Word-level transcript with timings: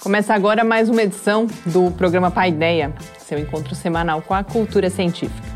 Começa 0.00 0.32
agora 0.32 0.62
mais 0.62 0.88
uma 0.88 1.02
edição 1.02 1.48
do 1.66 1.90
programa 1.90 2.30
Paideia, 2.30 2.94
seu 3.18 3.36
encontro 3.36 3.74
semanal 3.74 4.22
com 4.22 4.32
a 4.32 4.44
cultura 4.44 4.88
científica. 4.88 5.48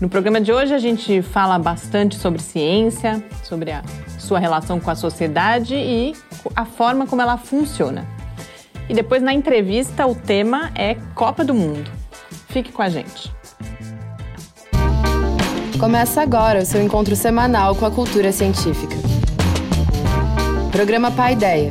No 0.00 0.08
programa 0.08 0.40
de 0.40 0.50
hoje 0.50 0.72
a 0.72 0.78
gente 0.78 1.20
fala 1.20 1.58
bastante 1.58 2.16
sobre 2.16 2.40
ciência, 2.40 3.22
sobre 3.44 3.72
a 3.72 3.82
sua 4.18 4.38
relação 4.38 4.80
com 4.80 4.90
a 4.90 4.94
sociedade 4.94 5.74
e 5.74 6.14
a 6.54 6.64
forma 6.64 7.06
como 7.06 7.20
ela 7.20 7.36
funciona. 7.36 8.06
E 8.88 8.94
depois 8.94 9.22
na 9.22 9.34
entrevista 9.34 10.06
o 10.06 10.14
tema 10.14 10.70
é 10.74 10.96
Copa 11.14 11.44
do 11.44 11.52
Mundo. 11.52 11.90
Fique 12.48 12.72
com 12.72 12.80
a 12.80 12.88
gente. 12.88 13.30
Começa 15.78 16.22
agora 16.22 16.60
o 16.60 16.66
seu 16.66 16.82
encontro 16.82 17.14
semanal 17.14 17.74
com 17.76 17.84
a 17.84 17.90
cultura 17.90 18.32
científica. 18.32 18.96
Programa 20.72 21.10
Paideia 21.10 21.70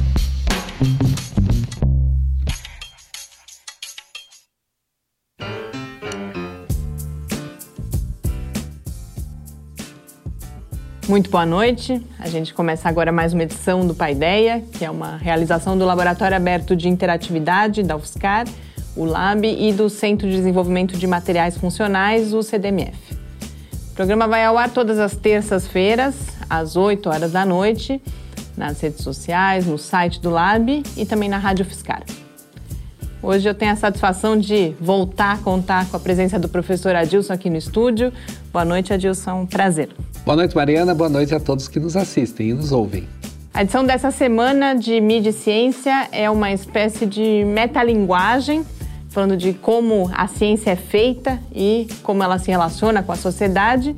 Muito 11.11 11.29
boa 11.29 11.45
noite. 11.45 12.01
A 12.17 12.29
gente 12.29 12.53
começa 12.53 12.87
agora 12.87 13.11
mais 13.11 13.33
uma 13.33 13.43
edição 13.43 13.85
do 13.85 13.93
Paideia, 13.93 14.63
que 14.71 14.85
é 14.85 14.89
uma 14.89 15.17
realização 15.17 15.77
do 15.77 15.83
Laboratório 15.83 16.37
Aberto 16.37 16.73
de 16.73 16.87
Interatividade 16.87 17.83
da 17.83 17.97
UFSCar, 17.97 18.47
o 18.95 19.03
LAB, 19.03 19.43
e 19.43 19.73
do 19.73 19.89
Centro 19.89 20.25
de 20.25 20.37
Desenvolvimento 20.37 20.97
de 20.97 21.05
Materiais 21.05 21.57
Funcionais, 21.57 22.33
o 22.33 22.41
CDMF. 22.41 22.95
O 23.91 23.93
programa 23.93 24.25
vai 24.25 24.45
ao 24.45 24.57
ar 24.57 24.69
todas 24.69 24.99
as 24.99 25.13
terças-feiras, 25.13 26.15
às 26.49 26.77
8 26.77 27.09
horas 27.09 27.33
da 27.33 27.45
noite, 27.45 28.01
nas 28.55 28.79
redes 28.79 29.03
sociais, 29.03 29.65
no 29.65 29.77
site 29.77 30.21
do 30.21 30.29
Lab 30.29 30.81
e 30.95 31.05
também 31.05 31.27
na 31.27 31.39
Rádio 31.39 31.65
UFSCar. 31.65 32.03
Hoje 33.23 33.47
eu 33.47 33.53
tenho 33.53 33.71
a 33.71 33.75
satisfação 33.75 34.35
de 34.35 34.73
voltar 34.81 35.33
a 35.33 35.37
contar 35.37 35.87
com 35.87 35.95
a 35.95 35.99
presença 35.99 36.39
do 36.39 36.49
professor 36.49 36.95
Adilson 36.95 37.33
aqui 37.33 37.51
no 37.51 37.57
estúdio. 37.57 38.11
Boa 38.51 38.65
noite, 38.65 38.91
Adilson. 38.91 39.45
Prazer. 39.45 39.89
Boa 40.25 40.35
noite, 40.35 40.55
Mariana. 40.55 40.95
Boa 40.95 41.09
noite 41.09 41.35
a 41.35 41.39
todos 41.39 41.67
que 41.67 41.79
nos 41.79 41.95
assistem 41.95 42.49
e 42.49 42.53
nos 42.53 42.71
ouvem. 42.71 43.07
A 43.53 43.61
edição 43.61 43.85
dessa 43.85 44.09
semana 44.09 44.73
de 44.73 44.99
Mídia 44.99 45.29
e 45.29 45.33
Ciência 45.33 46.07
é 46.11 46.31
uma 46.31 46.51
espécie 46.51 47.05
de 47.05 47.43
metalinguagem, 47.45 48.65
falando 49.09 49.37
de 49.37 49.53
como 49.53 50.09
a 50.13 50.25
ciência 50.25 50.71
é 50.71 50.75
feita 50.75 51.39
e 51.53 51.87
como 52.01 52.23
ela 52.23 52.39
se 52.39 52.49
relaciona 52.49 53.03
com 53.03 53.11
a 53.11 53.15
sociedade. 53.15 53.95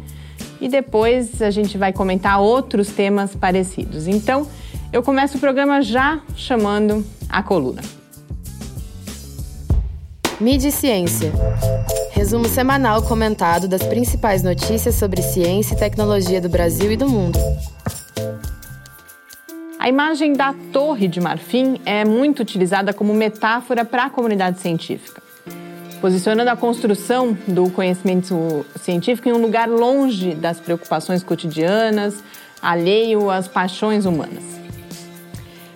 E 0.59 0.67
depois 0.67 1.41
a 1.41 1.49
gente 1.49 1.77
vai 1.77 1.93
comentar 1.93 2.41
outros 2.41 2.89
temas 2.89 3.33
parecidos. 3.33 4.05
Então, 4.05 4.45
eu 4.91 5.01
começo 5.01 5.37
o 5.37 5.39
programa 5.39 5.81
já 5.81 6.19
chamando 6.35 7.05
a 7.29 7.41
coluna. 7.41 8.02
Mídia 10.39 10.69
e 10.69 10.71
Ciência. 10.71 11.31
Resumo 12.11 12.47
semanal 12.47 13.03
comentado 13.03 13.67
das 13.67 13.83
principais 13.83 14.41
notícias 14.41 14.95
sobre 14.95 15.21
ciência 15.21 15.75
e 15.75 15.77
tecnologia 15.77 16.41
do 16.41 16.49
Brasil 16.49 16.91
e 16.91 16.97
do 16.97 17.07
mundo. 17.07 17.37
A 19.79 19.87
imagem 19.87 20.33
da 20.33 20.53
Torre 20.71 21.07
de 21.07 21.21
Marfim 21.21 21.79
é 21.85 22.03
muito 22.03 22.41
utilizada 22.41 22.93
como 22.93 23.13
metáfora 23.13 23.85
para 23.85 24.05
a 24.05 24.09
comunidade 24.09 24.59
científica, 24.59 25.21
posicionando 26.01 26.49
a 26.49 26.55
construção 26.55 27.37
do 27.47 27.69
conhecimento 27.69 28.65
científico 28.81 29.29
em 29.29 29.33
um 29.33 29.41
lugar 29.41 29.69
longe 29.69 30.33
das 30.33 30.59
preocupações 30.59 31.21
cotidianas, 31.23 32.23
alheio 32.61 33.29
às 33.29 33.47
paixões 33.47 34.05
humanas. 34.05 34.62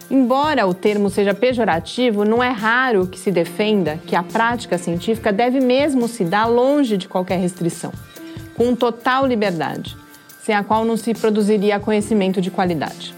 Embora 0.10 0.66
o 0.66 0.74
termo 0.74 1.10
seja 1.10 1.34
pejorativo, 1.34 2.24
não 2.24 2.42
é 2.42 2.50
raro 2.50 3.08
que 3.08 3.20
se 3.20 3.30
defenda 3.30 4.00
que 4.08 4.16
a 4.16 4.24
prática 4.24 4.78
científica 4.78 5.34
deve 5.34 5.60
mesmo 5.60 6.08
se 6.08 6.24
dar 6.24 6.46
longe 6.46 6.96
de 6.96 7.10
qualquer 7.10 7.40
restrição, 7.40 7.92
com 8.56 8.74
total 8.74 9.26
liberdade, 9.26 9.98
sem 10.42 10.56
a 10.56 10.64
qual 10.64 10.86
não 10.86 10.96
se 10.96 11.14
produziria 11.14 11.80
conhecimento 11.80 12.40
de 12.40 12.50
qualidade. 12.50 13.14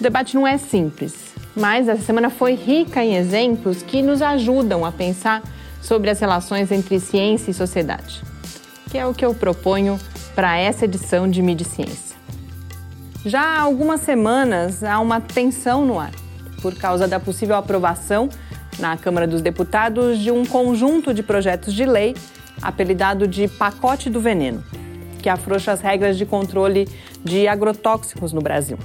O 0.00 0.02
debate 0.02 0.34
não 0.34 0.46
é 0.46 0.56
simples, 0.56 1.14
mas 1.54 1.86
essa 1.86 2.02
semana 2.02 2.30
foi 2.30 2.54
rica 2.54 3.04
em 3.04 3.16
exemplos 3.16 3.82
que 3.82 4.00
nos 4.00 4.22
ajudam 4.22 4.86
a 4.86 4.92
pensar 4.92 5.42
sobre 5.82 6.08
as 6.08 6.18
relações 6.18 6.72
entre 6.72 6.98
ciência 6.98 7.50
e 7.50 7.54
sociedade, 7.54 8.22
que 8.90 8.96
é 8.96 9.06
o 9.06 9.12
que 9.12 9.24
eu 9.24 9.34
proponho 9.34 9.98
para 10.34 10.58
essa 10.58 10.84
edição 10.84 11.28
de 11.28 11.40
Mídia 11.40 11.66
Ciência. 11.66 12.05
Já 13.26 13.42
há 13.42 13.60
algumas 13.62 14.02
semanas 14.02 14.84
há 14.84 15.00
uma 15.00 15.20
tensão 15.20 15.84
no 15.84 15.98
ar 15.98 16.12
por 16.62 16.76
causa 16.76 17.08
da 17.08 17.18
possível 17.18 17.56
aprovação 17.56 18.28
na 18.78 18.96
Câmara 18.96 19.26
dos 19.26 19.42
Deputados 19.42 20.20
de 20.20 20.30
um 20.30 20.46
conjunto 20.46 21.12
de 21.12 21.24
projetos 21.24 21.74
de 21.74 21.84
lei 21.84 22.14
apelidado 22.62 23.26
de 23.26 23.48
Pacote 23.48 24.08
do 24.08 24.20
Veneno, 24.20 24.62
que 25.20 25.28
afrouxa 25.28 25.72
as 25.72 25.80
regras 25.80 26.16
de 26.16 26.24
controle 26.24 26.88
de 27.24 27.48
agrotóxicos 27.48 28.32
no 28.32 28.40
Brasil. 28.40 28.78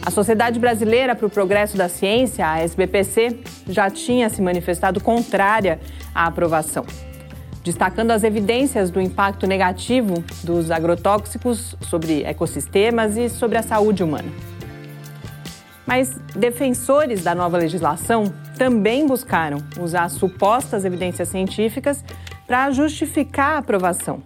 A 0.00 0.10
Sociedade 0.10 0.58
Brasileira 0.58 1.14
para 1.14 1.26
o 1.26 1.30
Progresso 1.30 1.76
da 1.76 1.90
Ciência, 1.90 2.48
a 2.48 2.60
SBPC, 2.60 3.38
já 3.68 3.90
tinha 3.90 4.30
se 4.30 4.40
manifestado 4.40 4.98
contrária 4.98 5.78
à 6.14 6.26
aprovação 6.26 6.86
destacando 7.66 8.12
as 8.12 8.22
evidências 8.22 8.92
do 8.92 9.00
impacto 9.00 9.44
negativo 9.44 10.22
dos 10.44 10.70
agrotóxicos 10.70 11.74
sobre 11.80 12.22
ecossistemas 12.22 13.16
e 13.16 13.28
sobre 13.28 13.58
a 13.58 13.62
saúde 13.62 14.04
humana. 14.04 14.28
Mas 15.84 16.16
defensores 16.36 17.24
da 17.24 17.34
nova 17.34 17.58
legislação 17.58 18.32
também 18.56 19.04
buscaram 19.04 19.58
usar 19.80 20.08
supostas 20.10 20.84
evidências 20.84 21.28
científicas 21.28 22.04
para 22.46 22.70
justificar 22.70 23.56
a 23.56 23.58
aprovação, 23.58 24.22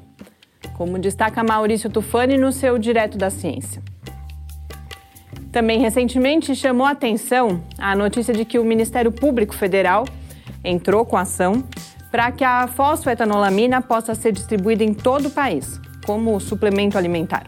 como 0.76 0.98
destaca 0.98 1.42
Maurício 1.42 1.88
Tufani 1.88 2.36
no 2.36 2.52
seu 2.52 2.76
Direto 2.76 3.16
da 3.16 3.30
Ciência. 3.30 3.82
Também 5.50 5.80
recentemente 5.80 6.54
chamou 6.54 6.86
atenção 6.86 7.62
a 7.78 7.96
notícia 7.96 8.34
de 8.34 8.44
que 8.44 8.58
o 8.58 8.64
Ministério 8.64 9.10
Público 9.10 9.54
Federal 9.54 10.04
entrou 10.62 11.06
com 11.06 11.16
ação 11.16 11.64
para 12.10 12.32
que 12.32 12.44
a 12.44 12.66
fosfoetanolamina 12.66 13.81
possa 13.81 14.15
ser 14.15 14.32
distribuída 14.32 14.82
em 14.82 14.93
todo 14.93 15.26
o 15.26 15.31
país, 15.31 15.81
como 16.04 16.41
suplemento 16.41 16.98
alimentar. 16.98 17.47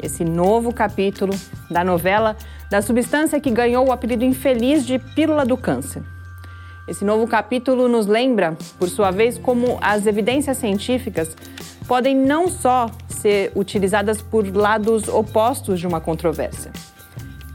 Esse 0.00 0.24
novo 0.24 0.72
capítulo 0.72 1.34
da 1.70 1.82
novela 1.82 2.36
da 2.70 2.82
substância 2.82 3.40
que 3.40 3.50
ganhou 3.50 3.88
o 3.88 3.92
apelido 3.92 4.24
infeliz 4.24 4.86
de 4.86 4.98
pílula 4.98 5.44
do 5.44 5.56
câncer. 5.56 6.02
Esse 6.86 7.04
novo 7.04 7.26
capítulo 7.26 7.88
nos 7.88 8.06
lembra, 8.06 8.56
por 8.78 8.88
sua 8.88 9.10
vez, 9.10 9.38
como 9.38 9.78
as 9.80 10.06
evidências 10.06 10.58
científicas 10.58 11.36
podem 11.86 12.14
não 12.14 12.48
só 12.48 12.90
ser 13.08 13.50
utilizadas 13.54 14.22
por 14.22 14.46
lados 14.54 15.08
opostos 15.08 15.80
de 15.80 15.86
uma 15.86 16.00
controvérsia, 16.00 16.70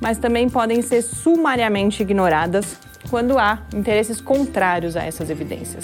mas 0.01 0.17
também 0.17 0.49
podem 0.49 0.81
ser 0.81 1.01
sumariamente 1.01 2.01
ignoradas 2.03 2.77
quando 3.09 3.37
há 3.37 3.59
interesses 3.73 4.19
contrários 4.19 4.95
a 4.95 5.03
essas 5.03 5.29
evidências. 5.29 5.83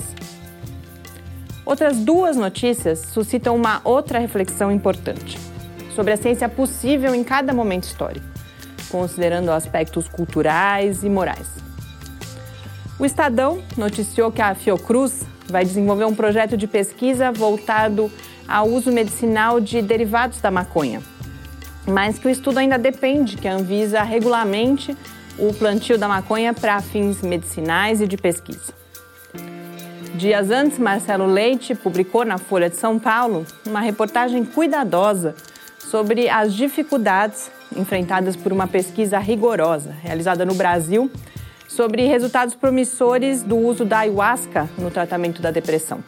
Outras 1.66 1.98
duas 1.98 2.36
notícias 2.36 3.00
suscitam 3.14 3.56
uma 3.56 3.82
outra 3.84 4.18
reflexão 4.18 4.72
importante 4.72 5.38
sobre 5.96 6.14
a 6.14 6.18
ciência 6.18 6.50
possível 6.50 7.14
em 7.14 7.24
cada 7.24 7.54
momento 7.54 7.84
histórico, 7.84 8.26
considerando 8.90 9.52
aspectos 9.52 10.08
culturais 10.08 11.04
e 11.04 11.10
morais. 11.10 11.48
O 12.98 13.06
Estadão 13.06 13.62
noticiou 13.78 14.32
que 14.32 14.42
a 14.42 14.56
Fiocruz 14.56 15.24
vai 15.48 15.64
desenvolver 15.64 16.06
um 16.06 16.16
projeto 16.16 16.58
de 16.58 16.68
pesquisa 16.68 17.32
voltado 17.32 18.12
ao 18.48 18.68
uso 18.68 18.92
medicinal 18.92 19.60
de 19.60 19.82
derivados 19.82 20.42
da 20.42 20.50
maconha, 20.50 21.02
mas 21.86 22.18
que 22.18 22.28
o 22.28 22.32
estudo 22.32 22.58
ainda 22.58 22.78
depende 22.78 23.38
que 23.38 23.48
a 23.48 23.54
Anvisa 23.54 24.02
regulamente 24.02 24.98
o 25.40 25.54
plantio 25.54 25.98
da 25.98 26.08
maconha 26.08 26.54
para 26.54 26.82
fins 26.82 27.22
medicinais 27.22 28.02
e 28.02 28.08
de 28.08 28.18
pesquisa. 28.18 28.74
Dias 30.16 30.52
antes, 30.52 30.78
Marcelo 30.78 31.26
Leite 31.26 31.74
publicou 31.76 32.26
na 32.26 32.38
Folha 32.38 32.70
de 32.70 32.76
São 32.76 33.00
Paulo 33.00 33.46
uma 33.66 33.80
reportagem 33.80 34.44
cuidadosa 34.44 35.36
sobre 35.78 36.30
as 36.30 36.54
dificuldades 36.54 37.50
enfrentadas 37.76 38.36
por 38.36 38.52
uma 38.52 38.68
pesquisa 38.68 39.18
rigorosa 39.18 39.96
realizada 40.02 40.46
no 40.46 40.54
Brasil 40.56 41.10
sobre 41.68 42.06
resultados 42.06 42.56
promissores 42.56 43.44
do 43.44 43.56
uso 43.56 43.86
da 43.86 44.00
ayahuasca 44.00 44.70
no 44.78 44.92
tratamento 44.92 45.42
da 45.42 45.52
depressão. 45.52 46.04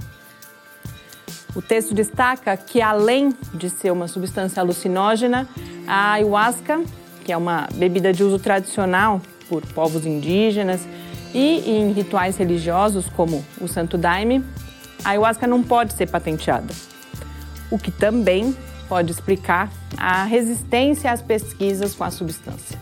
O 1.56 1.62
texto 1.62 1.94
destaca 1.94 2.56
que, 2.57 2.81
além 2.81 3.36
de 3.54 3.69
ser 3.69 3.92
uma 3.92 4.07
substância 4.07 4.62
alucinógena, 4.62 5.48
a 5.88 6.13
ayahuasca, 6.13 6.81
que 7.23 7.31
é 7.31 7.38
uma 7.38 7.68
bebida 7.75 8.12
de 8.12 8.23
uso 8.23 8.39
tradicional 8.39 9.21
por 9.47 9.65
povos 9.68 10.06
indígenas 10.06 10.88
e 11.33 11.69
em 11.69 11.91
rituais 11.91 12.38
religiosos 12.38 13.07
como 13.09 13.44
o 13.59 13.68
Santo 13.68 13.97
Daime, 13.97 14.44
a 15.03 15.09
ayahuasca 15.09 15.47
não 15.47 15.63
pode 15.63 15.94
ser 15.94 16.09
patenteada. 16.09 16.73
O 17.69 17.77
que 17.77 17.91
também 17.91 18.56
pode 18.88 19.12
explicar 19.12 19.71
a 19.97 20.23
resistência 20.25 21.12
às 21.12 21.21
pesquisas 21.21 21.95
com 21.95 22.03
a 22.03 22.12
substância. 22.12 22.77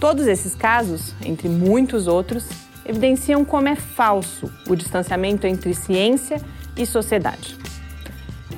Todos 0.00 0.26
esses 0.26 0.54
casos, 0.54 1.14
entre 1.24 1.48
muitos 1.48 2.08
outros, 2.08 2.48
evidenciam 2.84 3.44
como 3.44 3.68
é 3.68 3.76
falso 3.76 4.52
o 4.68 4.74
distanciamento 4.74 5.46
entre 5.46 5.72
ciência 5.74 6.40
e 6.76 6.84
sociedade. 6.84 7.56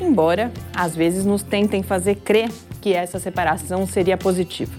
Embora, 0.01 0.51
às 0.75 0.97
vezes, 0.97 1.27
nos 1.27 1.43
tentem 1.43 1.83
fazer 1.83 2.17
crer 2.17 2.51
que 2.85 2.93
essa 2.93 3.19
separação 3.19 3.87
seria 3.87 4.19
positiva. 4.19 4.71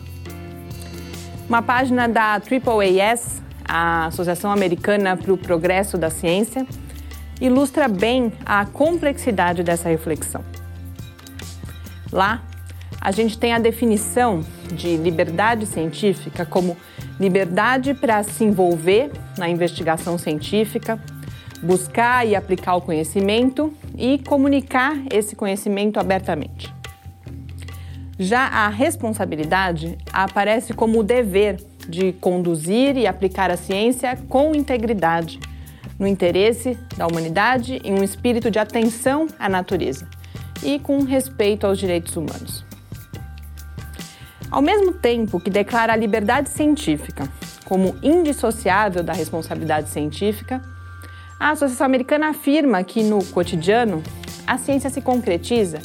Uma 1.49 1.63
página 1.63 2.07
da 2.07 2.33
AAAS, 2.33 3.41
a 3.67 4.05
Associação 4.05 4.51
Americana 4.51 5.17
para 5.17 5.33
o 5.33 5.37
Progresso 5.37 5.97
da 5.97 6.11
Ciência, 6.11 6.67
ilustra 7.41 7.87
bem 7.87 8.31
a 8.45 8.63
complexidade 8.63 9.63
dessa 9.63 9.89
reflexão. 9.89 10.45
Lá, 12.11 12.43
a 13.01 13.09
gente 13.09 13.39
tem 13.39 13.53
a 13.53 13.59
definição 13.59 14.45
de 14.71 14.97
liberdade 14.97 15.65
científica 15.65 16.45
como 16.45 16.77
liberdade 17.19 17.95
para 17.95 18.21
se 18.21 18.43
envolver 18.43 19.11
na 19.35 19.49
investigação 19.49 20.19
científica, 20.19 20.99
buscar 21.63 22.23
e 22.27 22.35
aplicar 22.35 22.75
o 22.75 22.81
conhecimento 22.81 23.73
e 23.97 24.19
comunicar 24.19 24.95
esse 25.11 25.35
conhecimento 25.35 25.99
abertamente. 25.99 26.74
Já 28.17 28.47
a 28.47 28.69
responsabilidade 28.69 29.97
aparece 30.13 30.73
como 30.73 30.99
o 30.99 31.03
dever 31.03 31.61
de 31.87 32.13
conduzir 32.13 32.97
e 32.97 33.05
aplicar 33.05 33.51
a 33.51 33.57
ciência 33.57 34.17
com 34.29 34.55
integridade, 34.55 35.39
no 35.99 36.07
interesse 36.07 36.77
da 36.95 37.07
humanidade 37.07 37.81
em 37.83 37.93
um 37.93 38.03
espírito 38.03 38.49
de 38.49 38.57
atenção 38.57 39.27
à 39.37 39.49
natureza 39.49 40.07
e 40.63 40.79
com 40.79 41.03
respeito 41.03 41.67
aos 41.67 41.77
direitos 41.77 42.15
humanos. 42.15 42.65
Ao 44.49 44.61
mesmo 44.61 44.93
tempo 44.93 45.39
que 45.39 45.49
declara 45.49 45.91
a 45.91 45.97
liberdade 45.97 46.49
científica 46.49 47.27
como 47.65 47.97
indissociável 48.01 49.03
da 49.03 49.11
responsabilidade 49.11 49.89
científica, 49.89 50.61
a 51.37 51.49
Associação 51.49 51.85
Americana 51.85 52.29
afirma 52.29 52.81
que 52.83 53.03
no 53.03 53.23
cotidiano 53.25 54.01
a 54.47 54.57
ciência 54.57 54.89
se 54.89 55.01
concretiza 55.01 55.79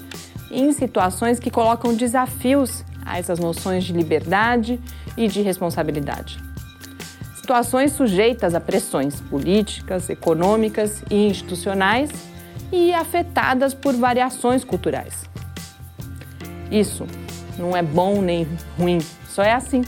em 0.50 0.72
situações 0.72 1.38
que 1.38 1.50
colocam 1.50 1.94
desafios 1.94 2.84
a 3.04 3.18
essas 3.18 3.38
noções 3.38 3.84
de 3.84 3.92
liberdade 3.92 4.80
e 5.16 5.28
de 5.28 5.40
responsabilidade. 5.40 6.38
Situações 7.36 7.92
sujeitas 7.92 8.54
a 8.54 8.60
pressões 8.60 9.20
políticas, 9.20 10.08
econômicas 10.08 11.02
e 11.10 11.26
institucionais 11.26 12.10
e 12.72 12.92
afetadas 12.92 13.74
por 13.74 13.94
variações 13.94 14.64
culturais. 14.64 15.24
Isso 16.70 17.06
não 17.58 17.76
é 17.76 17.82
bom 17.82 18.22
nem 18.22 18.46
ruim, 18.78 18.98
só 19.28 19.42
é 19.42 19.52
assim. 19.52 19.82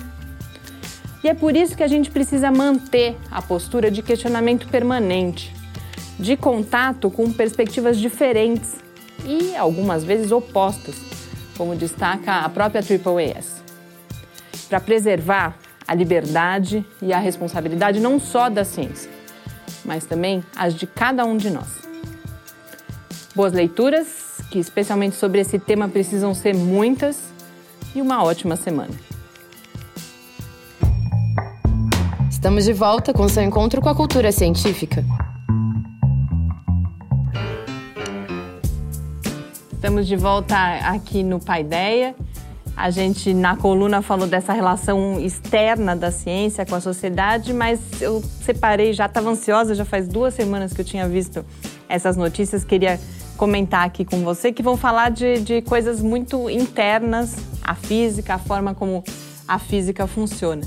E 1.23 1.29
é 1.29 1.35
por 1.35 1.55
isso 1.55 1.77
que 1.77 1.85
a 1.85 1.89
gente 1.89 2.11
precisa 2.11 2.51
manter 2.51 3.17
a 3.31 3.41
postura 3.41 3.91
de 3.91 4.03
questionamento 4.03 4.67
permanente, 4.67 5.55
de 6.19 6.37
contato 6.37 7.09
com 7.11 7.33
perspectivas 7.33 7.97
diferentes 7.97 8.83
e 9.25 9.57
algumas 9.57 10.05
vezes 10.05 10.33
opostas, 10.33 10.97
como 11.57 11.77
destaca 11.77 12.41
a 12.41 12.49
própria 12.49 12.83
AAAS. 12.83 13.63
Para 14.69 14.81
preservar 14.81 15.57
a 15.87 15.95
liberdade 15.95 16.85
e 17.01 17.13
a 17.13 17.19
responsabilidade 17.19 18.01
não 18.01 18.19
só 18.19 18.49
da 18.49 18.65
ciência, 18.65 19.11
mas 19.85 20.05
também 20.05 20.43
as 20.57 20.75
de 20.75 20.87
cada 20.87 21.25
um 21.25 21.37
de 21.37 21.51
nós. 21.51 21.83
Boas 23.35 23.53
leituras, 23.53 24.41
que 24.51 24.59
especialmente 24.59 25.17
sobre 25.17 25.41
esse 25.41 25.59
tema 25.59 25.89
precisam 25.89 26.35
ser 26.35 26.55
muitas, 26.55 27.33
e 27.95 28.01
uma 28.01 28.23
ótima 28.25 28.57
semana. 28.57 28.95
Estamos 32.31 32.65
de 32.65 32.73
volta 32.73 33.13
com 33.13 33.29
seu 33.29 33.43
encontro 33.43 33.81
com 33.81 33.89
a 33.89 33.95
cultura 33.95 34.33
científica. 34.33 35.05
Estamos 39.83 40.07
de 40.07 40.15
volta 40.15 40.57
aqui 40.85 41.25
no 41.25 41.41
Paideia. 41.41 42.15
A 42.77 42.89
gente, 42.89 43.35
na 43.35 43.57
coluna, 43.57 44.01
falou 44.01 44.29
dessa 44.29 44.53
relação 44.53 45.19
externa 45.19 45.97
da 45.97 46.13
ciência 46.13 46.65
com 46.65 46.77
a 46.77 46.81
sociedade, 46.81 47.53
mas 47.53 47.81
eu 48.01 48.23
separei, 48.43 48.93
já 48.93 49.07
estava 49.07 49.29
ansiosa, 49.31 49.75
já 49.75 49.85
faz 49.85 50.07
duas 50.07 50.35
semanas 50.35 50.73
que 50.73 50.81
eu 50.81 50.85
tinha 50.85 51.09
visto 51.09 51.45
essas 51.89 52.17
notícias, 52.17 52.65
queria 52.65 53.01
comentar 53.37 53.85
aqui 53.85 54.05
com 54.05 54.23
você, 54.23 54.53
que 54.53 54.63
vão 54.63 54.77
falar 54.77 55.11
de, 55.11 55.41
de 55.41 55.63
coisas 55.63 56.01
muito 56.01 56.49
internas 56.49 57.35
à 57.61 57.75
física, 57.75 58.35
a 58.35 58.39
forma 58.39 58.77
como 58.77 59.03
a 59.49 59.59
física 59.59 60.07
funciona. 60.07 60.63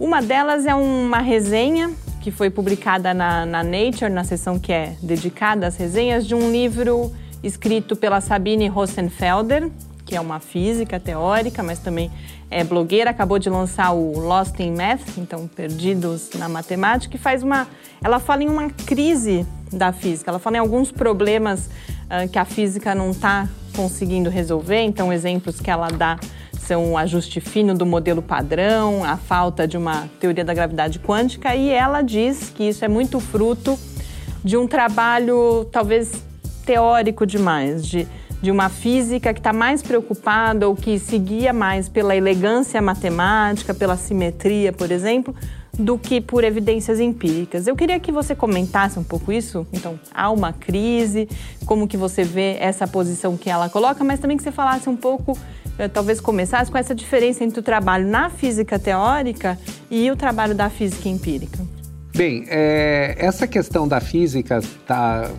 Uma 0.00 0.22
delas 0.22 0.64
é 0.64 0.74
uma 0.74 1.18
resenha 1.18 1.92
que 2.22 2.30
foi 2.30 2.48
publicada 2.48 3.12
na, 3.12 3.44
na 3.44 3.62
Nature, 3.62 4.10
na 4.10 4.24
seção 4.24 4.58
que 4.58 4.72
é 4.72 4.96
dedicada 5.02 5.66
às 5.66 5.76
resenhas, 5.76 6.26
de 6.26 6.34
um 6.34 6.50
livro 6.50 7.12
escrito 7.42 7.96
pela 7.96 8.20
Sabine 8.20 8.68
Rosenfelder, 8.68 9.70
que 10.04 10.16
é 10.16 10.20
uma 10.20 10.40
física 10.40 10.98
teórica, 10.98 11.62
mas 11.62 11.78
também 11.78 12.10
é 12.50 12.64
blogueira, 12.64 13.10
acabou 13.10 13.38
de 13.38 13.50
lançar 13.50 13.92
o 13.92 14.18
Lost 14.18 14.58
in 14.58 14.72
Math, 14.72 15.18
então 15.18 15.46
Perdidos 15.46 16.30
na 16.34 16.48
Matemática, 16.48 17.14
e 17.14 17.18
faz 17.18 17.42
uma, 17.42 17.68
ela 18.02 18.18
fala 18.18 18.42
em 18.42 18.48
uma 18.48 18.70
crise 18.70 19.46
da 19.70 19.92
física, 19.92 20.30
ela 20.30 20.38
fala 20.38 20.56
em 20.56 20.60
alguns 20.60 20.90
problemas 20.90 21.66
uh, 21.66 22.26
que 22.30 22.38
a 22.38 22.44
física 22.46 22.94
não 22.94 23.10
está 23.10 23.46
conseguindo 23.76 24.30
resolver, 24.30 24.80
então 24.80 25.12
exemplos 25.12 25.60
que 25.60 25.70
ela 25.70 25.88
dá 25.88 26.18
são 26.58 26.92
o 26.92 26.98
ajuste 26.98 27.40
fino 27.40 27.74
do 27.74 27.86
modelo 27.86 28.22
padrão, 28.22 29.04
a 29.04 29.16
falta 29.16 29.66
de 29.66 29.76
uma 29.76 30.08
teoria 30.18 30.44
da 30.44 30.52
gravidade 30.54 30.98
quântica, 30.98 31.54
e 31.54 31.70
ela 31.70 32.02
diz 32.02 32.50
que 32.50 32.64
isso 32.64 32.84
é 32.84 32.88
muito 32.88 33.20
fruto 33.20 33.78
de 34.42 34.56
um 34.56 34.66
trabalho 34.66 35.66
talvez 35.70 36.27
teórico 36.68 37.24
demais, 37.24 37.86
de, 37.86 38.06
de 38.42 38.50
uma 38.50 38.68
física 38.68 39.32
que 39.32 39.40
está 39.40 39.54
mais 39.54 39.82
preocupada 39.82 40.68
ou 40.68 40.76
que 40.76 40.98
seguia 40.98 41.50
mais 41.50 41.88
pela 41.88 42.14
elegância 42.14 42.82
matemática, 42.82 43.72
pela 43.72 43.96
simetria, 43.96 44.70
por 44.70 44.90
exemplo, 44.92 45.34
do 45.78 45.96
que 45.96 46.20
por 46.20 46.44
evidências 46.44 47.00
empíricas. 47.00 47.66
Eu 47.66 47.74
queria 47.74 47.98
que 47.98 48.12
você 48.12 48.34
comentasse 48.34 48.98
um 48.98 49.02
pouco 49.02 49.32
isso. 49.32 49.66
Então, 49.72 49.98
há 50.14 50.30
uma 50.30 50.52
crise, 50.52 51.26
como 51.64 51.88
que 51.88 51.96
você 51.96 52.22
vê 52.22 52.58
essa 52.60 52.86
posição 52.86 53.34
que 53.34 53.48
ela 53.48 53.70
coloca, 53.70 54.04
mas 54.04 54.20
também 54.20 54.36
que 54.36 54.42
você 54.42 54.52
falasse 54.52 54.90
um 54.90 54.96
pouco 54.96 55.38
eh, 55.78 55.88
talvez 55.88 56.20
começasse 56.20 56.70
com 56.70 56.76
essa 56.76 56.94
diferença 56.94 57.42
entre 57.44 57.60
o 57.60 57.62
trabalho 57.62 58.06
na 58.06 58.28
física 58.28 58.78
teórica 58.78 59.58
e 59.90 60.10
o 60.10 60.16
trabalho 60.16 60.54
da 60.54 60.68
física 60.68 61.08
empírica. 61.08 61.58
Bem, 62.14 62.44
é, 62.48 63.14
essa 63.16 63.46
questão 63.46 63.88
da 63.88 64.00
física 64.00 64.58
está 64.58 65.30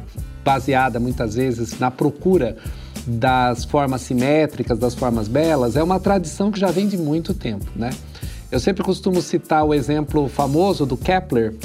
baseada 0.43 0.99
muitas 0.99 1.35
vezes 1.35 1.79
na 1.79 1.91
procura 1.91 2.57
das 3.05 3.65
formas 3.65 4.01
simétricas, 4.01 4.77
das 4.77 4.93
formas 4.93 5.27
belas, 5.27 5.75
é 5.75 5.83
uma 5.83 5.99
tradição 5.99 6.51
que 6.51 6.59
já 6.59 6.71
vem 6.71 6.87
de 6.87 6.97
muito 6.97 7.33
tempo, 7.33 7.65
né? 7.75 7.89
Eu 8.51 8.59
sempre 8.59 8.83
costumo 8.83 9.21
citar 9.21 9.63
o 9.63 9.73
exemplo 9.73 10.27
famoso 10.27 10.85
do 10.85 10.97
Kepler, 10.97 11.55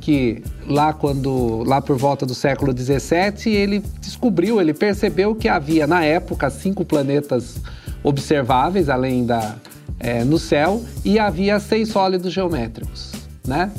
que 0.00 0.42
lá 0.66 0.92
quando 0.92 1.64
lá 1.64 1.80
por 1.80 1.96
volta 1.96 2.24
do 2.24 2.34
século 2.34 2.72
17 2.72 3.50
ele 3.50 3.82
descobriu, 4.00 4.60
ele 4.60 4.72
percebeu 4.72 5.34
que 5.34 5.48
havia 5.48 5.86
na 5.86 6.04
época 6.04 6.48
cinco 6.50 6.84
planetas 6.84 7.56
observáveis 8.02 8.88
além 8.88 9.26
da 9.26 9.56
é, 9.98 10.22
no 10.22 10.38
céu 10.38 10.84
e 11.04 11.18
havia 11.18 11.58
seis 11.58 11.88
sólidos 11.88 12.32
geométricos, 12.32 13.12
né? 13.46 13.72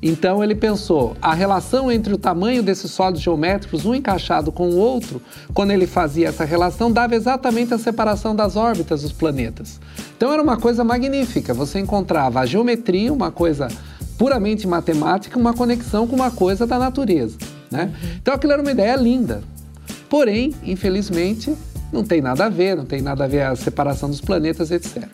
Então 0.00 0.42
ele 0.44 0.54
pensou 0.54 1.16
a 1.20 1.34
relação 1.34 1.90
entre 1.90 2.14
o 2.14 2.18
tamanho 2.18 2.62
desses 2.62 2.90
sólidos 2.90 3.20
geométricos, 3.20 3.84
um 3.84 3.94
encaixado 3.94 4.52
com 4.52 4.70
o 4.70 4.76
outro, 4.76 5.20
quando 5.52 5.72
ele 5.72 5.86
fazia 5.86 6.28
essa 6.28 6.44
relação, 6.44 6.90
dava 6.90 7.16
exatamente 7.16 7.74
a 7.74 7.78
separação 7.78 8.34
das 8.34 8.54
órbitas 8.54 9.02
dos 9.02 9.12
planetas. 9.12 9.80
Então 10.16 10.32
era 10.32 10.42
uma 10.42 10.56
coisa 10.56 10.84
magnífica. 10.84 11.52
Você 11.52 11.80
encontrava 11.80 12.40
a 12.40 12.46
geometria, 12.46 13.12
uma 13.12 13.32
coisa 13.32 13.68
puramente 14.16 14.66
matemática, 14.68 15.38
uma 15.38 15.52
conexão 15.52 16.06
com 16.06 16.14
uma 16.14 16.30
coisa 16.30 16.66
da 16.66 16.78
natureza. 16.78 17.36
Né? 17.70 17.92
Então 18.22 18.34
aquilo 18.34 18.52
era 18.52 18.62
uma 18.62 18.70
ideia 18.70 18.94
linda. 18.94 19.42
Porém, 20.08 20.54
infelizmente, 20.62 21.54
não 21.92 22.04
tem 22.04 22.20
nada 22.20 22.46
a 22.46 22.48
ver, 22.48 22.76
não 22.76 22.84
tem 22.84 23.02
nada 23.02 23.24
a 23.24 23.28
ver 23.28 23.42
a 23.42 23.56
separação 23.56 24.08
dos 24.08 24.20
planetas, 24.20 24.70
etc. 24.70 25.08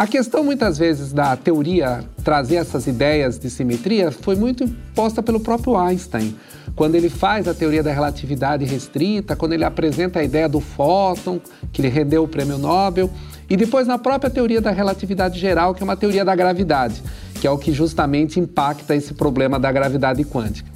A 0.00 0.06
questão, 0.06 0.42
muitas 0.42 0.78
vezes, 0.78 1.12
da 1.12 1.36
teoria 1.36 2.02
trazer 2.24 2.54
essas 2.54 2.86
ideias 2.86 3.38
de 3.38 3.50
simetria 3.50 4.10
foi 4.10 4.34
muito 4.34 4.64
imposta 4.64 5.22
pelo 5.22 5.38
próprio 5.38 5.76
Einstein. 5.76 6.34
Quando 6.74 6.94
ele 6.94 7.10
faz 7.10 7.46
a 7.46 7.52
teoria 7.52 7.82
da 7.82 7.92
relatividade 7.92 8.64
restrita, 8.64 9.36
quando 9.36 9.52
ele 9.52 9.62
apresenta 9.62 10.20
a 10.20 10.24
ideia 10.24 10.48
do 10.48 10.58
fóton, 10.58 11.38
que 11.70 11.82
lhe 11.82 11.88
rendeu 11.88 12.24
o 12.24 12.28
prêmio 12.28 12.56
Nobel, 12.56 13.10
e 13.46 13.58
depois 13.58 13.86
na 13.86 13.98
própria 13.98 14.30
teoria 14.30 14.58
da 14.58 14.70
relatividade 14.70 15.38
geral, 15.38 15.74
que 15.74 15.82
é 15.82 15.84
uma 15.84 15.98
teoria 15.98 16.24
da 16.24 16.34
gravidade, 16.34 17.02
que 17.38 17.46
é 17.46 17.50
o 17.50 17.58
que 17.58 17.70
justamente 17.70 18.40
impacta 18.40 18.96
esse 18.96 19.12
problema 19.12 19.60
da 19.60 19.70
gravidade 19.70 20.24
quântica. 20.24 20.70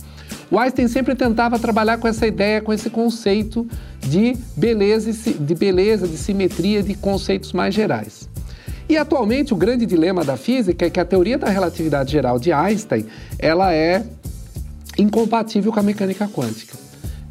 O 0.51 0.59
Einstein 0.59 0.87
sempre 0.87 1.15
tentava 1.15 1.59
trabalhar 1.59 1.97
com 1.97 2.07
essa 2.07 2.27
ideia, 2.27 2.61
com 2.61 2.75
esse 2.75 2.91
conceito 2.91 3.67
de 4.03 4.37
beleza, 4.55 5.11
de 5.41 5.55
beleza, 5.55 6.07
de 6.07 6.19
simetria, 6.19 6.83
de 6.83 6.93
conceitos 6.93 7.55
mais 7.55 7.75
gerais. 7.75 8.34
E 8.89 8.97
atualmente 8.97 9.55
o 9.55 9.57
grande 9.57 9.87
dilema 9.87 10.25
da 10.25 10.37
física 10.37 10.87
é 10.87 10.91
que 10.91 11.01
a 11.01 11.05
teoria 11.05 11.39
da 11.39 11.49
relatividade 11.49 12.13
geral 12.13 12.39
de 12.39 12.53
Einstein, 12.53 13.07
ela 13.39 13.73
é 13.73 14.05
incompatível 14.99 15.73
com 15.73 15.81
a 15.81 15.83
mecânica 15.83 16.29
quântica. 16.29 16.77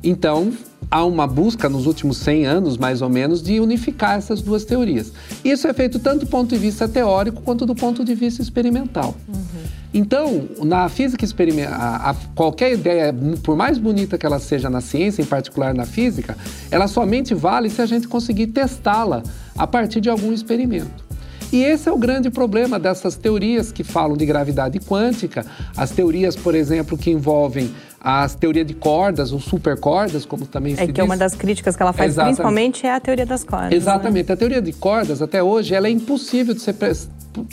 Então, 0.04 0.52
há 0.90 1.04
uma 1.06 1.26
busca 1.26 1.70
nos 1.70 1.86
últimos 1.86 2.18
100 2.18 2.46
anos, 2.46 2.78
mais 2.78 3.02
ou 3.02 3.10
menos, 3.10 3.42
de 3.42 3.60
unificar 3.60 4.18
essas 4.18 4.42
duas 4.42 4.66
teorias. 4.66 5.12
Isso 5.44 5.68
é 5.68 5.74
feito 5.74 6.00
tanto 6.00 6.26
do 6.26 6.28
ponto 6.28 6.50
de 6.50 6.58
vista 6.58 6.88
teórico 6.88 7.42
quanto 7.42 7.66
do 7.66 7.74
ponto 7.74 8.04
de 8.04 8.14
vista 8.14 8.42
experimental. 8.42 9.16
Uhum. 9.28 9.64
Então, 9.94 10.50
na 10.64 10.90
física 10.90 11.24
experimental, 11.24 12.16
qualquer 12.36 12.74
ideia, 12.74 13.16
por 13.44 13.56
mais 13.56 13.78
bonita 13.78 14.18
que 14.18 14.26
ela 14.26 14.40
seja 14.40 14.70
na 14.70 14.82
ciência, 14.82 15.22
em 15.22 15.26
particular 15.26 15.74
na 15.74 15.86
física, 15.86 16.36
ela 16.70 16.88
somente 16.88 17.34
vale 17.34 17.70
se 17.70 17.82
a 17.82 17.86
gente 17.86 18.08
conseguir 18.08 18.48
testá-la 18.48 19.22
a 19.56 19.68
partir 19.68 20.02
de 20.02 20.10
algum 20.10 20.34
experimento. 20.34 21.13
E 21.54 21.64
esse 21.64 21.88
é 21.88 21.92
o 21.92 21.98
grande 22.00 22.32
problema 22.32 22.80
dessas 22.80 23.16
teorias 23.16 23.72
que 23.72 23.84
falam 23.84 24.18
de 24.18 24.26
gravidade 24.26 24.80
quântica, 24.80 25.46
as 25.78 25.92
teorias, 25.92 26.36
por 26.36 26.56
exemplo, 26.56 26.98
que 26.98 27.12
envolvem 27.12 27.72
as 28.02 28.34
teorias 28.34 28.66
de 28.66 28.74
cordas, 28.74 29.32
ou 29.32 29.40
supercordas, 29.40 30.26
como 30.26 30.48
também 30.48 30.74
é 30.74 30.78
se 30.78 30.82
diz. 30.82 30.90
É 30.90 30.94
que 30.94 31.00
é 31.00 31.04
uma 31.04 31.16
das 31.16 31.36
críticas 31.36 31.76
que 31.76 31.84
ela 31.84 31.94
faz, 31.94 32.14
Exatamente. 32.14 32.36
principalmente, 32.38 32.88
é 32.88 32.96
a 32.96 33.00
teoria 33.00 33.26
das 33.28 33.44
cordas. 33.44 33.70
Né? 33.70 33.78
Exatamente. 33.78 34.28
Né? 34.30 34.34
A 34.34 34.38
teoria 34.38 34.62
de 34.64 34.74
cordas, 34.74 35.22
até 35.22 35.44
hoje, 35.44 35.76
ela 35.76 35.88
é 35.88 35.92
impossível 35.92 36.56
de 36.56 36.62
ser 36.62 36.74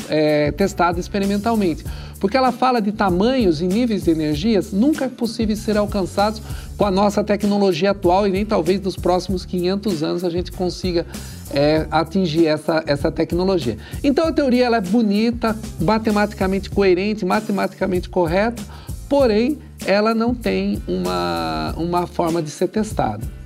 é, 0.09 0.53
testada 0.53 0.99
experimentalmente, 0.99 1.85
porque 2.19 2.37
ela 2.37 2.53
fala 2.53 2.81
de 2.81 2.93
tamanhos 2.93 3.61
e 3.61 3.67
níveis 3.67 4.05
de 4.05 4.11
energias 4.11 4.73
nunca 4.73 5.09
possíveis 5.09 5.61
ser 5.61 5.77
alcançados 5.77 6.43
com 6.77 6.85
a 6.85 6.91
nossa 6.91 7.25
tecnologia 7.25 7.91
atual 7.91 8.27
e 8.27 8.31
nem 8.31 8.45
talvez 8.45 8.81
nos 8.81 8.97
próximos 8.97 9.45
500 9.45 10.03
anos 10.03 10.25
a 10.25 10.31
gente 10.31 10.53
consiga 10.53 11.07
é, 11.53 11.87
atingir 11.91 12.47
essa, 12.47 12.83
essa 12.87 13.11
tecnologia. 13.11 13.77
Então 14.03 14.27
a 14.27 14.33
teoria 14.33 14.67
ela 14.67 14.77
é 14.77 14.81
bonita, 14.81 15.57
matematicamente 15.81 16.71
coerente, 16.71 17.25
matematicamente 17.25 18.09
correta, 18.09 18.63
porém 19.09 19.59
ela 19.87 20.15
não 20.15 20.35
tem 20.35 20.81
uma, 20.87 21.75
uma 21.77 22.07
forma 22.07 22.43
de 22.43 22.51
ser 22.51 22.69
testada. 22.69 23.40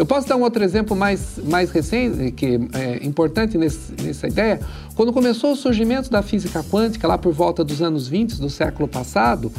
Eu 0.00 0.06
posso 0.06 0.26
dar 0.26 0.36
um 0.36 0.40
outro 0.40 0.64
exemplo 0.64 0.96
mais, 0.96 1.38
mais 1.44 1.70
recente, 1.70 2.32
que 2.32 2.58
é 2.72 3.04
importante 3.04 3.58
nesse, 3.58 3.92
nessa 4.02 4.26
ideia. 4.28 4.58
Quando 4.94 5.12
começou 5.12 5.52
o 5.52 5.54
surgimento 5.54 6.10
da 6.10 6.22
física 6.22 6.64
quântica, 6.64 7.06
lá 7.06 7.18
por 7.18 7.34
volta 7.34 7.62
dos 7.62 7.82
anos 7.82 8.08
20 8.08 8.40
do 8.40 8.48
século 8.48 8.88
passado, 8.88 9.52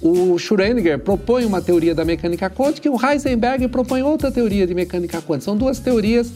o 0.00 0.36
Schrödinger 0.36 1.00
propõe 1.00 1.44
uma 1.44 1.60
teoria 1.60 1.96
da 1.96 2.04
mecânica 2.04 2.48
quântica 2.48 2.86
e 2.86 2.90
o 2.92 2.96
Heisenberg 2.96 3.66
propõe 3.66 4.04
outra 4.04 4.30
teoria 4.30 4.68
de 4.68 4.72
mecânica 4.72 5.20
quântica. 5.20 5.46
São 5.46 5.56
duas 5.56 5.80
teorias 5.80 6.32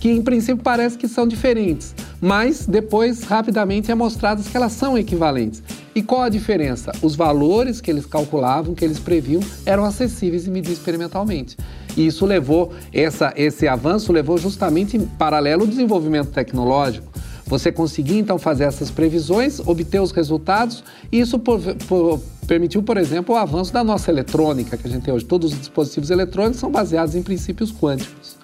que 0.00 0.10
em 0.10 0.22
princípio 0.22 0.62
parece 0.64 0.96
que 0.96 1.06
são 1.06 1.28
diferentes, 1.28 1.94
mas 2.18 2.64
depois 2.66 3.24
rapidamente 3.24 3.92
é 3.92 3.94
mostrado 3.94 4.42
que 4.42 4.56
elas 4.56 4.72
são 4.72 4.96
equivalentes. 4.96 5.62
E 5.94 6.02
qual 6.02 6.22
a 6.22 6.30
diferença? 6.30 6.92
Os 7.02 7.14
valores 7.14 7.78
que 7.78 7.90
eles 7.90 8.06
calculavam, 8.06 8.74
que 8.74 8.82
eles 8.82 8.98
previam, 8.98 9.42
eram 9.66 9.84
acessíveis 9.84 10.46
e 10.46 10.50
medidos 10.50 10.78
experimentalmente. 10.78 11.58
E 11.96 12.06
isso 12.06 12.24
levou, 12.24 12.72
essa, 12.92 13.32
esse 13.36 13.68
avanço 13.68 14.12
levou 14.12 14.38
justamente 14.38 14.96
em 14.96 15.06
paralelo 15.06 15.62
ao 15.62 15.68
desenvolvimento 15.68 16.30
tecnológico. 16.30 17.06
Você 17.46 17.70
conseguir 17.70 18.18
então 18.18 18.38
fazer 18.38 18.64
essas 18.64 18.90
previsões, 18.90 19.60
obter 19.60 20.00
os 20.00 20.10
resultados, 20.10 20.82
e 21.10 21.20
isso 21.20 21.38
por, 21.38 21.60
por, 21.86 22.20
permitiu, 22.46 22.82
por 22.82 22.96
exemplo, 22.96 23.34
o 23.34 23.38
avanço 23.38 23.72
da 23.72 23.84
nossa 23.84 24.10
eletrônica 24.10 24.76
que 24.76 24.86
a 24.86 24.90
gente 24.90 25.02
tem 25.02 25.12
hoje. 25.12 25.24
Todos 25.24 25.52
os 25.52 25.58
dispositivos 25.58 26.10
eletrônicos 26.10 26.60
são 26.60 26.70
baseados 26.70 27.14
em 27.14 27.22
princípios 27.22 27.72
quânticos. 27.72 28.36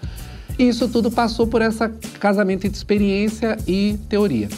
E 0.59 0.69
isso 0.69 0.89
tudo 0.89 1.11
passou 1.11 1.47
por 1.47 1.63
esse 1.63 1.89
casamento 2.19 2.67
entre 2.67 2.77
experiência 2.77 3.57
e 3.67 3.99
teoria. 4.09 4.49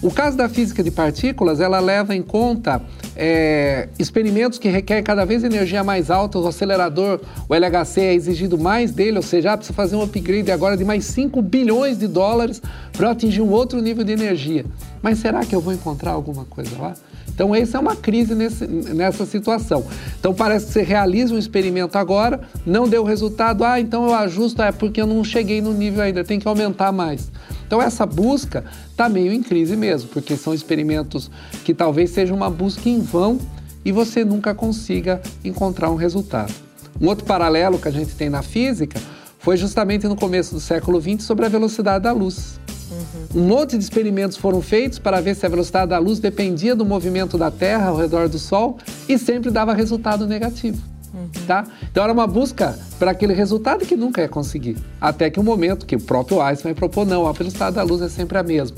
O 0.00 0.12
caso 0.12 0.36
da 0.36 0.48
física 0.48 0.80
de 0.80 0.92
partículas, 0.92 1.60
ela 1.60 1.80
leva 1.80 2.14
em 2.14 2.22
conta 2.22 2.80
é, 3.16 3.88
experimentos 3.98 4.56
que 4.56 4.68
requerem 4.68 5.02
cada 5.02 5.24
vez 5.24 5.42
energia 5.42 5.82
mais 5.82 6.08
alta, 6.08 6.38
o 6.38 6.46
acelerador, 6.46 7.20
o 7.48 7.54
LHC 7.54 8.00
é 8.02 8.14
exigido 8.14 8.56
mais 8.56 8.92
dele, 8.92 9.16
ou 9.16 9.22
seja, 9.24 9.52
ah, 9.52 9.56
precisa 9.56 9.74
fazer 9.74 9.96
um 9.96 10.02
upgrade 10.02 10.52
agora 10.52 10.76
de 10.76 10.84
mais 10.84 11.04
5 11.06 11.42
bilhões 11.42 11.98
de 11.98 12.06
dólares 12.06 12.62
para 12.92 13.10
atingir 13.10 13.40
um 13.40 13.50
outro 13.50 13.82
nível 13.82 14.04
de 14.04 14.12
energia. 14.12 14.64
Mas 15.02 15.18
será 15.18 15.44
que 15.44 15.52
eu 15.52 15.60
vou 15.60 15.72
encontrar 15.72 16.12
alguma 16.12 16.44
coisa 16.44 16.70
lá? 16.78 16.94
Então, 17.38 17.54
essa 17.54 17.78
é 17.78 17.80
uma 17.80 17.94
crise 17.94 18.34
nesse, 18.34 18.66
nessa 18.66 19.24
situação. 19.24 19.86
Então, 20.18 20.34
parece 20.34 20.66
que 20.66 20.72
você 20.72 20.82
realiza 20.82 21.32
um 21.32 21.38
experimento 21.38 21.96
agora, 21.96 22.40
não 22.66 22.88
deu 22.88 23.04
resultado, 23.04 23.62
ah, 23.62 23.78
então 23.78 24.06
eu 24.06 24.12
ajusto, 24.12 24.60
é 24.60 24.72
porque 24.72 25.00
eu 25.00 25.06
não 25.06 25.22
cheguei 25.22 25.62
no 25.62 25.72
nível 25.72 26.02
ainda, 26.02 26.24
tem 26.24 26.40
que 26.40 26.48
aumentar 26.48 26.90
mais. 26.90 27.30
Então, 27.64 27.80
essa 27.80 28.04
busca 28.04 28.64
está 28.90 29.08
meio 29.08 29.32
em 29.32 29.40
crise 29.40 29.76
mesmo, 29.76 30.08
porque 30.08 30.36
são 30.36 30.52
experimentos 30.52 31.30
que 31.64 31.72
talvez 31.72 32.10
sejam 32.10 32.36
uma 32.36 32.50
busca 32.50 32.88
em 32.88 33.00
vão 33.00 33.38
e 33.84 33.92
você 33.92 34.24
nunca 34.24 34.52
consiga 34.52 35.22
encontrar 35.44 35.90
um 35.90 35.94
resultado. 35.94 36.52
Um 37.00 37.06
outro 37.06 37.24
paralelo 37.24 37.78
que 37.78 37.86
a 37.86 37.92
gente 37.92 38.16
tem 38.16 38.28
na 38.28 38.42
física 38.42 38.98
foi 39.38 39.56
justamente 39.56 40.08
no 40.08 40.16
começo 40.16 40.54
do 40.54 40.60
século 40.60 41.00
XX 41.00 41.22
sobre 41.22 41.46
a 41.46 41.48
velocidade 41.48 42.02
da 42.02 42.10
luz. 42.10 42.58
Uhum. 42.90 43.42
Um 43.42 43.46
monte 43.46 43.76
de 43.76 43.84
experimentos 43.84 44.36
foram 44.36 44.62
feitos 44.62 44.98
para 44.98 45.20
ver 45.20 45.34
se 45.34 45.44
a 45.44 45.48
velocidade 45.48 45.90
da 45.90 45.98
luz 45.98 46.18
dependia 46.18 46.74
do 46.74 46.84
movimento 46.84 47.36
da 47.36 47.50
Terra 47.50 47.88
ao 47.88 47.96
redor 47.96 48.28
do 48.28 48.38
Sol 48.38 48.78
e 49.08 49.18
sempre 49.18 49.50
dava 49.50 49.74
resultado 49.74 50.26
negativo. 50.26 50.82
Uhum. 51.12 51.28
Tá? 51.46 51.66
Então 51.90 52.04
era 52.04 52.12
uma 52.12 52.26
busca 52.26 52.78
para 52.98 53.10
aquele 53.10 53.32
resultado 53.32 53.84
que 53.84 53.96
nunca 53.96 54.20
ia 54.20 54.28
conseguir. 54.28 54.76
Até 55.00 55.30
que 55.30 55.38
o 55.38 55.42
um 55.42 55.44
momento 55.44 55.86
que 55.86 55.96
o 55.96 56.00
próprio 56.00 56.40
Einstein 56.40 56.74
propôs, 56.74 57.06
não, 57.06 57.26
a 57.26 57.32
velocidade 57.32 57.76
da 57.76 57.82
luz 57.82 58.02
é 58.02 58.08
sempre 58.08 58.38
a 58.38 58.42
mesma. 58.42 58.76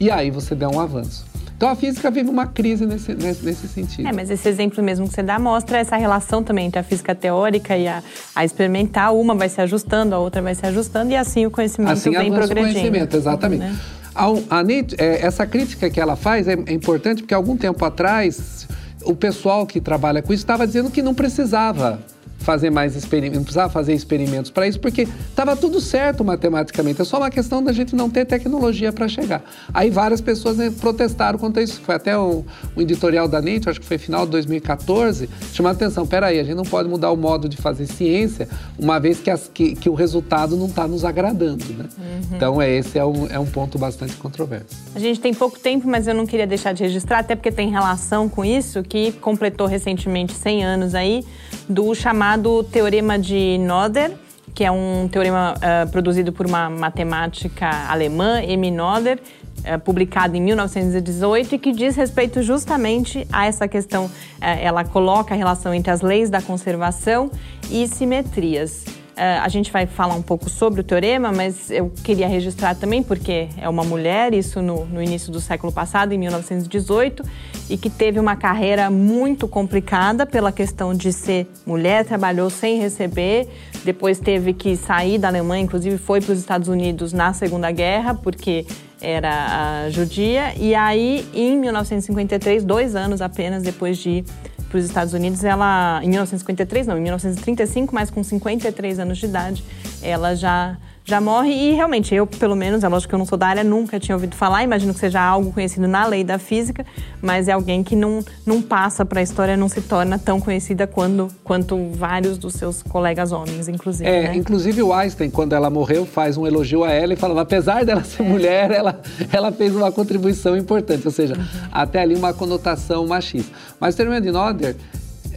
E 0.00 0.10
aí 0.10 0.30
você 0.30 0.54
dá 0.54 0.68
um 0.68 0.78
avanço. 0.80 1.27
Então 1.58 1.68
a 1.68 1.74
física 1.74 2.08
vive 2.08 2.30
uma 2.30 2.46
crise 2.46 2.86
nesse, 2.86 3.12
nesse, 3.16 3.66
sentido. 3.66 4.06
É, 4.06 4.12
mas 4.12 4.30
esse 4.30 4.48
exemplo 4.48 4.80
mesmo 4.80 5.08
que 5.08 5.14
você 5.14 5.24
dá 5.24 5.40
mostra 5.40 5.78
essa 5.78 5.96
relação 5.96 6.40
também 6.40 6.66
entre 6.66 6.78
a 6.78 6.84
física 6.84 7.16
teórica 7.16 7.76
e 7.76 7.88
a, 7.88 8.00
a 8.32 8.44
experimental. 8.44 9.18
Uma 9.18 9.34
vai 9.34 9.48
se 9.48 9.60
ajustando, 9.60 10.14
a 10.14 10.20
outra 10.20 10.40
vai 10.40 10.54
se 10.54 10.64
ajustando 10.64 11.10
e 11.10 11.16
assim 11.16 11.46
o 11.46 11.50
conhecimento 11.50 11.90
assim 11.90 12.10
vem 12.10 12.30
progredindo. 12.30 12.60
Assim 12.60 12.70
o 12.70 12.74
conhecimento, 12.74 13.16
exatamente. 13.16 13.60
Né? 13.64 13.76
A, 14.14 14.26
a, 14.26 14.62
é, 14.98 15.26
essa 15.26 15.44
crítica 15.48 15.90
que 15.90 16.00
ela 16.00 16.14
faz 16.14 16.46
é, 16.46 16.52
é 16.52 16.72
importante 16.72 17.22
porque 17.22 17.34
algum 17.34 17.56
tempo 17.56 17.84
atrás 17.84 18.68
o 19.02 19.16
pessoal 19.16 19.66
que 19.66 19.80
trabalha 19.80 20.22
com 20.22 20.32
isso 20.32 20.44
estava 20.44 20.64
dizendo 20.64 20.92
que 20.92 21.02
não 21.02 21.12
precisava 21.12 21.98
fazer 22.38 22.70
mais 22.70 22.96
experimentos, 22.96 23.36
não 23.36 23.44
precisava 23.44 23.70
fazer 23.70 23.92
experimentos 23.92 24.50
para 24.50 24.66
isso, 24.66 24.80
porque 24.80 25.02
estava 25.02 25.56
tudo 25.56 25.80
certo 25.80 26.24
matematicamente. 26.24 27.02
É 27.02 27.04
só 27.04 27.18
uma 27.18 27.30
questão 27.30 27.62
da 27.62 27.72
gente 27.72 27.94
não 27.94 28.08
ter 28.08 28.24
tecnologia 28.24 28.92
para 28.92 29.08
chegar. 29.08 29.42
Aí 29.74 29.90
várias 29.90 30.20
pessoas 30.20 30.56
né, 30.56 30.72
protestaram 30.80 31.38
contra 31.38 31.62
isso. 31.62 31.80
Foi 31.80 31.94
até 31.94 32.16
o, 32.16 32.44
o 32.74 32.80
editorial 32.80 33.28
da 33.28 33.42
NET, 33.42 33.68
acho 33.68 33.80
que 33.80 33.86
foi 33.86 33.98
final 33.98 34.24
de 34.24 34.32
2014, 34.32 35.28
chamando 35.52 35.74
a 35.74 35.76
atenção. 35.76 36.06
Peraí, 36.06 36.38
a 36.38 36.44
gente 36.44 36.56
não 36.56 36.64
pode 36.64 36.88
mudar 36.88 37.10
o 37.10 37.16
modo 37.16 37.48
de 37.48 37.56
fazer 37.56 37.86
ciência, 37.86 38.48
uma 38.78 38.98
vez 38.98 39.20
que, 39.20 39.30
as, 39.30 39.50
que, 39.52 39.74
que 39.74 39.90
o 39.90 39.94
resultado 39.94 40.56
não 40.56 40.66
está 40.66 40.86
nos 40.86 41.04
agradando. 41.04 41.64
Né? 41.74 41.84
Uhum. 41.98 42.36
Então, 42.36 42.62
é, 42.62 42.70
esse 42.70 42.98
é 42.98 43.04
um, 43.04 43.26
é 43.26 43.38
um 43.38 43.46
ponto 43.46 43.78
bastante 43.78 44.14
controverso. 44.16 44.76
A 44.94 44.98
gente 44.98 45.20
tem 45.20 45.34
pouco 45.34 45.58
tempo, 45.58 45.88
mas 45.88 46.06
eu 46.06 46.14
não 46.14 46.26
queria 46.26 46.46
deixar 46.46 46.72
de 46.72 46.82
registrar, 46.82 47.18
até 47.18 47.34
porque 47.34 47.50
tem 47.50 47.70
relação 47.70 48.28
com 48.28 48.44
isso, 48.44 48.82
que 48.82 49.12
completou 49.12 49.66
recentemente 49.66 50.32
100 50.32 50.64
anos 50.64 50.94
aí, 50.94 51.24
do 51.68 51.94
chamado 51.94 52.62
Teorema 52.64 53.18
de 53.18 53.58
Noether, 53.58 54.12
que 54.54 54.64
é 54.64 54.70
um 54.70 55.06
teorema 55.08 55.54
uh, 55.54 55.90
produzido 55.90 56.32
por 56.32 56.46
uma 56.46 56.70
matemática 56.70 57.68
alemã, 57.88 58.42
M. 58.42 58.70
Noether, 58.70 59.20
uh, 59.58 59.78
publicado 59.80 60.36
em 60.36 60.40
1918 60.40 61.54
e 61.54 61.58
que 61.58 61.72
diz 61.72 61.94
respeito 61.94 62.42
justamente 62.42 63.26
a 63.30 63.46
essa 63.46 63.68
questão. 63.68 64.06
Uh, 64.06 64.10
ela 64.40 64.84
coloca 64.84 65.34
a 65.34 65.36
relação 65.36 65.74
entre 65.74 65.90
as 65.92 66.00
leis 66.00 66.30
da 66.30 66.40
conservação 66.40 67.30
e 67.70 67.86
simetrias. 67.86 68.97
Uh, 69.18 69.42
a 69.42 69.48
gente 69.48 69.72
vai 69.72 69.84
falar 69.84 70.14
um 70.14 70.22
pouco 70.22 70.48
sobre 70.48 70.80
o 70.80 70.84
teorema, 70.84 71.32
mas 71.32 71.72
eu 71.72 71.90
queria 72.04 72.28
registrar 72.28 72.76
também, 72.76 73.02
porque 73.02 73.48
é 73.56 73.68
uma 73.68 73.82
mulher, 73.82 74.32
isso 74.32 74.62
no, 74.62 74.84
no, 74.86 75.02
início 75.02 75.32
do 75.32 75.40
século 75.40 75.72
passado, 75.72 76.12
em 76.12 76.18
1918, 76.18 77.24
e 77.68 77.76
que 77.76 77.90
teve 77.90 78.20
uma 78.20 78.36
carreira 78.36 78.88
muito 78.88 79.48
complicada 79.48 80.24
pela 80.24 80.52
questão 80.52 80.94
de 80.94 81.12
ser 81.12 81.48
mulher, 81.66 82.04
trabalhou 82.04 82.48
sem 82.48 82.78
receber, 82.78 83.48
depois 83.84 84.20
teve 84.20 84.52
que 84.52 84.76
sair 84.76 85.18
da 85.18 85.26
Alemanha, 85.26 85.64
inclusive 85.64 85.98
foi 85.98 86.20
para 86.20 86.32
os 86.32 86.38
Estados 86.38 86.68
Unidos 86.68 87.12
na 87.12 87.32
Segunda 87.32 87.72
Guerra, 87.72 88.14
porque 88.14 88.64
era 89.00 89.90
judia. 89.90 90.54
E 90.56 90.76
aí, 90.76 91.26
em 91.34 91.58
1953, 91.58 92.62
dois 92.62 92.94
anos 92.94 93.20
apenas 93.20 93.64
depois 93.64 93.98
de 93.98 94.24
para 94.68 94.78
os 94.78 94.84
Estados 94.84 95.14
Unidos, 95.14 95.44
ela, 95.44 96.00
em 96.02 96.08
1953, 96.08 96.86
não, 96.86 96.98
em 96.98 97.02
1935, 97.02 97.94
mas 97.94 98.10
com 98.10 98.22
53 98.22 98.98
anos 98.98 99.18
de 99.18 99.26
idade, 99.26 99.64
ela 100.02 100.34
já 100.34 100.76
já 101.08 101.20
morre. 101.22 101.50
E 101.50 101.72
realmente, 101.72 102.14
eu, 102.14 102.26
pelo 102.26 102.54
menos, 102.54 102.84
é 102.84 102.88
lógico 102.88 103.08
que 103.08 103.14
eu 103.14 103.18
não 103.18 103.24
sou 103.24 103.38
da 103.38 103.46
área, 103.46 103.64
nunca 103.64 103.98
tinha 103.98 104.14
ouvido 104.14 104.36
falar, 104.36 104.62
imagino 104.62 104.92
que 104.92 105.00
seja 105.00 105.20
algo 105.20 105.50
conhecido 105.52 105.88
na 105.88 106.06
lei 106.06 106.22
da 106.22 106.38
física, 106.38 106.84
mas 107.22 107.48
é 107.48 107.52
alguém 107.52 107.82
que 107.82 107.96
não, 107.96 108.22
não 108.44 108.60
passa 108.60 109.06
para 109.06 109.20
a 109.20 109.22
história, 109.22 109.56
não 109.56 109.68
se 109.68 109.80
torna 109.80 110.18
tão 110.18 110.38
conhecida 110.38 110.86
quando, 110.86 111.28
quanto 111.42 111.90
vários 111.92 112.36
dos 112.36 112.54
seus 112.54 112.82
colegas 112.82 113.32
homens, 113.32 113.68
inclusive. 113.68 114.08
É, 114.08 114.28
né? 114.28 114.36
inclusive 114.36 114.82
o 114.82 114.92
Einstein, 114.92 115.30
quando 115.30 115.54
ela 115.54 115.70
morreu, 115.70 116.04
faz 116.04 116.36
um 116.36 116.46
elogio 116.46 116.84
a 116.84 116.92
ela 116.92 117.14
e 117.14 117.16
fala: 117.16 117.40
apesar 117.40 117.84
dela 117.86 118.04
ser 118.04 118.22
é. 118.22 118.28
mulher, 118.28 118.70
ela, 118.70 119.00
ela 119.32 119.50
fez 119.50 119.74
uma 119.74 119.90
contribuição 119.90 120.56
importante, 120.56 121.06
ou 121.06 121.12
seja, 121.12 121.34
uhum. 121.34 121.44
até 121.72 122.02
ali 122.02 122.14
uma 122.14 122.34
conotação 122.34 123.06
machista. 123.06 123.50
Mas 123.80 123.94
Terminator 123.94 124.26
de 124.26 124.30
Noder 124.30 124.76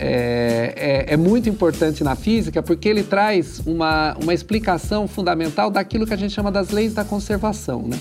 é, 0.04 0.74
é, 0.76 1.14
é, 1.14 1.18
muito 1.18 1.48
importante 1.48 2.04
na 2.04 2.16
física 2.16 2.64
porque 2.64 2.90
ele 2.90 3.04
traz 3.04 3.62
uma, 3.68 4.18
uma 4.20 4.34
explicação 4.34 5.08
fundamental 5.08 5.70
daquilo 5.70 6.08
que 6.08 6.14
a 6.14 6.18
gente 6.18 6.34
chama 6.34 6.52
das 6.52 6.72
leis 6.72 6.92
da 6.92 7.06
conservação. 7.06 7.84
Né? 7.88 8.00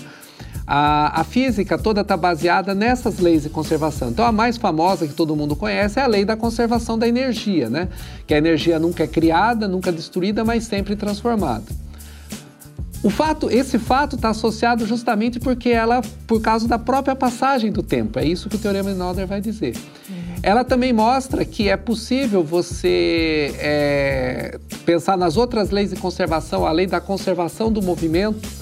A, 0.65 1.21
a 1.21 1.23
física 1.23 1.77
toda 1.77 2.01
está 2.01 2.17
baseada 2.17 2.73
nessas 2.73 3.19
leis 3.19 3.43
de 3.43 3.49
conservação. 3.49 4.09
Então, 4.09 4.25
a 4.25 4.31
mais 4.31 4.57
famosa 4.57 5.07
que 5.07 5.13
todo 5.13 5.35
mundo 5.35 5.55
conhece 5.55 5.99
é 5.99 6.03
a 6.03 6.07
lei 6.07 6.25
da 6.25 6.35
conservação 6.35 6.97
da 6.97 7.07
energia, 7.07 7.69
né? 7.69 7.87
que 8.25 8.33
a 8.33 8.37
energia 8.39 8.79
nunca 8.79 9.03
é 9.03 9.07
criada, 9.07 9.67
nunca 9.67 9.91
destruída, 9.91 10.43
mas 10.43 10.63
sempre 10.63 10.95
transformada. 10.95 11.65
O 13.03 13.11
fato, 13.11 13.47
esse 13.51 13.77
fato 13.77 14.15
está 14.15 14.29
associado 14.29 14.87
justamente 14.87 15.39
porque 15.39 15.69
ela, 15.69 16.01
por 16.25 16.41
causa 16.41 16.67
da 16.67 16.79
própria 16.79 17.15
passagem 17.15 17.71
do 17.71 17.83
tempo. 17.83 18.17
É 18.17 18.25
isso 18.25 18.49
que 18.49 18.55
o 18.55 18.59
teorema 18.59 18.91
de 18.91 18.97
Noether 18.97 19.27
vai 19.27 19.39
dizer. 19.39 19.75
Uhum. 20.09 20.20
Ela 20.43 20.63
também 20.63 20.91
mostra 20.91 21.45
que 21.45 21.69
é 21.69 21.77
possível 21.77 22.43
você 22.43 23.53
é, 23.59 24.59
pensar 24.85 25.17
nas 25.17 25.37
outras 25.37 25.69
leis 25.69 25.91
de 25.91 25.95
conservação, 25.95 26.65
a 26.65 26.71
lei 26.71 26.87
da 26.87 26.99
conservação 26.99 27.71
do 27.71 27.81
movimento 27.81 28.60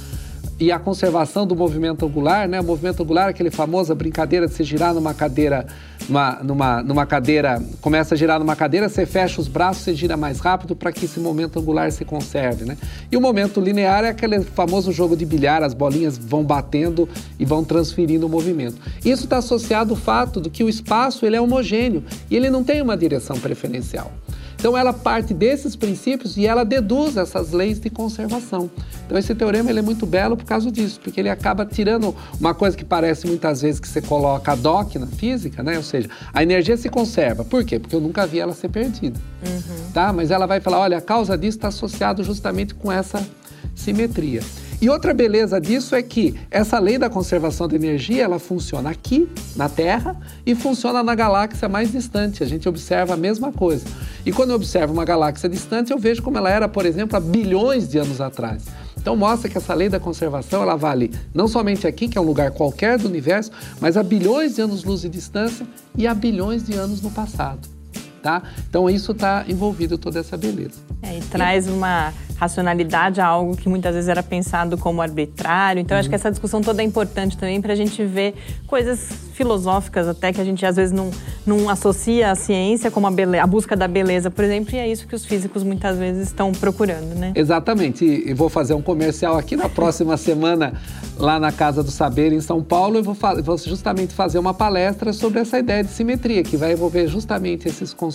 e 0.60 0.72
a 0.72 0.78
conservação 0.78 1.48
do 1.48 1.56
movimento 1.56 2.06
angular, 2.06 2.48
né? 2.48 2.60
O 2.60 2.63
movimento 2.63 3.01
angular 3.01 3.28
é 3.28 3.30
aquele 3.30 3.50
famosa 3.50 3.96
brincadeira 3.96 4.48
de 4.48 4.54
se 4.54 4.63
girar 4.63 4.94
numa 4.94 5.13
cadeira 5.13 5.66
uma, 6.08 6.39
numa, 6.44 6.84
numa 6.84 7.06
cadeira, 7.06 7.62
começa 7.82 8.16
a 8.16 8.18
girar 8.18 8.39
numa 8.39 8.56
cadeira, 8.56 8.89
você 8.89 9.06
fecha 9.06 9.39
os 9.39 9.48
braços, 9.48 9.84
você 9.84 9.94
gira 9.94 10.18
mais 10.18 10.39
rápido 10.39 10.75
para 10.75 10.92
que 10.92 11.06
esse 11.06 11.20
momento 11.20 11.60
angular 11.60 11.92
se 11.92 12.04
conserve, 12.04 12.66
né? 12.66 12.78
E 13.12 13.16
o 13.16 13.22
momento 13.22 13.62
linear 13.62 14.04
é 14.04 14.10
aquele 14.10 14.42
famoso 14.42 14.92
jogo 14.92 15.16
de 15.16 15.25
bilhar, 15.25 15.63
as 15.63 15.74
bolinhas 15.74 16.18
vão 16.18 16.44
batendo 16.44 17.08
e 17.38 17.46
vão 17.46 17.63
transferindo 17.63 18.25
o 18.25 18.30
movimento. 18.30 18.78
Isso 19.06 19.25
está 19.25 19.38
associado 19.38 19.92
ao 19.92 19.98
fato 19.98 20.42
de 20.42 20.50
que 20.50 20.63
o 20.63 20.70
espaço 20.70 21.25
ele 21.25 21.36
é 21.36 21.42
homogêneo 21.42 22.04
e 22.30 22.36
ele 22.36 22.50
não 22.50 22.63
tem 22.63 22.82
uma 22.82 22.98
direção 22.98 23.39
preferencial. 23.39 24.12
Então 24.60 24.78
ela 24.78 24.92
parte 24.92 25.34
desses 25.34 25.74
princípios 25.74 26.36
e 26.36 26.46
ela 26.46 26.66
deduz 26.66 27.16
essas 27.16 27.51
leis 27.54 27.80
de 27.80 27.89
conservação. 27.89 28.70
Então 29.06 29.18
esse 29.18 29.34
teorema 29.34 29.70
ele 29.70 29.80
é 29.80 29.82
muito 29.82 30.06
belo 30.06 30.36
por 30.36 30.44
causa 30.46 30.70
disso, 30.70 31.00
porque 31.01 31.18
ele 31.18 31.30
acaba 31.30 31.66
tirando 31.66 32.13
uma 32.38 32.54
coisa 32.54 32.75
que 32.75 32.84
parece 32.84 33.25
muitas 33.25 33.62
vezes 33.62 33.80
que 33.80 33.88
você 33.88 34.01
coloca 34.01 34.51
a 34.51 34.56
DOC 34.56 34.96
na 35.00 35.08
física, 35.08 35.63
né? 35.63 35.78
Ou 35.78 35.84
seja, 35.84 36.10
a 36.34 36.44
energia 36.44 36.75
se 36.75 36.89
conserva. 36.89 37.46
Por 37.46 37.63
quê? 37.63 37.80
Porque 37.80 37.96
eu 37.96 38.01
nunca 38.01 38.28
vi 38.28 38.39
ela 38.39 38.54
ser 38.54 38.68
perdida. 38.68 39.18
Uhum. 39.48 39.92
Tá? 39.94 40.12
Mas 40.12 40.30
ela 40.30 40.46
vai 40.46 40.60
falar, 40.60 40.80
olha, 40.80 40.98
a 40.98 41.01
causa 41.01 41.38
disso 41.38 41.58
está 41.58 41.70
associado 41.70 42.22
justamente 42.22 42.75
com 42.75 42.92
essa 42.92 43.25
simetria. 43.74 44.42
E 44.81 44.89
outra 44.89 45.13
beleza 45.13 45.59
disso 45.59 45.93
é 45.93 46.01
que 46.01 46.36
essa 46.50 46.79
lei 46.79 46.98
da 46.98 47.09
conservação 47.09 47.67
da 47.67 47.75
energia, 47.75 48.24
ela 48.24 48.39
funciona 48.39 48.89
aqui 48.89 49.27
na 49.53 49.67
Terra 49.67 50.17
e 50.45 50.55
funciona 50.55 51.03
na 51.03 51.13
galáxia 51.13 51.67
mais 51.67 51.91
distante. 51.91 52.43
A 52.43 52.48
gente 52.48 52.67
observa 52.69 53.13
a 53.13 53.17
mesma 53.17 53.51
coisa. 53.51 53.86
E 54.25 54.31
quando 54.31 54.51
eu 54.51 54.55
observo 54.55 54.94
uma 54.94 55.03
galáxia 55.03 55.50
distante, 55.50 55.92
eu 55.92 55.98
vejo 55.98 56.24
como 56.24 56.37
ela 56.37 56.50
era, 56.50 56.70
por 56.70 56.85
exemplo, 56.85 57.18
há 57.18 57.20
bilhões 57.20 57.89
de 57.89 57.98
anos 57.98 58.22
atrás. 58.22 58.63
Então 58.96 59.18
mostra 59.18 59.50
que 59.50 59.57
essa 59.57 59.74
lei 59.74 59.89
da 59.89 60.00
conservação 60.00 60.61
ela 60.61 60.77
vale 60.77 61.11
não 61.33 61.48
somente 61.50 61.85
aqui, 61.85 62.07
que 62.07 62.18
é 62.18 62.22
um 62.22 62.25
lugar 62.25 62.51
qualquer 62.51 62.98
do 62.98 63.07
universo, 63.09 63.51
mas 63.81 63.98
a 63.98 64.03
bilhões 64.03 64.55
de 64.55 64.61
anos-luz 64.61 65.01
de 65.01 65.09
distância 65.09 65.68
e 65.98 66.07
a 66.07 66.13
bilhões 66.13 66.63
de 66.63 66.74
anos 66.74 67.01
no 67.01 67.11
passado. 67.11 67.78
Tá? 68.22 68.44
Então 68.70 68.90
isso 68.90 69.14
está 69.14 69.46
envolvido 69.48 69.98
toda 69.98 70.20
essa 70.20 70.36
beleza. 70.36 70.79
É, 71.01 71.18
e 71.18 71.22
traz 71.22 71.68
uma 71.68 72.14
racionalidade 72.40 73.20
a 73.20 73.27
algo 73.27 73.55
que 73.55 73.68
muitas 73.68 73.94
vezes 73.94 74.10
era 74.10 74.24
pensado 74.24 74.77
como 74.77 75.01
arbitrário. 75.01 75.82
Então, 75.82 75.96
uhum. 75.96 76.00
acho 76.00 76.10
que 76.10 76.16
essa 76.16 76.29
discussão 76.29 76.62
toda 76.62 76.82
é 76.82 76.86
importante 76.86 77.38
também 77.38 77.62
para 77.62 77.74
a 77.74 77.75
gente 77.75 78.03
ver 78.05 78.34
coisas 78.66 79.10
filosóficas 79.34 80.08
até 80.08 80.32
que 80.34 80.40
a 80.40 80.44
gente 80.44 80.66
às 80.66 80.75
vezes 80.75 80.92
não, 80.92 81.12
não 81.46 81.70
associa 81.70 82.32
a 82.32 82.36
ciência 82.36 82.90
como 82.92 83.08
a, 83.08 83.12
a 83.42 83.48
busca 83.48 83.75
da 83.75 83.88
beleza, 83.88 84.29
por 84.32 84.44
exemplo, 84.44 84.75
e 84.75 84.77
é 84.77 84.88
isso 84.88 85.08
que 85.08 85.16
os 85.16 85.25
físicos 85.25 85.64
muitas 85.64 85.98
vezes 85.98 86.27
estão 86.27 86.51
procurando, 86.51 87.16
né? 87.16 87.34
Exatamente. 87.36 88.05
E, 88.05 88.29
e 88.29 88.34
vou 88.34 88.50
fazer 88.50 88.74
um 88.74 88.82
comercial 88.82 89.38
aqui 89.38 89.55
na 89.55 89.68
próxima 89.68 90.16
semana, 90.18 90.74
lá 91.18 91.40
na 91.40 91.51
Casa 91.51 91.84
do 91.84 91.92
Saber, 91.92 92.32
em 92.32 92.42
São 92.42 92.64
Paulo, 92.64 92.98
eu 92.98 93.03
vou, 93.03 93.18
vou 93.44 93.58
justamente 93.58 94.14
fazer 94.14 94.40
uma 94.40 94.53
palestra 94.53 95.12
sobre 95.12 95.40
essa 95.40 95.60
ideia 95.60 95.84
de 95.84 95.92
simetria, 95.92 96.44
que 96.44 96.55
vai 96.55 96.74
envolver 96.74 97.08
justamente 97.08 97.68
esses 97.68 97.94
conceitos 97.94 98.08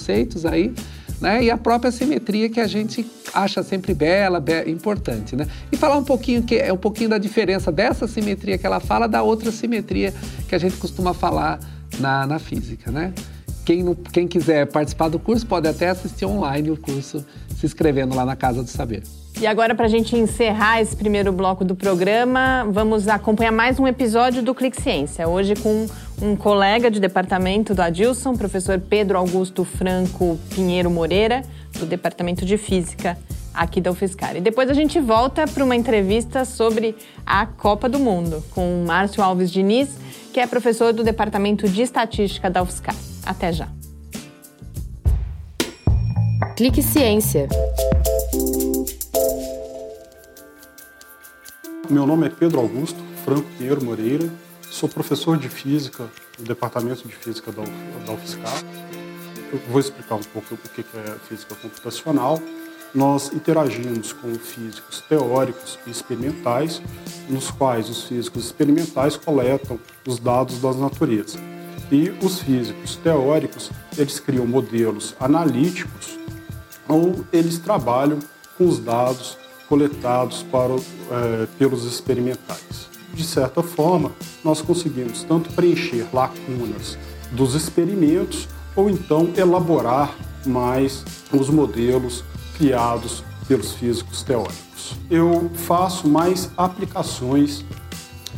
aí 0.46 0.72
né? 1.20 1.44
E 1.44 1.50
a 1.50 1.56
própria 1.56 1.90
simetria 1.90 2.48
que 2.48 2.60
a 2.60 2.66
gente 2.66 3.06
acha 3.32 3.62
sempre 3.62 3.94
bela, 3.94 4.40
be 4.40 4.70
importante, 4.70 5.34
né? 5.34 5.46
E 5.72 5.76
falar 5.76 5.96
um 5.96 6.04
pouquinho 6.04 6.42
que 6.42 6.56
é 6.56 6.72
um 6.72 6.76
pouquinho 6.76 7.08
da 7.08 7.18
diferença 7.18 7.72
dessa 7.72 8.06
simetria 8.06 8.58
que 8.58 8.66
ela 8.66 8.80
fala 8.80 9.06
da 9.06 9.22
outra 9.22 9.50
simetria 9.50 10.12
que 10.48 10.54
a 10.54 10.58
gente 10.58 10.76
costuma 10.76 11.14
falar 11.14 11.58
na, 11.98 12.26
na 12.26 12.38
física, 12.38 12.90
né? 12.90 13.12
Quem, 13.64 13.82
não, 13.82 13.94
quem 13.94 14.28
quiser 14.28 14.66
participar 14.66 15.08
do 15.08 15.18
curso 15.18 15.46
pode 15.46 15.66
até 15.66 15.88
assistir 15.88 16.26
online 16.26 16.70
o 16.70 16.76
curso, 16.76 17.24
se 17.56 17.64
inscrevendo 17.64 18.14
lá 18.14 18.26
na 18.26 18.36
Casa 18.36 18.62
do 18.62 18.68
Saber. 18.68 19.02
E 19.40 19.46
agora, 19.46 19.74
para 19.74 19.86
a 19.86 19.88
gente 19.88 20.16
encerrar 20.16 20.80
esse 20.80 20.94
primeiro 20.94 21.32
bloco 21.32 21.64
do 21.64 21.74
programa, 21.74 22.64
vamos 22.70 23.08
acompanhar 23.08 23.50
mais 23.50 23.80
um 23.80 23.86
episódio 23.86 24.42
do 24.42 24.54
Clique 24.54 24.80
Ciência. 24.80 25.28
Hoje 25.28 25.54
com 25.56 25.86
um 26.22 26.36
colega 26.36 26.88
de 26.88 27.00
departamento 27.00 27.74
do 27.74 27.82
Adilson, 27.82 28.36
professor 28.36 28.78
Pedro 28.78 29.18
Augusto 29.18 29.64
Franco 29.64 30.38
Pinheiro 30.54 30.88
Moreira, 30.88 31.42
do 31.78 31.84
Departamento 31.84 32.44
de 32.46 32.56
Física 32.56 33.18
aqui 33.52 33.80
da 33.80 33.90
UFSCar. 33.90 34.36
E 34.36 34.40
depois 34.40 34.70
a 34.70 34.74
gente 34.74 35.00
volta 35.00 35.46
para 35.46 35.64
uma 35.64 35.74
entrevista 35.74 36.44
sobre 36.44 36.94
a 37.26 37.44
Copa 37.44 37.88
do 37.88 37.98
Mundo 37.98 38.42
com 38.50 38.84
Márcio 38.86 39.22
Alves 39.22 39.50
Diniz, 39.50 39.98
que 40.32 40.38
é 40.38 40.46
professor 40.46 40.92
do 40.92 41.02
Departamento 41.02 41.68
de 41.68 41.82
Estatística 41.82 42.48
da 42.48 42.62
UFSCar. 42.62 42.94
Até 43.26 43.52
já. 43.52 43.68
Clique 46.56 46.82
Ciência. 46.82 47.48
Meu 51.90 52.06
nome 52.06 52.26
é 52.26 52.30
Pedro 52.30 52.60
Augusto 52.60 52.98
Franco 53.26 53.46
Pinheiro 53.58 53.84
Moreira, 53.84 54.26
sou 54.70 54.88
professor 54.88 55.36
de 55.36 55.50
Física 55.50 56.08
no 56.38 56.44
Departamento 56.46 57.06
de 57.06 57.14
Física 57.14 57.52
da, 57.52 57.62
da 57.62 58.12
UFSCar. 58.12 58.62
Eu 59.52 59.60
vou 59.68 59.80
explicar 59.80 60.14
um 60.14 60.22
pouco 60.22 60.54
o 60.54 60.56
que 60.56 60.80
é 60.80 61.14
física 61.28 61.54
computacional. 61.54 62.40
Nós 62.94 63.30
interagimos 63.34 64.14
com 64.14 64.34
físicos 64.34 65.02
teóricos 65.02 65.78
e 65.86 65.90
experimentais, 65.90 66.80
nos 67.28 67.50
quais 67.50 67.90
os 67.90 68.04
físicos 68.04 68.46
experimentais 68.46 69.16
coletam 69.16 69.78
os 70.06 70.18
dados 70.18 70.60
das 70.60 70.76
naturezas. 70.76 71.38
E 71.92 72.10
os 72.24 72.40
físicos 72.40 72.96
teóricos, 72.96 73.70
eles 73.98 74.18
criam 74.18 74.46
modelos 74.46 75.14
analíticos 75.20 76.18
ou 76.88 77.24
eles 77.30 77.58
trabalham 77.58 78.18
com 78.56 78.66
os 78.66 78.78
dados 78.78 79.43
coletados 79.68 80.42
para, 80.44 80.74
é, 80.74 81.46
pelos 81.58 81.84
experimentais. 81.84 82.88
De 83.12 83.24
certa 83.24 83.62
forma, 83.62 84.12
nós 84.44 84.60
conseguimos 84.60 85.22
tanto 85.22 85.50
preencher 85.50 86.06
lacunas 86.12 86.98
dos 87.32 87.54
experimentos 87.54 88.48
ou 88.74 88.90
então 88.90 89.30
elaborar 89.36 90.14
mais 90.44 91.04
os 91.32 91.48
modelos 91.48 92.24
criados 92.56 93.22
pelos 93.46 93.72
físicos 93.72 94.22
teóricos. 94.22 94.94
Eu 95.10 95.50
faço 95.54 96.08
mais 96.08 96.50
aplicações 96.56 97.64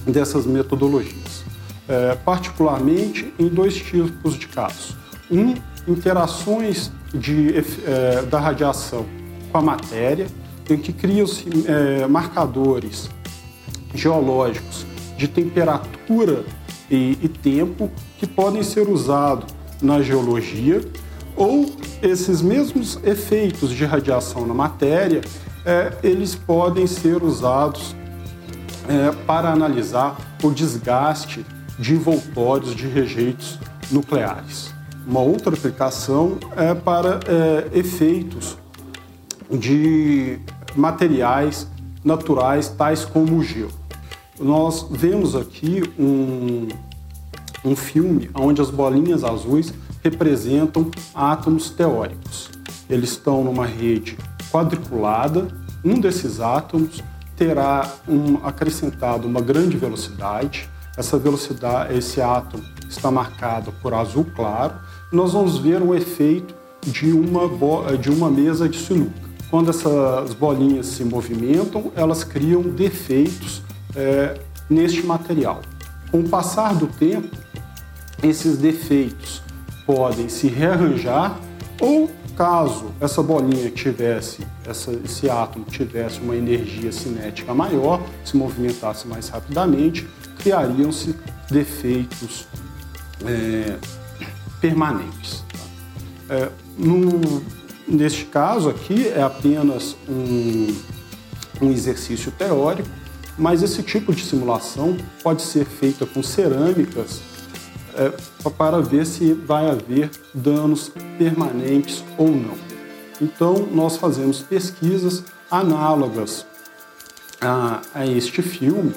dessas 0.07 0.47
metodologias, 0.47 1.45
é, 1.89 2.15
particularmente 2.17 3.33
em 3.39 3.49
dois 3.49 3.77
tipos 3.77 4.35
de 4.35 4.47
casos. 4.47 4.97
Um, 5.31 5.55
interações 5.89 6.91
de, 7.15 7.55
é, 7.85 8.23
da 8.23 8.39
radiação 8.39 9.07
com 9.51 9.59
a 9.59 9.63
matéria, 9.63 10.27
em 10.69 10.77
que 10.77 10.93
criam-se 10.93 11.45
é, 11.67 12.07
marcadores 12.07 13.09
geológicos 13.95 14.87
de 15.17 15.29
temperatura 15.29 16.45
e, 16.91 17.19
e 17.23 17.29
tempo 17.29 17.91
que 18.19 18.27
podem 18.27 18.63
ser 18.63 18.89
usados 18.89 19.55
na 19.81 20.03
geologia 20.03 20.81
ou 21.37 21.67
esses 22.03 22.41
mesmos 22.41 22.99
efeitos 23.05 23.71
de 23.71 23.85
radiação 23.85 24.47
na 24.47 24.55
matéria, 24.55 25.21
é, 25.65 25.93
eles 26.03 26.35
podem 26.35 26.87
ser 26.87 27.23
usados 27.23 27.95
é, 28.89 29.13
para 29.27 29.51
analisar 29.51 30.17
o 30.43 30.51
desgaste 30.51 31.45
de 31.79 31.95
envoltórios 31.95 32.75
de 32.75 32.87
rejeitos 32.87 33.59
nucleares. 33.91 34.75
Uma 35.07 35.21
outra 35.21 35.55
aplicação 35.55 36.39
é 36.57 36.75
para 36.75 37.21
é, 37.29 37.79
efeitos 37.79 38.57
de 39.51 40.39
materiais 40.77 41.67
naturais, 42.05 42.69
tais 42.69 43.05
como 43.05 43.37
o 43.37 43.43
gelo. 43.43 43.73
Nós 44.39 44.87
vemos 44.91 45.35
aqui 45.35 45.83
um, 45.99 46.69
um 47.65 47.75
filme 47.75 48.31
onde 48.35 48.61
as 48.61 48.71
bolinhas 48.71 49.25
azuis 49.25 49.73
representam 50.05 50.91
átomos 51.15 51.71
teóricos. 51.71 52.51
Eles 52.89 53.11
estão 53.11 53.43
numa 53.43 53.67
rede 53.67 54.17
quadriculada, 54.53 55.49
um 55.85 55.99
desses 55.99 56.41
átomos 56.41 57.03
terá 57.37 57.91
um, 58.09 58.39
acrescentado 58.47 59.27
uma 59.27 59.41
grande 59.41 59.77
velocidade. 59.77 60.69
Essa 60.97 61.19
velocidade, 61.19 61.95
esse 61.95 62.21
átomo 62.21 62.63
está 62.89 63.11
marcado 63.11 63.73
por 63.83 63.93
azul 63.93 64.25
claro. 64.35 64.75
Nós 65.13 65.33
vamos 65.33 65.59
ver 65.59 65.83
o 65.83 65.95
efeito 65.95 66.55
de 66.83 67.13
uma, 67.13 67.97
de 67.97 68.11
uma 68.11 68.31
mesa 68.31 68.69
de 68.69 68.79
sinuca. 68.79 69.26
Quando 69.51 69.71
essas 69.71 70.35
bolinhas 70.35 70.87
se 70.87 71.05
movimentam, 71.05 71.93
elas 71.95 72.25
criam 72.25 72.63
defeitos 72.63 73.63
é, 73.95 74.39
neste 74.69 75.05
material. 75.05 75.63
Com 76.11 76.21
o 76.21 76.29
passar 76.29 76.75
do 76.75 76.87
tempo, 76.87 77.37
esses 78.23 78.59
defeitos 78.59 79.43
podem 79.87 80.29
se 80.29 80.49
rearranjar 80.49 81.39
ou 81.81 82.11
caso 82.37 82.93
essa 83.01 83.23
bolinha 83.23 83.71
tivesse, 83.71 84.47
essa, 84.67 84.93
esse 85.05 85.29
átomo 85.31 85.65
tivesse 85.65 86.21
uma 86.21 86.37
energia 86.37 86.93
cinética 86.93 87.55
maior, 87.55 88.01
se 88.25 88.37
movimentasse 88.37 89.09
mais 89.09 89.29
rapidamente, 89.29 90.07
criariam-se 90.39 91.15
defeitos 91.51 92.47
é, 93.25 93.77
permanentes. 94.61 95.43
É, 96.29 96.51
no, 96.77 97.43
neste 97.87 98.25
caso 98.25 98.69
aqui 98.69 99.09
é 99.09 99.23
apenas 99.23 99.97
um, 100.09 100.75
um 101.61 101.71
exercício 101.71 102.31
teórico, 102.33 102.89
mas 103.39 103.63
esse 103.63 103.83
tipo 103.83 104.15
de 104.15 104.25
simulação 104.25 104.97
pode 105.23 105.43
ser 105.43 105.65
feita 105.65 106.07
com 106.07 106.23
cerâmicas 106.23 107.21
é, 107.95 108.13
para 108.51 108.81
ver 108.81 109.07
se 109.07 109.33
vai 109.33 109.71
haver 109.71 110.11
danos 110.35 110.91
permanentes 111.19 112.03
ou 112.17 112.31
não. 112.31 112.55
Então, 113.21 113.67
nós 113.73 113.97
fazemos 113.97 114.41
pesquisas 114.41 115.25
análogas 115.51 116.47
a, 117.41 117.81
a 117.95 118.07
este 118.07 118.43
filme, 118.43 118.95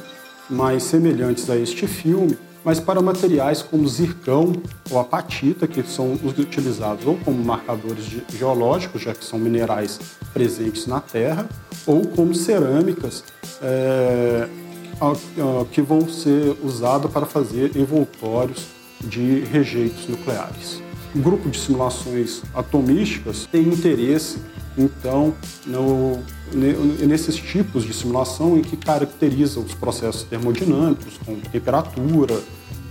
mais 0.50 0.84
semelhantes 0.84 1.50
a 1.50 1.56
este 1.56 1.88
filme, 1.88 2.38
mas 2.70 2.80
para 2.80 3.02
materiais 3.02 3.64
como 3.64 3.88
zircão 3.88 4.54
ou 4.92 5.00
apatita, 5.00 5.68
que 5.68 5.82
são 5.82 6.14
utilizados 6.14 7.04
ou 7.04 7.18
como 7.18 7.44
marcadores 7.44 8.06
geológicos, 8.32 9.02
já 9.02 9.12
que 9.12 9.26
são 9.26 9.40
minerais 9.40 10.00
presentes 10.36 10.86
na 10.86 11.02
Terra, 11.02 11.50
ou 11.88 12.06
como 12.10 12.36
cerâmicas 12.36 13.24
é, 13.60 14.48
que 15.72 15.82
vão 15.82 16.08
ser 16.08 16.56
usadas 16.64 17.12
para 17.12 17.26
fazer 17.26 17.76
envoltórios 17.76 18.68
de 19.02 19.40
rejeitos 19.46 20.08
nucleares. 20.08 20.80
O 21.16 21.20
grupo 21.22 21.50
de 21.50 21.60
simulações 21.60 22.44
atomísticas 22.54 23.48
tem 23.52 23.64
interesse, 23.64 24.38
então, 24.78 25.34
no, 25.66 26.20
nesses 26.54 27.36
tipos 27.36 27.84
de 27.84 27.94
simulação 27.94 28.58
em 28.58 28.62
que 28.62 28.78
caracteriza 28.78 29.60
os 29.60 29.74
processos 29.74 30.24
termodinâmicos, 30.24 31.18
como 31.26 31.38
temperatura, 31.38 32.40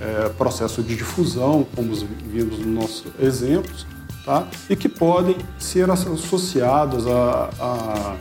é, 0.00 0.28
processo 0.30 0.82
de 0.82 0.94
difusão, 0.94 1.66
como 1.74 1.92
vimos 2.30 2.58
nos 2.58 2.66
nossos 2.66 3.04
exemplos, 3.20 3.86
tá? 4.24 4.46
e 4.68 4.76
que 4.76 4.88
podem 4.88 5.36
ser 5.58 5.90
associadas 5.90 7.06
a, 7.06 7.50
a 7.60 8.16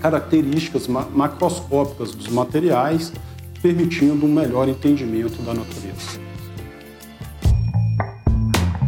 características 0.00 0.86
macroscópicas 0.86 2.12
dos 2.12 2.28
materiais, 2.28 3.12
permitindo 3.60 4.24
um 4.24 4.32
melhor 4.32 4.68
entendimento 4.68 5.42
da 5.42 5.52
natureza. 5.52 6.20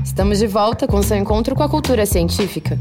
Estamos 0.05 0.39
de 0.39 0.47
volta 0.47 0.87
com 0.87 1.03
seu 1.03 1.17
encontro 1.17 1.55
com 1.55 1.63
a 1.63 1.69
cultura 1.69 2.07
científica. 2.07 2.79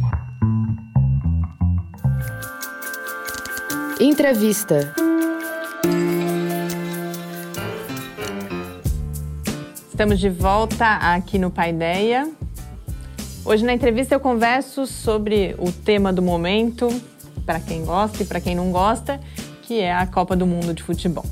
Entrevista. 3.99 4.93
Estamos 9.89 10.17
de 10.21 10.29
volta 10.29 10.85
aqui 11.13 11.37
no 11.37 11.51
Paideia. 11.51 12.31
Hoje 13.43 13.65
na 13.65 13.73
entrevista 13.73 14.15
eu 14.15 14.21
converso 14.21 14.87
sobre 14.87 15.53
o 15.57 15.69
tema 15.69 16.13
do 16.13 16.21
momento, 16.21 16.87
para 17.45 17.59
quem 17.59 17.83
gosta 17.83 18.23
e 18.23 18.25
para 18.25 18.39
quem 18.39 18.55
não 18.55 18.71
gosta, 18.71 19.19
que 19.63 19.81
é 19.81 19.93
a 19.93 20.07
Copa 20.07 20.33
do 20.33 20.47
Mundo 20.47 20.73
de 20.73 20.81
Futebol. 20.81 21.25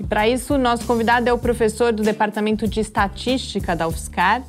E 0.00 0.02
para 0.02 0.28
isso, 0.28 0.58
nosso 0.58 0.84
convidado 0.84 1.28
é 1.28 1.32
o 1.32 1.38
professor 1.38 1.92
do 1.92 2.02
Departamento 2.02 2.66
de 2.66 2.80
Estatística 2.80 3.76
da 3.76 3.86
UFSCar, 3.86 4.42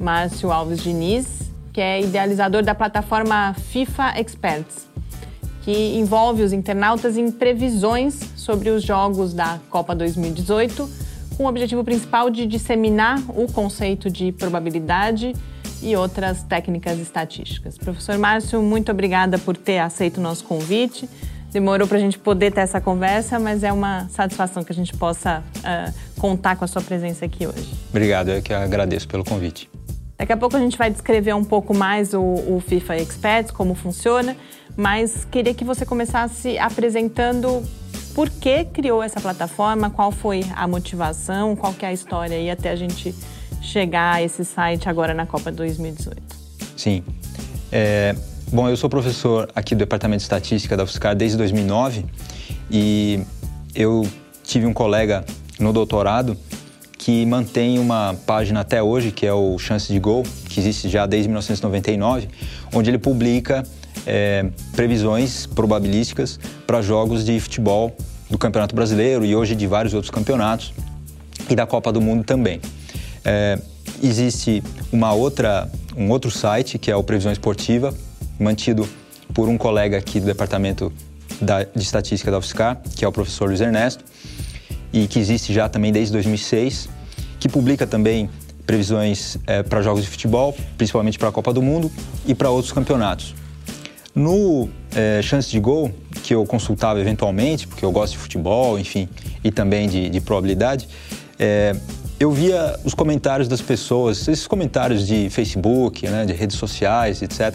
Márcio 0.00 0.50
Alves 0.50 0.82
Diniz, 0.82 1.52
que 1.70 1.82
é 1.82 2.00
idealizador 2.00 2.62
da 2.62 2.74
plataforma 2.74 3.52
FIFA 3.58 4.18
Experts, 4.18 4.91
que 5.62 5.96
envolve 5.96 6.42
os 6.42 6.52
internautas 6.52 7.16
em 7.16 7.30
previsões 7.30 8.18
sobre 8.36 8.70
os 8.70 8.82
jogos 8.82 9.32
da 9.32 9.58
Copa 9.70 9.94
2018, 9.94 10.88
com 11.36 11.44
o 11.44 11.48
objetivo 11.48 11.82
principal 11.84 12.28
de 12.30 12.46
disseminar 12.46 13.18
o 13.28 13.50
conceito 13.50 14.10
de 14.10 14.32
probabilidade 14.32 15.34
e 15.80 15.96
outras 15.96 16.42
técnicas 16.42 16.98
estatísticas. 16.98 17.78
Professor 17.78 18.18
Márcio, 18.18 18.60
muito 18.62 18.92
obrigada 18.92 19.38
por 19.38 19.56
ter 19.56 19.78
aceito 19.78 20.18
o 20.18 20.20
nosso 20.20 20.44
convite. 20.44 21.08
Demorou 21.52 21.86
para 21.86 21.98
a 21.98 22.00
gente 22.00 22.18
poder 22.18 22.50
ter 22.50 22.60
essa 22.60 22.80
conversa, 22.80 23.38
mas 23.38 23.62
é 23.62 23.72
uma 23.72 24.08
satisfação 24.08 24.64
que 24.64 24.72
a 24.72 24.74
gente 24.74 24.96
possa 24.96 25.42
uh, 25.58 26.20
contar 26.20 26.56
com 26.56 26.64
a 26.64 26.68
sua 26.68 26.80
presença 26.80 27.24
aqui 27.24 27.46
hoje. 27.46 27.68
Obrigado, 27.90 28.30
eu 28.30 28.40
que 28.40 28.54
agradeço 28.54 29.06
pelo 29.06 29.22
convite. 29.22 29.68
Daqui 30.16 30.32
a 30.32 30.36
pouco 30.36 30.56
a 30.56 30.60
gente 30.60 30.78
vai 30.78 30.90
descrever 30.90 31.34
um 31.34 31.44
pouco 31.44 31.74
mais 31.74 32.14
o, 32.14 32.22
o 32.22 32.62
FIFA 32.64 32.96
Experts, 32.96 33.50
como 33.50 33.74
funciona, 33.74 34.36
mas 34.76 35.26
queria 35.30 35.54
que 35.54 35.64
você 35.64 35.84
começasse 35.84 36.58
apresentando 36.58 37.62
por 38.14 38.28
que 38.28 38.64
criou 38.66 39.02
essa 39.02 39.20
plataforma, 39.20 39.90
qual 39.90 40.12
foi 40.12 40.44
a 40.54 40.66
motivação, 40.66 41.56
qual 41.56 41.72
que 41.72 41.84
é 41.84 41.88
a 41.88 41.92
história 41.92 42.36
aí 42.36 42.50
até 42.50 42.70
a 42.70 42.76
gente 42.76 43.14
chegar 43.60 44.16
a 44.16 44.22
esse 44.22 44.44
site 44.44 44.88
agora 44.88 45.14
na 45.14 45.24
Copa 45.26 45.50
2018. 45.50 46.20
Sim. 46.76 47.02
É, 47.70 48.14
bom, 48.52 48.68
eu 48.68 48.76
sou 48.76 48.90
professor 48.90 49.48
aqui 49.54 49.74
do 49.74 49.78
Departamento 49.78 50.18
de 50.18 50.24
Estatística 50.24 50.76
da 50.76 50.84
UFSCar 50.84 51.14
desde 51.14 51.36
2009 51.38 52.04
e 52.70 53.24
eu 53.74 54.06
tive 54.42 54.66
um 54.66 54.72
colega 54.72 55.24
no 55.58 55.72
doutorado 55.72 56.36
que 56.98 57.26
mantém 57.26 57.78
uma 57.78 58.14
página 58.26 58.60
até 58.60 58.80
hoje, 58.80 59.10
que 59.10 59.26
é 59.26 59.32
o 59.32 59.58
Chance 59.58 59.92
de 59.92 59.98
Gol, 59.98 60.22
que 60.48 60.60
existe 60.60 60.88
já 60.88 61.04
desde 61.04 61.28
1999, 61.28 62.28
onde 62.72 62.90
ele 62.90 62.98
publica 62.98 63.64
é, 64.06 64.46
previsões 64.74 65.46
probabilísticas 65.46 66.38
para 66.66 66.82
jogos 66.82 67.24
de 67.24 67.38
futebol 67.40 67.96
do 68.30 68.38
Campeonato 68.38 68.74
Brasileiro 68.74 69.24
e 69.24 69.36
hoje 69.36 69.54
de 69.54 69.66
vários 69.66 69.94
outros 69.94 70.10
campeonatos 70.10 70.72
e 71.48 71.54
da 71.54 71.66
Copa 71.66 71.92
do 71.92 72.00
Mundo 72.00 72.24
também. 72.24 72.60
É, 73.24 73.58
existe 74.02 74.62
uma 74.90 75.12
outra, 75.12 75.70
um 75.96 76.10
outro 76.10 76.30
site 76.30 76.78
que 76.78 76.90
é 76.90 76.96
o 76.96 77.02
Previsão 77.02 77.30
Esportiva, 77.30 77.94
mantido 78.38 78.88
por 79.34 79.48
um 79.48 79.56
colega 79.56 79.98
aqui 79.98 80.18
do 80.18 80.26
Departamento 80.26 80.92
da, 81.40 81.64
de 81.64 81.82
Estatística 81.82 82.30
da 82.30 82.38
UFSCar, 82.38 82.80
que 82.96 83.04
é 83.04 83.08
o 83.08 83.12
professor 83.12 83.48
Luiz 83.48 83.60
Ernesto, 83.60 84.04
e 84.92 85.06
que 85.06 85.18
existe 85.18 85.52
já 85.52 85.68
também 85.68 85.92
desde 85.92 86.12
2006, 86.12 86.88
que 87.40 87.48
publica 87.48 87.86
também 87.86 88.28
previsões 88.66 89.36
é, 89.46 89.62
para 89.62 89.82
jogos 89.82 90.04
de 90.04 90.08
futebol, 90.08 90.56
principalmente 90.76 91.18
para 91.18 91.28
a 91.28 91.32
Copa 91.32 91.52
do 91.52 91.60
Mundo 91.62 91.90
e 92.26 92.34
para 92.34 92.50
outros 92.50 92.72
campeonatos. 92.72 93.34
No 94.14 94.68
é, 94.94 95.22
Chance 95.22 95.50
de 95.50 95.58
Gol, 95.58 95.90
que 96.22 96.34
eu 96.34 96.44
consultava 96.44 97.00
eventualmente, 97.00 97.66
porque 97.66 97.84
eu 97.84 97.90
gosto 97.90 98.12
de 98.12 98.18
futebol, 98.18 98.78
enfim, 98.78 99.08
e 99.42 99.50
também 99.50 99.88
de, 99.88 100.10
de 100.10 100.20
probabilidade, 100.20 100.86
é, 101.38 101.74
eu 102.20 102.30
via 102.30 102.78
os 102.84 102.94
comentários 102.94 103.48
das 103.48 103.60
pessoas, 103.60 104.28
esses 104.28 104.46
comentários 104.46 105.06
de 105.06 105.28
Facebook, 105.30 106.06
né, 106.08 106.24
de 106.26 106.32
redes 106.32 106.56
sociais, 106.56 107.22
etc. 107.22 107.54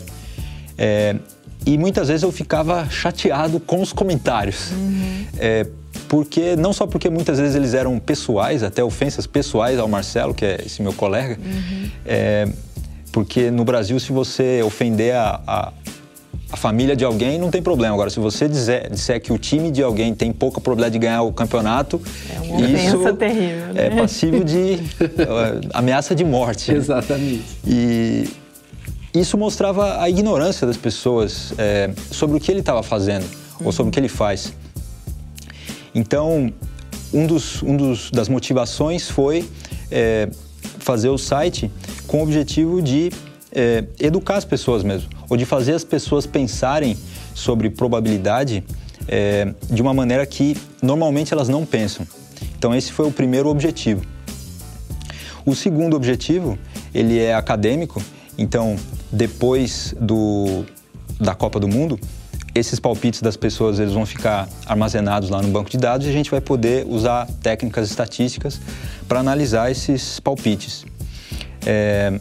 É, 0.77 1.15
e 1.65 1.77
muitas 1.77 2.07
vezes 2.07 2.23
eu 2.23 2.31
ficava 2.31 2.89
chateado 2.89 3.59
com 3.59 3.81
os 3.81 3.93
comentários. 3.93 4.71
Uhum. 4.71 5.25
É, 5.37 5.67
porque 6.07 6.55
não 6.55 6.73
só 6.73 6.87
porque 6.87 7.09
muitas 7.09 7.39
vezes 7.39 7.55
eles 7.55 7.73
eram 7.73 7.99
pessoais, 7.99 8.63
até 8.63 8.83
ofensas 8.83 9.27
pessoais 9.27 9.77
ao 9.79 9.87
Marcelo, 9.87 10.33
que 10.33 10.45
é 10.45 10.61
esse 10.65 10.81
meu 10.81 10.93
colega, 10.93 11.37
uhum. 11.39 11.89
é, 12.05 12.47
porque 13.11 13.49
no 13.51 13.63
Brasil 13.65 13.99
se 13.99 14.11
você 14.11 14.61
ofender 14.63 15.15
a, 15.15 15.41
a, 15.45 15.73
a 16.51 16.55
família 16.55 16.95
de 16.95 17.03
alguém 17.03 17.37
não 17.37 17.51
tem 17.51 17.61
problema. 17.61 17.93
Agora, 17.93 18.09
se 18.09 18.19
você 18.19 18.47
disser, 18.47 18.89
disser 18.89 19.21
que 19.21 19.33
o 19.33 19.37
time 19.37 19.69
de 19.69 19.83
alguém 19.83 20.13
tem 20.13 20.31
pouca 20.31 20.61
probabilidade 20.61 20.93
de 20.93 20.99
ganhar 20.99 21.21
o 21.23 21.33
campeonato, 21.33 22.01
é 22.33 22.39
uma 22.39 22.61
isso 22.61 23.13
terrível, 23.13 23.73
né? 23.73 23.87
é 23.87 23.89
passivo 23.89 24.43
de 24.43 24.79
uh, 25.01 25.69
ameaça 25.73 26.15
de 26.15 26.23
morte. 26.23 26.71
Né? 26.71 26.77
Exatamente. 26.77 27.43
E 27.65 28.29
isso 29.13 29.37
mostrava 29.37 30.01
a 30.01 30.09
ignorância 30.09 30.65
das 30.65 30.77
pessoas 30.77 31.53
é, 31.57 31.91
sobre 32.11 32.37
o 32.37 32.39
que 32.39 32.51
ele 32.51 32.61
estava 32.61 32.83
fazendo 32.83 33.23
uhum. 33.59 33.67
ou 33.67 33.71
sobre 33.71 33.89
o 33.89 33.93
que 33.93 33.99
ele 33.99 34.09
faz. 34.09 34.53
Então, 35.93 36.53
um 37.13 37.25
dos, 37.25 37.61
um 37.63 37.75
dos 37.75 38.11
das 38.11 38.29
motivações 38.29 39.09
foi 39.09 39.47
é, 39.91 40.29
fazer 40.79 41.09
o 41.09 41.17
site 41.17 41.71
com 42.05 42.19
o 42.19 42.23
objetivo 42.23 42.81
de 42.81 43.11
é, 43.51 43.83
educar 43.99 44.37
as 44.37 44.45
pessoas 44.45 44.83
mesmo, 44.83 45.09
ou 45.29 45.37
de 45.37 45.45
fazer 45.45 45.73
as 45.73 45.83
pessoas 45.83 46.25
pensarem 46.25 46.97
sobre 47.33 47.69
probabilidade 47.69 48.63
é, 49.07 49.53
de 49.69 49.81
uma 49.81 49.93
maneira 49.93 50.25
que 50.25 50.55
normalmente 50.81 51.33
elas 51.33 51.49
não 51.49 51.65
pensam. 51.65 52.05
Então 52.57 52.73
esse 52.73 52.91
foi 52.91 53.07
o 53.07 53.11
primeiro 53.11 53.49
objetivo. 53.49 54.01
O 55.45 55.55
segundo 55.55 55.95
objetivo 55.95 56.57
ele 56.93 57.19
é 57.19 57.33
acadêmico. 57.33 58.01
Então 58.37 58.75
depois 59.11 59.95
do, 59.99 60.65
da 61.19 61.33
Copa 61.33 61.59
do 61.59 61.67
Mundo 61.67 61.99
esses 62.59 62.79
palpites 62.79 63.21
das 63.21 63.37
pessoas 63.37 63.79
eles 63.79 63.93
vão 63.93 64.05
ficar 64.05 64.49
armazenados 64.65 65.29
lá 65.29 65.41
no 65.41 65.47
banco 65.49 65.69
de 65.69 65.77
dados 65.77 66.07
e 66.07 66.09
a 66.09 66.13
gente 66.13 66.31
vai 66.31 66.41
poder 66.41 66.85
usar 66.87 67.27
técnicas 67.41 67.89
estatísticas 67.89 68.59
para 69.07 69.19
analisar 69.19 69.71
esses 69.71 70.19
palpites. 70.19 70.85
É, 71.65 72.19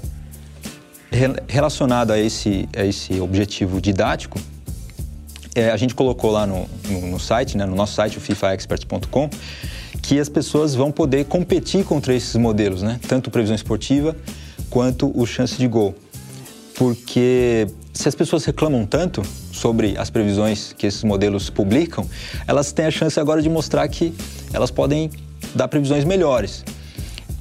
relacionado 1.49 2.13
a 2.13 2.19
esse, 2.19 2.69
a 2.77 2.85
esse 2.85 3.21
objetivo 3.21 3.81
didático, 3.81 4.41
é, 5.55 5.71
a 5.71 5.77
gente 5.77 5.95
colocou 5.95 6.31
lá 6.31 6.47
no, 6.47 6.69
no, 6.89 7.07
no 7.07 7.21
site, 7.21 7.57
né, 7.57 7.65
no 7.65 7.75
nosso 7.75 7.95
site, 7.95 8.19
o 8.19 8.21
fifaexperts.com, 8.21 9.31
que 10.03 10.21
as 10.21 10.29
pessoas 10.29 10.75
vão 10.75 10.93
poder 10.93 11.25
competir 11.25 11.85
contra 11.85 12.15
esses 12.15 12.37
modelos, 12.37 12.83
né? 12.83 13.01
tanto 13.09 13.31
previsão 13.31 13.57
esportiva 13.57 14.15
quanto 14.69 15.11
o 15.19 15.27
chance 15.27 15.57
de 15.57 15.67
gol. 15.67 15.95
Porque 16.75 17.67
se 17.93 18.07
as 18.07 18.15
pessoas 18.15 18.45
reclamam 18.45 18.85
tanto 18.85 19.23
sobre 19.51 19.97
as 19.97 20.11
previsões 20.11 20.75
que 20.75 20.87
esses 20.87 21.03
modelos 21.03 21.49
publicam, 21.49 22.07
elas 22.47 22.71
têm 22.71 22.85
a 22.85 22.91
chance 22.91 23.19
agora 23.19 23.41
de 23.41 23.49
mostrar 23.49 23.89
que 23.89 24.13
elas 24.53 24.71
podem 24.71 25.11
dar 25.55 25.69
previsões 25.69 26.05
melhores 26.05 26.63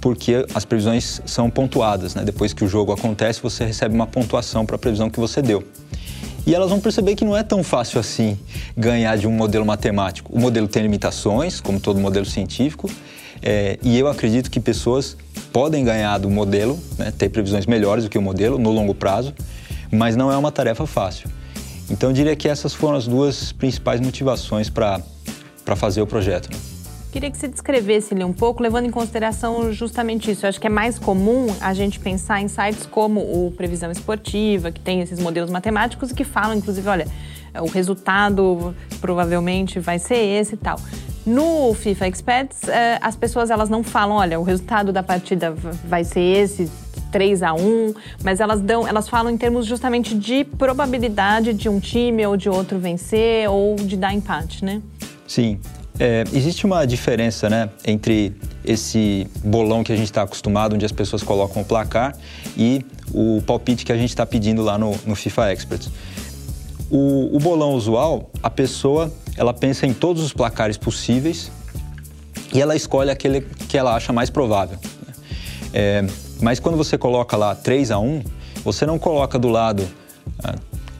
porque 0.05 0.45
as 0.53 0.63
previsões 0.63 1.19
são 1.25 1.49
pontuadas. 1.49 2.13
Né? 2.13 2.23
Depois 2.23 2.53
que 2.53 2.63
o 2.63 2.67
jogo 2.67 2.91
acontece, 2.91 3.41
você 3.41 3.65
recebe 3.65 3.95
uma 3.95 4.05
pontuação 4.05 4.63
para 4.63 4.75
a 4.75 4.77
previsão 4.77 5.09
que 5.09 5.19
você 5.19 5.41
deu. 5.41 5.63
E 6.45 6.53
elas 6.53 6.69
vão 6.69 6.79
perceber 6.79 7.15
que 7.15 7.25
não 7.25 7.35
é 7.35 7.41
tão 7.41 7.63
fácil 7.63 7.99
assim 7.99 8.37
ganhar 8.77 9.17
de 9.17 9.25
um 9.25 9.31
modelo 9.31 9.65
matemático. 9.65 10.31
O 10.31 10.39
modelo 10.39 10.67
tem 10.67 10.83
limitações, 10.83 11.59
como 11.59 11.79
todo 11.79 11.99
modelo 11.99 12.23
científico, 12.23 12.87
é, 13.41 13.79
e 13.81 13.97
eu 13.97 14.07
acredito 14.07 14.51
que 14.51 14.59
pessoas 14.59 15.17
podem 15.51 15.83
ganhar 15.83 16.19
do 16.19 16.29
modelo, 16.29 16.79
né, 16.99 17.09
ter 17.09 17.29
previsões 17.29 17.65
melhores 17.65 18.03
do 18.03 18.09
que 18.11 18.17
o 18.19 18.21
modelo 18.21 18.59
no 18.59 18.69
longo 18.69 18.93
prazo, 18.93 19.33
mas 19.91 20.15
não 20.15 20.31
é 20.31 20.37
uma 20.37 20.51
tarefa 20.51 20.85
fácil. 20.85 21.31
Então 21.89 22.11
eu 22.11 22.13
diria 22.13 22.35
que 22.35 22.47
essas 22.47 22.75
foram 22.75 22.95
as 22.95 23.07
duas 23.07 23.51
principais 23.51 23.99
motivações 23.99 24.69
para 24.69 25.01
fazer 25.75 26.03
o 26.03 26.05
projeto. 26.05 26.51
Né? 26.53 26.74
Queria 27.15 27.31
que 27.31 27.37
você 27.37 27.47
descrevesse 27.47 28.13
ele 28.13 28.25
um 28.25 28.33
pouco, 28.33 28.61
levando 28.61 28.87
em 28.87 28.89
consideração 28.89 29.71
justamente 29.71 30.29
isso. 30.29 30.45
Eu 30.45 30.49
acho 30.49 30.59
que 30.59 30.67
é 30.67 30.69
mais 30.69 30.99
comum 30.99 31.47
a 31.61 31.73
gente 31.73 31.97
pensar 31.97 32.41
em 32.41 32.49
sites 32.49 32.85
como 32.85 33.21
o 33.21 33.53
Previsão 33.55 33.89
Esportiva, 33.89 34.69
que 34.69 34.81
tem 34.81 34.99
esses 34.99 35.17
modelos 35.17 35.49
matemáticos 35.49 36.11
e 36.11 36.13
que 36.13 36.25
falam, 36.25 36.57
inclusive, 36.57 36.85
olha, 36.89 37.07
o 37.61 37.67
resultado 37.67 38.75
provavelmente 38.99 39.79
vai 39.79 39.97
ser 39.97 40.17
esse 40.17 40.55
e 40.55 40.57
tal. 40.57 40.77
No 41.25 41.73
FIFA 41.73 42.07
Experts, 42.09 42.67
eh, 42.67 42.99
as 43.01 43.15
pessoas 43.15 43.49
elas 43.49 43.69
não 43.69 43.81
falam, 43.81 44.17
olha, 44.17 44.37
o 44.37 44.43
resultado 44.43 44.91
da 44.91 45.01
partida 45.01 45.55
vai 45.87 46.03
ser 46.03 46.19
esse, 46.19 46.69
3 47.13 47.43
a 47.43 47.53
1, 47.53 47.93
mas 48.25 48.41
elas 48.41 48.59
dão, 48.59 48.85
elas 48.85 49.07
falam 49.07 49.31
em 49.31 49.37
termos 49.37 49.65
justamente 49.65 50.13
de 50.13 50.43
probabilidade 50.43 51.53
de 51.53 51.69
um 51.69 51.79
time 51.79 52.25
ou 52.27 52.35
de 52.35 52.49
outro 52.49 52.77
vencer 52.77 53.49
ou 53.49 53.77
de 53.77 53.95
dar 53.95 54.13
empate, 54.13 54.65
né? 54.65 54.81
Sim. 55.25 55.61
É, 55.97 56.23
existe 56.33 56.65
uma 56.65 56.85
diferença 56.85 57.49
né, 57.49 57.69
entre 57.85 58.35
esse 58.63 59.27
bolão 59.43 59.83
que 59.83 59.93
a 59.93 59.95
gente 59.95 60.07
está 60.07 60.23
acostumado, 60.23 60.75
onde 60.75 60.85
as 60.85 60.91
pessoas 60.91 61.23
colocam 61.23 61.61
o 61.61 61.65
placar, 61.65 62.15
e 62.57 62.85
o 63.13 63.41
palpite 63.45 63.85
que 63.85 63.91
a 63.91 63.97
gente 63.97 64.09
está 64.09 64.25
pedindo 64.25 64.61
lá 64.61 64.77
no, 64.77 64.95
no 65.05 65.15
FIFA 65.15 65.53
Experts. 65.53 65.89
O, 66.89 67.35
o, 67.35 67.39
bolão 67.39 67.73
usual, 67.73 68.29
a 68.43 68.49
pessoa 68.49 69.11
ela 69.37 69.53
pensa 69.53 69.87
em 69.87 69.93
todos 69.93 70.21
os 70.21 70.33
placares 70.33 70.77
possíveis 70.77 71.51
e 72.53 72.61
ela 72.61 72.75
escolhe 72.75 73.09
aquele 73.09 73.41
que 73.41 73.77
ela 73.77 73.95
acha 73.95 74.13
mais 74.13 74.29
provável. 74.29 74.77
É, 75.73 76.05
mas 76.41 76.59
quando 76.59 76.77
você 76.77 76.97
coloca 76.97 77.35
lá 77.35 77.55
3 77.55 77.91
a 77.91 77.99
1, 77.99 78.21
você 78.63 78.85
não 78.85 78.99
coloca 78.99 79.39
do 79.39 79.47
lado 79.47 79.87
ah, 80.43 80.55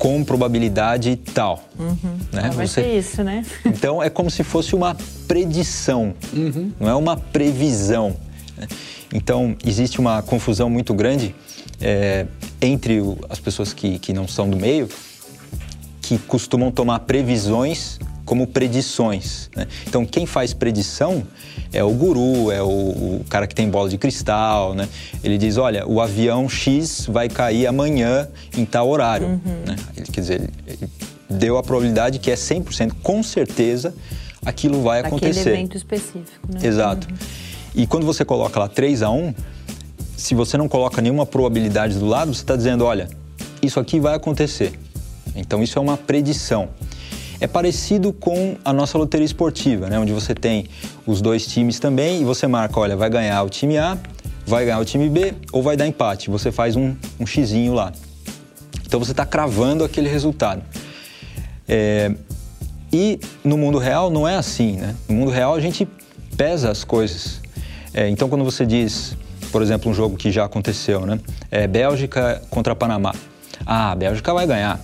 com 0.06 0.24
probabilidade 0.24 1.16
tal. 1.16 1.68
Uhum. 1.80 1.96
Né? 2.32 2.52
Vai 2.54 2.68
Você... 2.68 2.84
ser 2.84 3.00
isso, 3.00 3.24
né? 3.24 3.44
Então 3.66 4.04
é 4.04 4.08
como 4.08 4.30
se 4.30 4.44
fosse 4.44 4.76
uma 4.76 4.96
predição, 5.28 6.14
uhum. 6.32 6.72
não 6.80 6.88
é 6.88 6.94
uma 6.94 7.18
previsão. 7.18 8.16
Né? 8.56 8.68
Então 9.12 9.56
existe 9.66 10.00
uma 10.00 10.22
confusão 10.22 10.70
muito 10.70 10.94
grande 10.94 11.34
é, 11.82 12.28
entre 12.62 13.02
as 13.28 13.40
pessoas 13.40 13.74
que, 13.74 13.98
que 13.98 14.14
não 14.14 14.28
são 14.28 14.48
do 14.48 14.56
meio, 14.56 14.88
que 16.04 16.20
costumam 16.20 16.70
tomar 16.70 17.00
previsões 17.00 17.98
como 18.26 18.48
predições. 18.48 19.50
Né? 19.56 19.68
Então, 19.88 20.06
quem 20.06 20.26
faz 20.26 20.54
predição 20.54 21.24
é 21.72 21.84
o 21.84 21.92
guru, 21.92 22.52
é 22.52 22.62
o, 22.62 22.68
o, 22.68 23.26
cara 23.30 23.46
que 23.46 23.54
tem 23.54 23.70
bola 23.70 23.88
de 23.88 23.98
cristal, 23.98 24.74
né? 24.74 24.90
Ele 25.24 25.38
diz, 25.38 25.58
olha, 25.58 25.88
o 25.88 26.02
avião 26.02 26.50
X 26.50 27.06
vai 27.08 27.30
cair 27.30 27.68
amanhã 27.68 28.28
em 28.58 28.66
tal 28.66 28.90
horário. 28.90 29.28
Uhum. 29.28 29.64
Né? 29.68 29.76
Ele, 29.96 30.08
quer 30.08 30.22
dizer, 30.22 30.42
ele, 30.42 30.52
ele 30.68 30.90
deu 31.30 31.58
a 31.58 31.64
probabilidade 31.64 32.20
que 32.20 32.32
é 32.32 32.36
100%, 32.36 32.94
com 33.04 33.22
certeza, 33.22 33.94
aquilo 34.44 34.82
vai 34.82 35.02
acontecer. 35.02 35.42
Aquele 35.42 35.56
evento 35.56 35.78
específico, 35.78 36.52
né? 36.52 36.60
Exato. 36.64 37.08
Uhum. 37.08 37.18
E 37.76 37.86
quando 37.86 38.06
você 38.06 38.26
coloca 38.26 38.60
lá 38.60 38.68
3 38.68 39.04
a 39.04 39.10
1, 39.12 39.34
se 40.16 40.34
você 40.34 40.58
não 40.58 40.68
coloca 40.68 41.02
nenhuma 41.02 41.26
probabilidade 41.26 42.00
do 42.00 42.06
lado, 42.06 42.34
você 42.34 42.42
está 42.42 42.56
dizendo, 42.56 42.86
olha, 42.86 43.10
isso 43.62 43.80
aqui 43.80 44.00
vai 44.00 44.16
acontecer. 44.16 44.74
Então, 45.36 45.62
isso 45.62 45.78
é 45.78 45.82
uma 45.82 45.98
predição 45.98 46.70
é 47.40 47.48
parecido 47.48 48.14
com 48.14 48.56
a 48.64 48.72
nossa 48.72 48.98
loteria 48.98 49.26
esportiva, 49.26 49.90
né? 49.90 50.00
onde 50.00 50.14
você 50.14 50.34
tem 50.34 50.66
os 51.06 51.22
dois 51.22 51.46
times 51.46 51.80
também 51.80 52.22
e 52.22 52.24
você 52.24 52.48
marca, 52.48 52.80
olha, 52.80 52.96
vai 52.96 53.10
ganhar 53.10 53.42
o 53.44 53.50
time 53.50 53.78
A, 53.78 53.98
vai 54.46 54.66
ganhar 54.66 54.80
o 54.80 54.86
time 54.86 55.10
B 55.10 55.34
ou 55.52 55.62
vai 55.62 55.76
dar 55.76 55.88
empate. 55.88 56.30
Você 56.30 56.52
faz 56.52 56.76
um, 56.76 56.96
um 57.20 57.26
xizinho 57.26 57.74
lá. 57.74 57.92
Então 58.86 59.00
você 59.00 59.12
está 59.12 59.26
cravando 59.26 59.84
aquele 59.84 60.08
resultado. 60.08 60.62
É, 61.68 62.12
e 62.94 63.20
no 63.44 63.58
mundo 63.58 63.78
real 63.78 64.10
não 64.10 64.28
é 64.28 64.36
assim, 64.36 64.78
né? 64.78 64.96
No 65.10 65.16
mundo 65.16 65.32
real 65.32 65.56
a 65.56 65.60
gente 65.60 65.88
pesa 66.38 66.70
as 66.70 66.84
coisas. 66.84 67.42
É, 67.94 68.08
então 68.08 68.30
quando 68.30 68.44
você 68.44 68.66
diz, 68.66 69.18
por 69.52 69.62
exemplo, 69.62 69.92
um 69.92 69.94
jogo 69.94 70.16
que 70.16 70.32
já 70.32 70.46
aconteceu, 70.46 71.06
né? 71.06 71.20
É, 71.50 71.68
Bélgica 71.68 72.42
contra 72.50 72.76
Panamá. 72.76 73.14
Ah, 73.66 73.92
a 73.92 73.96
Bélgica 73.96 74.34
vai 74.34 74.46
ganhar. 74.46 74.80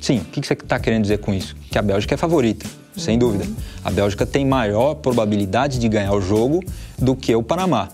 Sim, 0.00 0.18
o 0.18 0.24
que 0.24 0.46
você 0.46 0.54
está 0.54 0.78
querendo 0.78 1.02
dizer 1.02 1.18
com 1.18 1.34
isso? 1.34 1.54
Que 1.70 1.78
a 1.78 1.82
Bélgica 1.82 2.14
é 2.14 2.16
favorita, 2.16 2.66
sem 2.96 3.14
uhum. 3.14 3.18
dúvida. 3.18 3.46
A 3.84 3.90
Bélgica 3.90 4.24
tem 4.24 4.46
maior 4.46 4.94
probabilidade 4.94 5.78
de 5.78 5.88
ganhar 5.88 6.12
o 6.12 6.20
jogo 6.20 6.62
do 6.98 7.14
que 7.14 7.34
o 7.34 7.42
Panamá. 7.42 7.88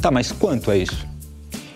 Tá, 0.00 0.10
mas 0.10 0.32
quanto 0.32 0.70
é 0.70 0.78
isso? 0.78 1.06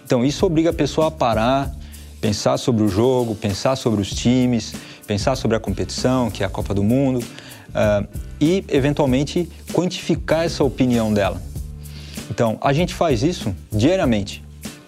Então, 0.05 0.25
isso 0.25 0.45
obriga 0.45 0.71
a 0.71 0.73
pessoa 0.73 1.07
a 1.07 1.11
parar, 1.11 1.73
pensar 2.21 2.59
sobre 2.59 2.83
o 2.83 2.89
jogo, 2.89 3.35
pensar 3.35 3.77
sobre 3.77 4.01
os 4.01 4.11
times, 4.11 4.75
pensar 5.07 5.37
sobre 5.37 5.57
a 5.57 5.61
competição, 5.61 6.31
que 6.31 6.43
é 6.43 6.47
a 6.47 6.49
Copa 6.49 6.75
do 6.75 6.83
Mundo, 6.83 7.21
uh, 7.21 8.07
e, 8.41 8.65
eventualmente, 8.69 9.49
quantificar 9.73 10.45
essa 10.45 10.65
opinião 10.65 11.15
dela. 11.15 11.41
Então, 12.31 12.59
a 12.61 12.73
gente 12.73 12.93
faz 12.95 13.23
isso 13.23 13.55
diariamente, 13.73 14.43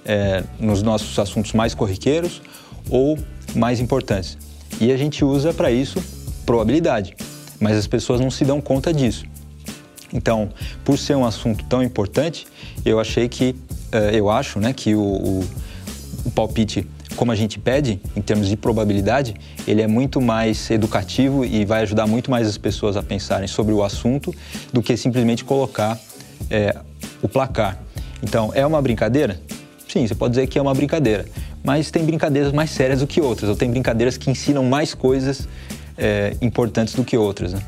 é, 0.04 0.42
nos 0.58 0.82
nossos 0.82 1.18
assuntos 1.18 1.52
mais 1.52 1.74
corriqueiros 1.74 2.42
ou 2.90 3.18
mais 3.54 3.80
importantes. 3.80 4.36
E 4.82 4.90
a 4.90 4.96
gente 4.96 5.24
usa 5.24 5.54
para 5.54 5.70
isso 5.70 6.02
probabilidade, 6.44 7.14
mas 7.60 7.76
as 7.76 7.86
pessoas 7.86 8.18
não 8.18 8.32
se 8.32 8.44
dão 8.44 8.60
conta 8.60 8.92
disso. 8.92 9.24
Então, 10.12 10.48
por 10.84 10.98
ser 10.98 11.14
um 11.14 11.24
assunto 11.24 11.64
tão 11.66 11.80
importante, 11.84 12.48
eu 12.84 12.98
achei 12.98 13.28
que, 13.28 13.54
uh, 13.94 14.10
eu 14.12 14.28
acho, 14.28 14.58
né, 14.58 14.72
que 14.72 14.96
o, 14.96 15.00
o, 15.00 15.44
o 16.24 16.30
palpite 16.32 16.84
como 17.14 17.30
a 17.30 17.36
gente 17.36 17.60
pede, 17.60 18.00
em 18.16 18.20
termos 18.20 18.48
de 18.48 18.56
probabilidade, 18.56 19.36
ele 19.68 19.82
é 19.82 19.86
muito 19.86 20.20
mais 20.20 20.68
educativo 20.68 21.44
e 21.44 21.64
vai 21.64 21.82
ajudar 21.82 22.08
muito 22.08 22.28
mais 22.28 22.48
as 22.48 22.58
pessoas 22.58 22.96
a 22.96 23.02
pensarem 23.04 23.46
sobre 23.46 23.72
o 23.72 23.84
assunto 23.84 24.34
do 24.72 24.82
que 24.82 24.96
simplesmente 24.96 25.44
colocar 25.44 25.96
é, 26.50 26.74
o 27.22 27.28
placar. 27.28 27.78
Então, 28.20 28.50
é 28.52 28.66
uma 28.66 28.82
brincadeira? 28.82 29.40
Sim, 29.88 30.08
você 30.08 30.14
pode 30.14 30.32
dizer 30.32 30.48
que 30.48 30.58
é 30.58 30.62
uma 30.62 30.74
brincadeira, 30.74 31.24
mas 31.64 31.90
tem 31.90 32.04
brincadeiras 32.04 32.52
mais 32.52 32.70
sérias 32.70 33.00
do 33.00 33.06
que 33.06 33.20
outras, 33.20 33.48
ou 33.48 33.56
tem 33.56 33.70
brincadeiras 33.70 34.16
que 34.16 34.30
ensinam 34.30 34.64
mais 34.64 34.94
coisas 34.94 35.48
é, 35.96 36.36
importantes 36.40 36.94
do 36.94 37.04
que 37.04 37.16
outras. 37.16 37.52
Né? 37.52 37.62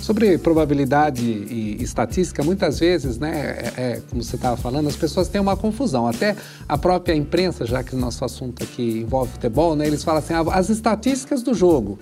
Sobre 0.00 0.38
probabilidade 0.38 1.22
e 1.22 1.82
estatística, 1.82 2.42
muitas 2.42 2.78
vezes, 2.78 3.18
né, 3.18 3.72
é, 3.76 3.80
é, 3.80 4.02
como 4.08 4.22
você 4.22 4.36
estava 4.36 4.56
falando, 4.56 4.88
as 4.88 4.96
pessoas 4.96 5.28
têm 5.28 5.40
uma 5.40 5.56
confusão. 5.56 6.06
Até 6.06 6.34
a 6.68 6.78
própria 6.78 7.14
imprensa, 7.14 7.66
já 7.66 7.82
que 7.82 7.94
o 7.94 7.98
nosso 7.98 8.24
assunto 8.24 8.62
aqui 8.62 9.00
envolve 9.00 9.32
futebol, 9.32 9.76
né, 9.76 9.86
eles 9.86 10.02
falam 10.02 10.20
assim, 10.20 10.32
ah, 10.32 10.44
as 10.52 10.70
estatísticas 10.70 11.42
do 11.42 11.52
jogo, 11.52 11.98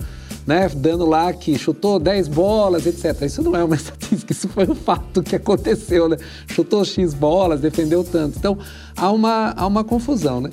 né, 0.47 0.69
dando 0.69 1.05
lá 1.05 1.33
que 1.33 1.59
chutou 1.59 1.99
10 1.99 2.29
bolas, 2.29 2.87
etc. 2.87 3.23
Isso 3.23 3.43
não 3.43 3.57
é 3.57 3.65
uma 3.65 3.75
estatística, 3.77 4.33
isso 4.33 4.49
foi 4.49 4.71
um 4.71 4.75
fato 4.77 5.23
que 5.23 5.35
aconteceu, 5.35 6.09
né? 6.09 6.17
Chutou 6.47 6.85
X 6.85 7.13
bolas, 7.13 7.61
defendeu 7.61 8.05
tanto. 8.05 8.39
Então, 8.39 8.57
há 8.97 9.11
uma, 9.11 9.53
há 9.57 9.67
uma 9.67 9.83
confusão, 9.83 10.41
né? 10.41 10.51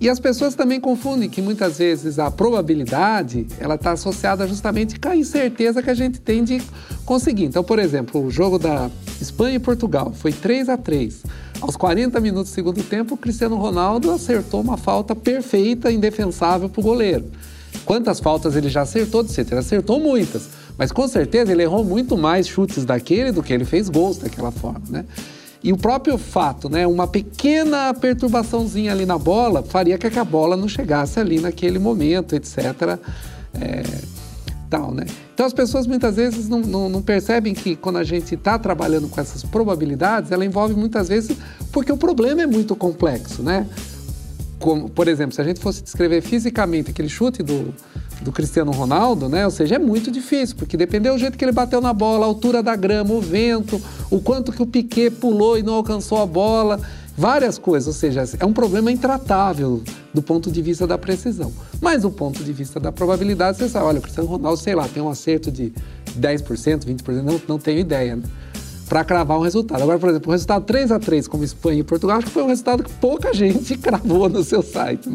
E 0.00 0.08
as 0.08 0.18
pessoas 0.18 0.54
também 0.54 0.80
confundem 0.80 1.28
que 1.28 1.42
muitas 1.42 1.76
vezes 1.76 2.18
a 2.18 2.30
probabilidade 2.30 3.46
ela 3.58 3.74
está 3.74 3.92
associada 3.92 4.46
justamente 4.46 4.98
com 4.98 5.10
a 5.10 5.16
incerteza 5.16 5.82
que 5.82 5.90
a 5.90 5.94
gente 5.94 6.18
tem 6.18 6.42
de 6.42 6.62
conseguir. 7.04 7.44
Então, 7.44 7.62
por 7.62 7.78
exemplo, 7.78 8.24
o 8.24 8.30
jogo 8.30 8.58
da 8.58 8.90
Espanha 9.20 9.56
e 9.56 9.58
Portugal 9.58 10.10
foi 10.16 10.32
3 10.32 10.70
a 10.70 10.78
3 10.78 11.22
Aos 11.60 11.76
40 11.76 12.18
minutos 12.18 12.50
do 12.50 12.54
segundo 12.54 12.82
tempo, 12.82 13.14
o 13.14 13.18
Cristiano 13.18 13.56
Ronaldo 13.56 14.10
acertou 14.10 14.62
uma 14.62 14.78
falta 14.78 15.14
perfeita, 15.14 15.92
indefensável 15.92 16.70
para 16.70 16.80
o 16.80 16.82
goleiro. 16.82 17.26
Quantas 17.84 18.20
faltas 18.20 18.56
ele 18.56 18.70
já 18.70 18.82
acertou, 18.82 19.20
etc. 19.20 19.50
Ele 19.50 19.60
acertou 19.60 20.00
muitas, 20.00 20.48
mas 20.78 20.90
com 20.90 21.06
certeza 21.06 21.52
ele 21.52 21.62
errou 21.62 21.84
muito 21.84 22.16
mais 22.16 22.48
chutes 22.48 22.86
daquele 22.86 23.32
do 23.32 23.42
que 23.42 23.52
ele 23.52 23.66
fez 23.66 23.90
gols 23.90 24.16
daquela 24.16 24.50
forma, 24.50 24.82
né? 24.88 25.04
E 25.62 25.72
o 25.72 25.76
próprio 25.76 26.16
fato, 26.16 26.70
né, 26.70 26.86
uma 26.86 27.06
pequena 27.06 27.92
perturbaçãozinha 27.92 28.92
ali 28.92 29.04
na 29.04 29.18
bola 29.18 29.62
faria 29.62 29.98
que 29.98 30.18
a 30.18 30.24
bola 30.24 30.56
não 30.56 30.66
chegasse 30.66 31.20
ali 31.20 31.38
naquele 31.38 31.78
momento, 31.78 32.34
etc. 32.34 32.98
É, 33.54 33.82
tal, 34.70 34.94
né? 34.94 35.04
Então 35.34 35.44
as 35.44 35.52
pessoas 35.52 35.86
muitas 35.86 36.16
vezes 36.16 36.48
não, 36.48 36.60
não, 36.60 36.88
não 36.88 37.02
percebem 37.02 37.52
que 37.52 37.76
quando 37.76 37.98
a 37.98 38.04
gente 38.04 38.34
está 38.34 38.58
trabalhando 38.58 39.08
com 39.08 39.20
essas 39.20 39.42
probabilidades, 39.42 40.30
ela 40.30 40.44
envolve 40.44 40.74
muitas 40.74 41.08
vezes 41.08 41.36
porque 41.72 41.92
o 41.92 41.96
problema 41.96 42.42
é 42.42 42.46
muito 42.46 42.74
complexo, 42.76 43.42
né? 43.42 43.66
Como, 44.58 44.88
por 44.88 45.08
exemplo, 45.08 45.34
se 45.34 45.40
a 45.40 45.44
gente 45.44 45.60
fosse 45.60 45.82
descrever 45.82 46.20
fisicamente 46.20 46.90
aquele 46.90 47.08
chute 47.08 47.42
do, 47.42 47.74
do 48.20 48.30
Cristiano 48.30 48.70
Ronaldo, 48.70 49.28
né? 49.28 49.44
Ou 49.44 49.50
seja, 49.50 49.76
é 49.76 49.78
muito 49.78 50.10
difícil, 50.10 50.56
porque 50.56 50.76
dependeu 50.76 51.14
do 51.14 51.18
jeito 51.18 51.38
que 51.38 51.44
ele 51.44 51.52
bateu 51.52 51.80
na 51.80 51.92
bola, 51.92 52.24
a 52.24 52.28
altura 52.28 52.62
da 52.62 52.76
grama, 52.76 53.14
o 53.14 53.20
vento, 53.20 53.80
o 54.10 54.20
quanto 54.20 54.52
que 54.52 54.62
o 54.62 54.66
Piquet 54.66 55.10
pulou 55.10 55.58
e 55.58 55.62
não 55.62 55.74
alcançou 55.74 56.18
a 56.18 56.26
bola, 56.26 56.80
várias 57.16 57.58
coisas. 57.58 57.86
Ou 57.86 57.92
seja, 57.92 58.24
é 58.38 58.44
um 58.44 58.52
problema 58.52 58.92
intratável 58.92 59.82
do 60.12 60.22
ponto 60.22 60.50
de 60.50 60.60
vista 60.60 60.86
da 60.86 60.98
precisão. 60.98 61.52
Mas 61.80 62.02
do 62.02 62.10
ponto 62.10 62.44
de 62.44 62.52
vista 62.52 62.78
da 62.78 62.92
probabilidade, 62.92 63.58
você 63.58 63.68
sabe, 63.68 63.86
olha, 63.86 63.98
o 63.98 64.02
Cristiano 64.02 64.28
Ronaldo, 64.28 64.60
sei 64.60 64.74
lá, 64.74 64.86
tem 64.86 65.02
um 65.02 65.08
acerto 65.08 65.50
de 65.50 65.72
10%, 66.18 66.84
20%, 66.84 67.22
não, 67.22 67.40
não 67.48 67.58
tenho 67.58 67.78
ideia, 67.78 68.16
né? 68.16 68.22
para 68.90 69.04
cravar 69.04 69.38
um 69.38 69.42
resultado. 69.42 69.80
Agora, 69.80 70.00
por 70.00 70.08
exemplo, 70.10 70.30
o 70.30 70.32
resultado 70.32 70.64
3 70.64 70.90
a 70.90 70.98
3 70.98 71.28
como 71.28 71.44
Espanha 71.44 71.78
e 71.78 71.84
Portugal, 71.84 72.18
acho 72.18 72.26
que 72.26 72.32
foi 72.32 72.42
um 72.42 72.48
resultado 72.48 72.82
que 72.82 72.90
pouca 72.94 73.32
gente 73.32 73.78
cravou 73.78 74.28
no 74.28 74.42
seu 74.42 74.62
site. 74.64 75.08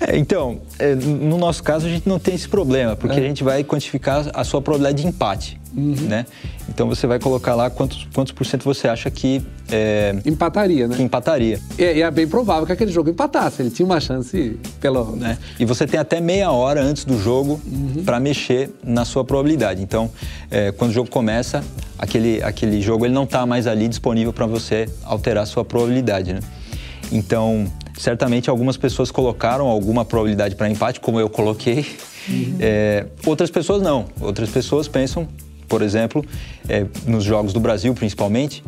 É, 0.10 0.16
então, 0.16 0.62
é, 0.78 0.94
no 0.94 1.36
nosso 1.36 1.62
caso, 1.62 1.86
a 1.86 1.90
gente 1.90 2.08
não 2.08 2.18
tem 2.18 2.34
esse 2.34 2.48
problema, 2.48 2.96
porque 2.96 3.20
é. 3.20 3.22
a 3.22 3.26
gente 3.26 3.44
vai 3.44 3.62
quantificar 3.62 4.30
a 4.32 4.42
sua 4.44 4.62
probabilidade 4.62 5.02
de 5.02 5.06
empate. 5.06 5.60
Uhum. 5.76 5.94
Né? 6.08 6.26
Então 6.68 6.88
você 6.88 7.06
vai 7.06 7.18
colocar 7.18 7.54
lá 7.54 7.70
quantos, 7.70 8.08
quantos 8.12 8.32
por 8.32 8.44
cento 8.44 8.64
você 8.64 8.88
acha 8.88 9.10
que. 9.10 9.40
É, 9.70 10.16
empataria, 10.24 10.88
né? 10.88 10.96
Que 10.96 11.02
empataria. 11.02 11.60
E, 11.78 11.82
e, 11.82 12.02
é 12.02 12.10
bem 12.10 12.26
provável 12.26 12.66
que 12.66 12.72
aquele 12.72 12.90
jogo 12.90 13.10
empatasse. 13.10 13.62
Ele 13.62 13.70
tinha 13.70 13.86
uma 13.86 14.00
chance 14.00 14.58
pelo. 14.80 15.14
Né? 15.14 15.38
E 15.60 15.64
você 15.64 15.86
tem 15.86 16.00
até 16.00 16.20
meia 16.20 16.50
hora 16.50 16.82
antes 16.82 17.04
do 17.04 17.18
jogo 17.18 17.60
uhum. 17.64 18.02
para 18.04 18.18
mexer 18.18 18.70
na 18.82 19.04
sua 19.04 19.24
probabilidade. 19.24 19.82
Então, 19.82 20.10
é, 20.50 20.72
quando 20.72 20.90
o 20.90 20.94
jogo 20.94 21.08
começa, 21.08 21.62
aquele, 21.98 22.42
aquele 22.42 22.80
jogo 22.80 23.06
ele 23.06 23.14
não 23.14 23.24
está 23.24 23.46
mais 23.46 23.66
ali 23.66 23.86
disponível 23.86 24.32
para 24.32 24.46
você 24.46 24.88
alterar 25.04 25.44
a 25.44 25.46
sua 25.46 25.64
probabilidade. 25.64 26.32
Né? 26.32 26.40
Então, 27.12 27.70
certamente 28.00 28.48
algumas 28.48 28.78
pessoas 28.78 29.10
colocaram 29.10 29.66
alguma 29.66 30.04
probabilidade 30.04 30.54
para 30.54 30.68
empate, 30.70 30.98
como 31.00 31.20
eu 31.20 31.28
coloquei. 31.28 31.84
Uhum. 32.28 32.56
É, 32.58 33.06
outras 33.26 33.50
pessoas 33.50 33.82
não. 33.82 34.06
Outras 34.20 34.48
pessoas 34.48 34.88
pensam, 34.88 35.28
por 35.68 35.82
exemplo, 35.82 36.24
é, 36.68 36.86
nos 37.06 37.22
jogos 37.22 37.52
do 37.52 37.60
Brasil 37.60 37.94
principalmente, 37.94 38.64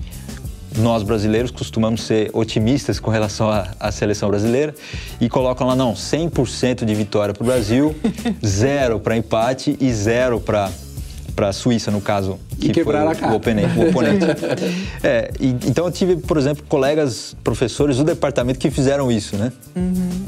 nós 0.77 1.03
brasileiros 1.03 1.51
costumamos 1.51 2.03
ser 2.03 2.31
otimistas 2.33 3.01
com 3.01 3.11
relação 3.11 3.49
à, 3.51 3.90
seleção 3.90 4.29
brasileira 4.29 4.75
e 5.21 5.29
colocam 5.29 5.66
lá, 5.66 5.75
não, 5.75 5.95
100% 5.95 6.85
de 6.85 6.95
vitória 6.95 7.33
para 7.33 7.42
o 7.42 7.47
Brasil, 7.47 7.95
zero 8.45 9.01
para 9.01 9.16
empate 9.16 9.77
e 9.81 9.92
zero 9.92 10.40
para 10.40 10.71
para 11.35 11.49
a 11.49 11.53
Suíça, 11.53 11.90
no 11.90 12.01
caso, 12.01 12.38
que 12.59 12.85
foi 12.85 12.95
o, 12.95 13.33
o, 13.33 13.35
oponente. 13.35 13.79
O 13.79 13.88
oponente. 13.88 14.27
é, 15.03 15.31
e, 15.40 15.49
então 15.66 15.87
eu 15.87 15.90
tive, 15.90 16.16
por 16.16 16.37
exemplo, 16.37 16.64
colegas 16.68 17.37
professores 17.42 17.97
do 17.97 18.05
departamento 18.05 18.59
que 18.59 18.71
fizeram 18.71 19.11
isso, 19.11 19.37
né? 19.37 19.53
Uhum. 19.75 20.25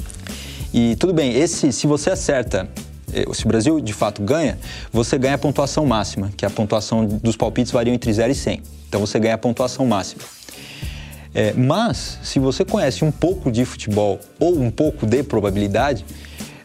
E 0.72 0.96
tudo 0.96 1.12
bem, 1.12 1.34
esse, 1.34 1.72
se 1.72 1.86
você 1.86 2.10
acerta, 2.10 2.68
eh, 3.12 3.24
se 3.32 3.44
o 3.44 3.48
Brasil 3.48 3.80
de 3.80 3.92
fato 3.92 4.22
ganha, 4.22 4.58
você 4.92 5.16
ganha 5.16 5.34
a 5.34 5.38
pontuação 5.38 5.86
máxima, 5.86 6.32
que 6.36 6.44
a 6.44 6.50
pontuação 6.50 7.06
dos 7.06 7.36
palpites 7.36 7.70
varia 7.70 7.94
entre 7.94 8.12
0 8.12 8.32
e 8.32 8.34
100. 8.34 8.62
Então 8.88 9.00
você 9.00 9.20
ganha 9.20 9.34
a 9.34 9.38
pontuação 9.38 9.86
máxima. 9.86 10.22
É, 11.34 11.52
mas, 11.52 12.18
se 12.22 12.38
você 12.38 12.64
conhece 12.64 13.04
um 13.04 13.10
pouco 13.10 13.50
de 13.50 13.64
futebol 13.64 14.20
ou 14.38 14.58
um 14.58 14.70
pouco 14.70 15.04
de 15.04 15.22
probabilidade, 15.22 16.04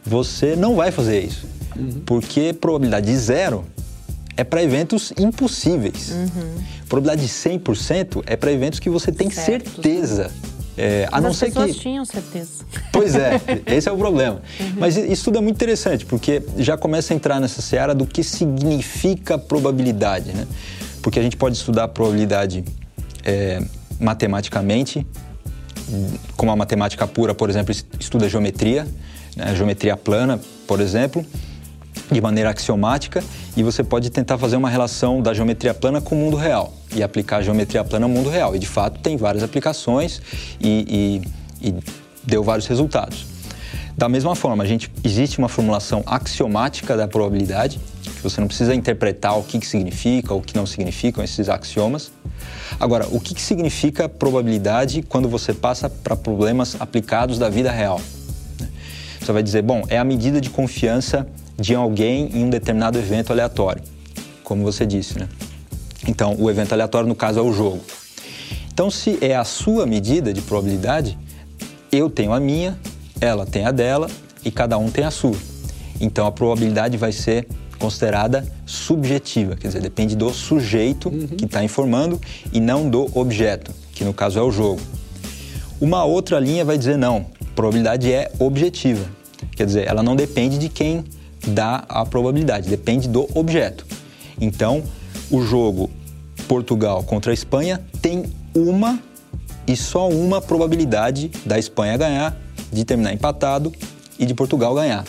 você 0.05 0.55
não 0.55 0.75
vai 0.75 0.91
fazer 0.91 1.21
isso. 1.21 1.47
Uhum. 1.75 2.01
Porque 2.05 2.53
probabilidade 2.53 3.07
de 3.07 3.17
zero 3.17 3.65
é 4.39 4.43
para 4.45 4.63
eventos 4.63 5.11
impossíveis. 5.17 6.11
Uhum. 6.11 6.63
Probabilidade 6.87 7.27
de 7.27 7.33
100% 7.59 8.23
é 8.25 8.37
para 8.37 8.49
eventos 8.49 8.79
que 8.79 8.89
você 8.89 9.11
tem 9.11 9.29
certo. 9.29 9.69
certeza. 9.69 10.31
É, 10.77 11.09
a 11.11 11.19
Mas 11.19 11.23
não 11.23 11.33
ser 11.33 11.51
que. 11.51 11.73
tinham 11.73 12.05
certeza. 12.05 12.63
Pois 12.89 13.15
é, 13.15 13.41
esse 13.67 13.89
é 13.89 13.91
o 13.91 13.97
problema. 13.97 14.41
Uhum. 14.57 14.73
Mas 14.77 14.95
isso 14.95 15.25
tudo 15.25 15.39
é 15.39 15.41
muito 15.41 15.57
interessante, 15.57 16.05
porque 16.05 16.41
já 16.57 16.77
começa 16.77 17.13
a 17.13 17.15
entrar 17.15 17.41
nessa 17.41 17.61
seara 17.61 17.93
do 17.93 18.05
que 18.05 18.23
significa 18.23 19.37
probabilidade, 19.37 20.31
né? 20.31 20.47
Porque 21.01 21.19
a 21.19 21.21
gente 21.21 21.35
pode 21.35 21.57
estudar 21.57 21.83
a 21.83 21.87
probabilidade 21.89 22.63
é, 23.25 23.61
matematicamente, 23.99 25.05
como 26.37 26.49
a 26.49 26.55
matemática 26.55 27.05
pura, 27.05 27.35
por 27.35 27.49
exemplo, 27.49 27.75
estuda 27.99 28.29
geometria, 28.29 28.87
né? 29.35 29.53
geometria 29.53 29.97
plana, 29.97 30.39
por 30.65 30.79
exemplo, 30.79 31.25
de 32.11 32.21
maneira 32.21 32.49
axiomática 32.49 33.23
e 33.55 33.63
você 33.63 33.83
pode 33.83 34.09
tentar 34.09 34.37
fazer 34.37 34.55
uma 34.55 34.69
relação 34.69 35.21
da 35.21 35.33
geometria 35.33 35.73
plana 35.73 36.01
com 36.01 36.15
o 36.15 36.17
mundo 36.17 36.37
real 36.37 36.73
e 36.95 37.03
aplicar 37.03 37.37
a 37.37 37.41
geometria 37.41 37.83
plana 37.83 38.05
ao 38.05 38.09
mundo 38.09 38.29
real. 38.29 38.55
E 38.55 38.59
de 38.59 38.67
fato 38.67 38.99
tem 38.99 39.15
várias 39.15 39.43
aplicações 39.43 40.21
e, 40.59 41.21
e, 41.61 41.69
e 41.69 41.75
deu 42.23 42.43
vários 42.43 42.67
resultados. 42.67 43.25
Da 43.99 44.07
mesma 44.07 44.33
forma, 44.33 44.63
a 44.63 44.65
gente, 44.65 44.89
existe 45.03 45.39
uma 45.39 45.49
formulação 45.49 46.01
axiomática 46.05 46.95
da 46.95 47.05
probabilidade, 47.05 47.81
que 48.01 48.23
você 48.23 48.39
não 48.39 48.47
precisa 48.47 48.73
interpretar 48.73 49.37
o 49.37 49.43
que, 49.43 49.59
que 49.59 49.67
significa 49.67 50.33
ou 50.33 50.39
o 50.39 50.41
que 50.41 50.55
não 50.55 50.65
significam 50.65 51.21
esses 51.21 51.49
axiomas. 51.49 52.09
Agora, 52.79 53.07
o 53.11 53.19
que, 53.19 53.35
que 53.35 53.41
significa 53.41 54.07
probabilidade 54.07 55.01
quando 55.01 55.27
você 55.27 55.53
passa 55.53 55.89
para 55.89 56.15
problemas 56.15 56.77
aplicados 56.79 57.37
da 57.37 57.49
vida 57.49 57.71
real? 57.71 57.99
Você 59.19 59.33
vai 59.33 59.43
dizer, 59.43 59.63
bom, 59.63 59.83
é 59.89 59.97
a 59.97 60.03
medida 60.05 60.39
de 60.39 60.49
confiança 60.49 61.27
de 61.59 61.75
alguém 61.75 62.29
em 62.33 62.45
um 62.45 62.49
determinado 62.49 62.97
evento 62.97 63.31
aleatório, 63.31 63.83
como 64.43 64.63
você 64.63 64.85
disse, 64.85 65.19
né? 65.19 65.27
Então, 66.07 66.35
o 66.39 66.49
evento 66.49 66.73
aleatório, 66.73 67.07
no 67.07 67.15
caso, 67.15 67.39
é 67.39 67.41
o 67.41 67.51
jogo. 67.51 67.81
Então, 68.71 68.89
se 68.89 69.17
é 69.21 69.35
a 69.35 69.43
sua 69.43 69.85
medida 69.85 70.33
de 70.33 70.41
probabilidade, 70.41 71.17
eu 71.91 72.09
tenho 72.09 72.31
a 72.31 72.39
minha, 72.39 72.79
ela 73.19 73.45
tem 73.45 73.65
a 73.65 73.71
dela 73.71 74.09
e 74.43 74.49
cada 74.49 74.77
um 74.77 74.89
tem 74.89 75.03
a 75.03 75.11
sua. 75.11 75.35
Então, 75.99 76.25
a 76.25 76.31
probabilidade 76.31 76.95
vai 76.95 77.11
ser 77.11 77.45
considerada 77.77 78.45
subjetiva, 78.65 79.55
quer 79.55 79.67
dizer, 79.67 79.81
depende 79.81 80.15
do 80.15 80.33
sujeito 80.33 81.09
uhum. 81.09 81.27
que 81.27 81.45
está 81.45 81.63
informando 81.63 82.19
e 82.51 82.59
não 82.59 82.89
do 82.89 83.09
objeto, 83.17 83.71
que 83.93 84.03
no 84.03 84.13
caso 84.13 84.37
é 84.37 84.41
o 84.41 84.51
jogo. 84.51 84.81
Uma 85.79 86.03
outra 86.03 86.39
linha 86.39 86.65
vai 86.65 86.77
dizer 86.77 86.97
não, 86.97 87.25
probabilidade 87.55 88.11
é 88.11 88.31
objetiva, 88.37 89.05
quer 89.55 89.65
dizer, 89.65 89.87
ela 89.87 90.03
não 90.03 90.15
depende 90.15 90.57
de 90.57 90.67
quem 90.67 91.05
dá 91.47 91.83
a 91.87 92.05
probabilidade, 92.05 92.69
depende 92.69 93.07
do 93.07 93.27
objeto. 93.33 93.85
Então, 94.39 94.83
o 95.29 95.41
jogo 95.41 95.89
Portugal 96.47 97.03
contra 97.03 97.31
a 97.31 97.33
Espanha 97.33 97.81
tem 98.01 98.25
uma 98.55 98.99
e 99.67 99.75
só 99.75 100.09
uma 100.09 100.41
probabilidade 100.41 101.29
da 101.45 101.59
Espanha 101.59 101.95
ganhar, 101.95 102.35
de 102.71 102.83
terminar 102.83 103.13
empatado 103.13 103.71
e 104.17 104.25
de 104.25 104.33
Portugal 104.33 104.73
ganhar. 104.73 105.05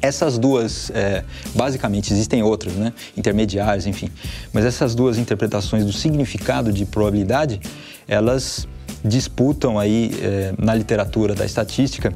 Essas 0.00 0.38
duas, 0.38 0.90
é, 0.94 1.24
basicamente, 1.54 2.10
existem 2.10 2.42
outras, 2.42 2.72
né? 2.72 2.92
intermediárias, 3.16 3.86
enfim, 3.86 4.08
mas 4.50 4.64
essas 4.64 4.94
duas 4.94 5.18
interpretações 5.18 5.84
do 5.84 5.92
significado 5.92 6.72
de 6.72 6.86
probabilidade, 6.86 7.60
elas 8.08 8.66
disputam 9.04 9.78
aí 9.78 10.10
é, 10.22 10.54
na 10.58 10.74
literatura 10.74 11.34
da 11.34 11.44
estatística 11.44 12.14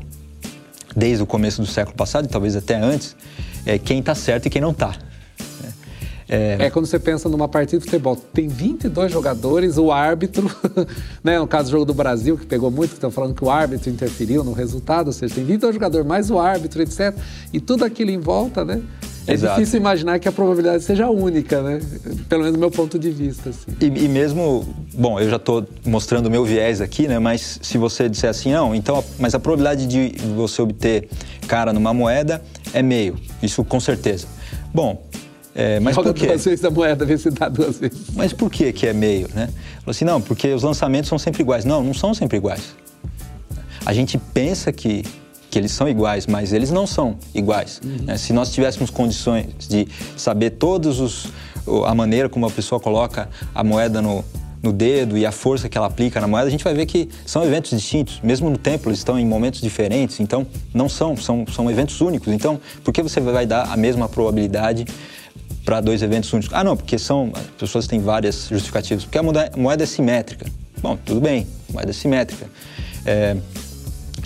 desde 0.96 1.22
o 1.22 1.26
começo 1.26 1.60
do 1.60 1.66
século 1.66 1.96
passado, 1.96 2.26
e 2.26 2.28
talvez 2.28 2.56
até 2.56 2.76
antes, 2.76 3.16
é 3.66 3.78
quem 3.78 4.00
está 4.00 4.14
certo 4.14 4.46
e 4.46 4.50
quem 4.50 4.60
não 4.60 4.70
está. 4.70 4.96
É... 6.28 6.56
é... 6.58 6.70
quando 6.70 6.86
você 6.86 6.98
pensa 6.98 7.28
numa 7.28 7.48
partida 7.48 7.78
de 7.78 7.84
futebol, 7.84 8.16
tem 8.16 8.48
22 8.48 9.12
jogadores, 9.12 9.76
o 9.76 9.92
árbitro, 9.92 10.50
né, 11.22 11.38
no 11.38 11.46
caso 11.46 11.68
do 11.68 11.72
jogo 11.72 11.84
do 11.84 11.94
Brasil, 11.94 12.36
que 12.36 12.46
pegou 12.46 12.70
muito, 12.70 12.90
que 12.90 12.96
estão 12.96 13.10
falando 13.10 13.34
que 13.34 13.44
o 13.44 13.50
árbitro 13.50 13.90
interferiu 13.90 14.42
no 14.42 14.52
resultado, 14.52 15.08
ou 15.08 15.12
seja, 15.12 15.34
tem 15.34 15.44
22 15.44 15.74
jogadores 15.74 16.06
mais 16.06 16.30
o 16.30 16.38
árbitro, 16.38 16.82
etc. 16.82 17.14
E 17.52 17.60
tudo 17.60 17.84
aquilo 17.84 18.10
em 18.10 18.18
volta, 18.18 18.64
né? 18.64 18.82
É 19.26 19.32
Exato. 19.32 19.58
difícil 19.58 19.80
imaginar 19.80 20.18
que 20.18 20.28
a 20.28 20.32
probabilidade 20.32 20.84
seja 20.84 21.08
única, 21.08 21.62
né? 21.62 21.80
Pelo 22.28 22.42
menos 22.42 22.54
do 22.54 22.60
meu 22.60 22.70
ponto 22.70 22.98
de 22.98 23.10
vista. 23.10 23.50
Assim. 23.50 23.72
E, 23.80 23.86
e, 24.04 24.08
mesmo, 24.08 24.66
bom, 24.92 25.18
eu 25.18 25.30
já 25.30 25.36
estou 25.36 25.66
mostrando 25.84 26.26
o 26.26 26.30
meu 26.30 26.44
viés 26.44 26.80
aqui, 26.80 27.08
né? 27.08 27.18
Mas 27.18 27.58
se 27.62 27.78
você 27.78 28.08
disser 28.08 28.28
assim, 28.28 28.52
não, 28.52 28.74
então, 28.74 29.02
mas 29.18 29.34
a 29.34 29.38
probabilidade 29.38 29.86
de 29.86 30.14
você 30.34 30.60
obter 30.60 31.08
cara 31.48 31.72
numa 31.72 31.94
moeda 31.94 32.42
é 32.72 32.82
meio, 32.82 33.16
isso 33.42 33.64
com 33.64 33.80
certeza. 33.80 34.26
Bom, 34.74 35.02
é, 35.54 35.78
mas 35.80 35.94
Joga 35.94 36.12
por 36.12 36.20
quê? 36.20 36.26
duas 36.26 36.44
vezes 36.44 36.64
a 36.64 36.70
moeda, 36.70 37.04
vê 37.04 37.16
se 37.16 37.30
dá 37.30 37.48
duas 37.48 37.78
vezes. 37.78 37.98
Mas 38.14 38.32
por 38.32 38.50
que 38.50 38.72
que 38.72 38.86
é 38.86 38.92
meio, 38.92 39.28
né? 39.34 39.48
Falou 39.78 39.90
assim, 39.90 40.04
não, 40.04 40.20
porque 40.20 40.52
os 40.52 40.62
lançamentos 40.62 41.08
são 41.08 41.18
sempre 41.18 41.42
iguais. 41.42 41.64
Não, 41.64 41.82
não 41.82 41.94
são 41.94 42.12
sempre 42.12 42.36
iguais. 42.36 42.74
A 43.86 43.92
gente 43.92 44.18
pensa 44.18 44.72
que 44.72 45.04
que 45.54 45.58
eles 45.60 45.70
são 45.70 45.88
iguais, 45.88 46.26
mas 46.26 46.52
eles 46.52 46.72
não 46.72 46.84
são 46.84 47.16
iguais. 47.32 47.80
Uhum. 47.84 48.06
Né? 48.06 48.16
Se 48.16 48.32
nós 48.32 48.52
tivéssemos 48.52 48.90
condições 48.90 49.46
de 49.68 49.86
saber 50.16 50.50
todos 50.50 50.98
os 50.98 51.28
a 51.86 51.94
maneira 51.94 52.28
como 52.28 52.44
a 52.44 52.50
pessoa 52.50 52.80
coloca 52.80 53.28
a 53.54 53.62
moeda 53.62 54.02
no, 54.02 54.24
no 54.60 54.72
dedo 54.72 55.16
e 55.16 55.24
a 55.24 55.30
força 55.30 55.68
que 55.68 55.78
ela 55.78 55.86
aplica 55.86 56.20
na 56.20 56.26
moeda, 56.26 56.48
a 56.48 56.50
gente 56.50 56.64
vai 56.64 56.74
ver 56.74 56.86
que 56.86 57.08
são 57.24 57.44
eventos 57.44 57.70
distintos. 57.70 58.20
Mesmo 58.20 58.50
no 58.50 58.58
tempo, 58.58 58.88
eles 58.88 58.98
estão 58.98 59.16
em 59.16 59.24
momentos 59.24 59.60
diferentes, 59.60 60.18
então 60.18 60.44
não 60.74 60.88
são, 60.88 61.16
são, 61.16 61.46
são 61.46 61.70
eventos 61.70 62.00
únicos. 62.00 62.32
Então, 62.32 62.60
por 62.82 62.92
que 62.92 63.00
você 63.00 63.20
vai 63.20 63.46
dar 63.46 63.72
a 63.72 63.76
mesma 63.76 64.08
probabilidade 64.08 64.84
para 65.64 65.80
dois 65.80 66.02
eventos 66.02 66.32
únicos? 66.32 66.52
Ah, 66.52 66.64
não, 66.64 66.76
porque 66.76 66.98
são. 66.98 67.30
As 67.32 67.46
pessoas 67.60 67.86
têm 67.86 68.00
várias 68.00 68.48
justificativas. 68.48 69.04
Porque 69.04 69.18
a 69.18 69.22
moeda, 69.22 69.52
moeda 69.56 69.84
é 69.84 69.86
simétrica. 69.86 70.46
Bom, 70.82 70.98
tudo 71.06 71.20
bem, 71.20 71.46
moeda 71.72 71.90
é 71.90 71.94
simétrica. 71.94 72.46
É, 73.06 73.36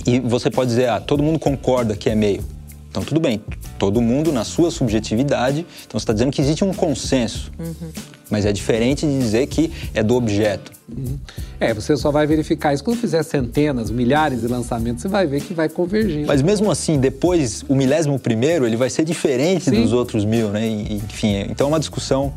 e 0.07 0.21
você 0.21 0.51
pode 0.51 0.71
dizer, 0.71 0.89
ah, 0.89 1.01
todo 1.01 1.23
mundo 1.23 1.39
concorda 1.39 1.97
que 1.97 2.09
é 2.09 2.15
meio. 2.15 2.43
Então, 2.91 3.03
tudo 3.03 3.21
bem, 3.21 3.43
todo 3.79 4.01
mundo 4.01 4.33
na 4.33 4.45
sua 4.45 4.71
subjetividade. 4.71 5.67
Então, 5.87 5.99
você 5.99 6.05
está 6.05 6.13
dizendo 6.13 6.33
que 6.33 6.41
existe 6.41 6.65
um 6.65 6.73
consenso. 6.73 7.53
Uhum. 7.59 7.91
Mas 8.31 8.45
é 8.45 8.53
diferente 8.53 9.07
de 9.07 9.19
dizer 9.19 9.47
que 9.47 9.71
é 9.95 10.03
do 10.03 10.15
objeto. 10.15 10.73
Uhum. 10.89 11.19
É, 11.61 11.73
você 11.73 11.97
só 11.97 12.11
vai 12.11 12.27
verificar 12.27 12.73
isso 12.75 12.83
quando 12.83 12.99
fizer 12.99 13.23
centenas, 13.23 13.91
milhares 13.91 14.41
de 14.41 14.49
lançamentos, 14.49 15.03
você 15.03 15.09
vai 15.09 15.27
ver 15.27 15.41
que 15.43 15.55
vai 15.55 15.69
convergindo. 15.69 16.27
Mas 16.27 16.43
mesmo 16.43 16.71
assim, 16.71 16.99
depois, 16.99 17.65
o 17.69 17.75
milésimo 17.75 18.19
primeiro, 18.19 18.67
ele 18.67 18.77
vai 18.77 18.91
ser 18.91 19.05
diferente 19.05 19.65
Sim. 19.67 19.83
dos 19.83 19.93
outros 19.93 20.25
mil, 20.25 20.49
né? 20.49 20.67
Enfim, 20.67 21.47
então 21.51 21.67
é 21.67 21.69
uma 21.69 21.81
discussão 21.81 22.33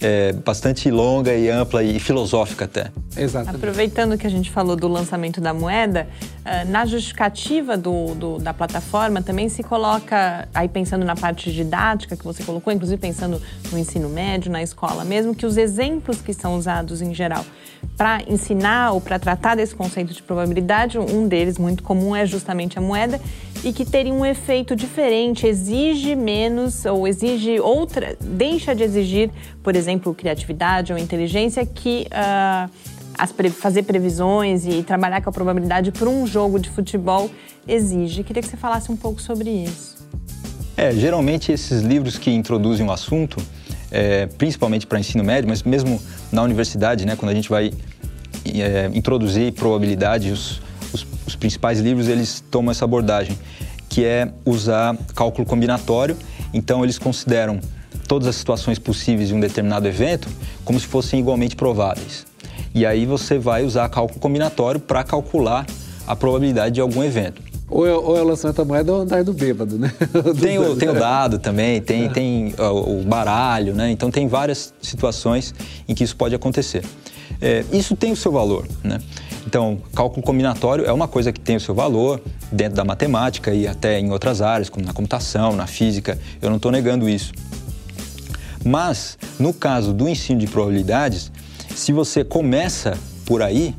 é, 0.00 0.32
bastante 0.32 0.90
longa 0.90 1.34
e 1.34 1.48
ampla 1.48 1.82
e 1.82 1.98
filosófica 1.98 2.66
até. 2.66 2.90
Exatamente. 3.16 3.56
Aproveitando 3.56 4.18
que 4.18 4.26
a 4.26 4.30
gente 4.30 4.50
falou 4.50 4.76
do 4.76 4.88
lançamento 4.88 5.40
da 5.40 5.54
moeda, 5.54 6.06
ah, 6.44 6.64
na 6.64 6.84
justificativa 6.84 7.76
do, 7.76 8.14
do, 8.14 8.38
da 8.38 8.52
plataforma 8.52 9.22
também 9.22 9.48
se 9.48 9.62
coloca, 9.62 10.48
aí 10.54 10.68
pensando 10.68 11.04
na 11.04 11.16
parte 11.16 11.50
didática 11.50 12.16
que 12.16 12.24
você 12.24 12.42
colocou, 12.42 12.72
inclusive 12.72 13.00
pensando 13.00 13.40
no 13.72 13.78
ensino 13.78 14.08
médio, 14.08 14.50
na 14.50 14.62
escola 14.62 15.04
mesmo, 15.04 15.34
que 15.34 15.46
os 15.46 15.56
exemplos 15.56 16.20
que 16.20 16.34
são 16.34 16.56
usados 16.56 17.00
em 17.00 17.14
geral 17.14 17.44
para 17.96 18.20
ensinar 18.28 18.92
ou 18.92 19.00
para 19.00 19.18
tratar 19.18 19.54
desse 19.54 19.74
conceito 19.74 20.12
de 20.12 20.22
probabilidade, 20.22 20.98
um 20.98 21.26
deles 21.26 21.56
muito 21.56 21.82
comum 21.82 22.14
é 22.14 22.26
justamente 22.26 22.78
a 22.78 22.82
moeda 22.82 23.20
e 23.64 23.72
que 23.72 23.84
teria 23.84 24.12
um 24.12 24.24
efeito 24.24 24.76
diferente, 24.76 25.46
exige 25.46 26.14
menos 26.14 26.84
ou 26.84 27.06
exige 27.06 27.58
outra, 27.60 28.16
deixa 28.20 28.74
de 28.74 28.82
exigir, 28.82 29.30
por 29.62 29.74
exemplo, 29.74 30.14
criatividade 30.14 30.92
ou 30.92 30.98
inteligência 30.98 31.64
que 31.64 32.06
uh, 32.06 32.70
pre 33.36 33.50
fazer 33.50 33.82
previsões 33.82 34.66
e 34.66 34.82
trabalhar 34.82 35.22
com 35.22 35.30
a 35.30 35.32
probabilidade 35.32 35.90
para 35.90 36.08
um 36.08 36.26
jogo 36.26 36.58
de 36.58 36.68
futebol 36.70 37.30
exige. 37.66 38.22
Queria 38.22 38.42
que 38.42 38.48
você 38.48 38.56
falasse 38.56 38.90
um 38.92 38.96
pouco 38.96 39.20
sobre 39.20 39.50
isso. 39.50 39.96
É, 40.76 40.92
geralmente 40.92 41.50
esses 41.50 41.80
livros 41.80 42.18
que 42.18 42.30
introduzem 42.30 42.84
o 42.84 42.90
um 42.90 42.92
assunto, 42.92 43.42
é, 43.90 44.26
principalmente 44.26 44.86
para 44.86 45.00
ensino 45.00 45.24
médio, 45.24 45.48
mas 45.48 45.62
mesmo 45.62 46.00
na 46.30 46.42
universidade, 46.42 47.06
né, 47.06 47.16
quando 47.16 47.30
a 47.30 47.34
gente 47.34 47.48
vai 47.48 47.72
é, 48.44 48.90
introduzir 48.92 49.52
probabilidade, 49.52 50.32
os, 50.92 51.06
os, 51.26 51.36
principais 51.36 51.80
livros 51.80 52.08
eles 52.08 52.42
tomam 52.50 52.70
essa 52.70 52.84
abordagem, 52.84 53.38
que 53.88 54.04
é 54.04 54.30
usar 54.44 54.96
cálculo 55.14 55.46
combinatório. 55.46 56.16
Então 56.52 56.82
eles 56.84 56.98
consideram 56.98 57.60
todas 58.06 58.28
as 58.28 58.36
situações 58.36 58.78
possíveis 58.78 59.28
de 59.28 59.34
um 59.34 59.40
determinado 59.40 59.86
evento 59.86 60.28
como 60.64 60.78
se 60.78 60.86
fossem 60.86 61.20
igualmente 61.20 61.56
prováveis. 61.56 62.26
E 62.74 62.84
aí 62.84 63.06
você 63.06 63.38
vai 63.38 63.64
usar 63.64 63.88
cálculo 63.88 64.20
combinatório 64.20 64.80
para 64.80 65.02
calcular 65.02 65.66
a 66.06 66.14
probabilidade 66.14 66.74
de 66.74 66.80
algum 66.80 67.02
evento. 67.02 67.42
Ou 67.68 67.86
é, 67.86 67.92
ou 67.92 68.16
é 68.16 68.22
o 68.22 68.24
lançamento 68.24 68.58
da 68.58 68.64
moeda 68.64 68.92
ou 68.92 69.00
andar 69.00 69.24
do 69.24 69.32
bêbado, 69.32 69.76
né? 69.76 69.92
tem, 70.40 70.58
o, 70.58 70.76
tem 70.76 70.88
o 70.88 70.94
dado 70.94 71.38
também, 71.38 71.80
tem, 71.80 72.04
é. 72.04 72.08
tem 72.08 72.54
o, 72.56 73.00
o 73.00 73.02
baralho, 73.02 73.74
né? 73.74 73.90
Então 73.90 74.10
tem 74.10 74.28
várias 74.28 74.72
situações 74.80 75.52
em 75.88 75.94
que 75.94 76.04
isso 76.04 76.14
pode 76.14 76.34
acontecer. 76.34 76.84
É, 77.40 77.64
isso 77.72 77.96
tem 77.96 78.12
o 78.12 78.16
seu 78.16 78.30
valor, 78.30 78.66
né? 78.84 78.98
Então, 79.46 79.78
cálculo 79.94 80.22
combinatório 80.26 80.84
é 80.84 80.92
uma 80.92 81.06
coisa 81.06 81.32
que 81.32 81.38
tem 81.38 81.56
o 81.56 81.60
seu 81.60 81.74
valor 81.74 82.20
dentro 82.50 82.74
da 82.74 82.84
matemática 82.84 83.54
e 83.54 83.66
até 83.66 84.00
em 84.00 84.10
outras 84.10 84.42
áreas, 84.42 84.68
como 84.68 84.84
na 84.84 84.92
computação, 84.92 85.54
na 85.54 85.66
física, 85.66 86.18
eu 86.42 86.48
não 86.50 86.56
estou 86.56 86.72
negando 86.72 87.08
isso. 87.08 87.32
Mas, 88.64 89.16
no 89.38 89.54
caso 89.54 89.92
do 89.92 90.08
ensino 90.08 90.40
de 90.40 90.48
probabilidades, 90.48 91.30
se 91.74 91.92
você 91.92 92.24
começa 92.24 92.98
por 93.24 93.40
aí, 93.40 93.72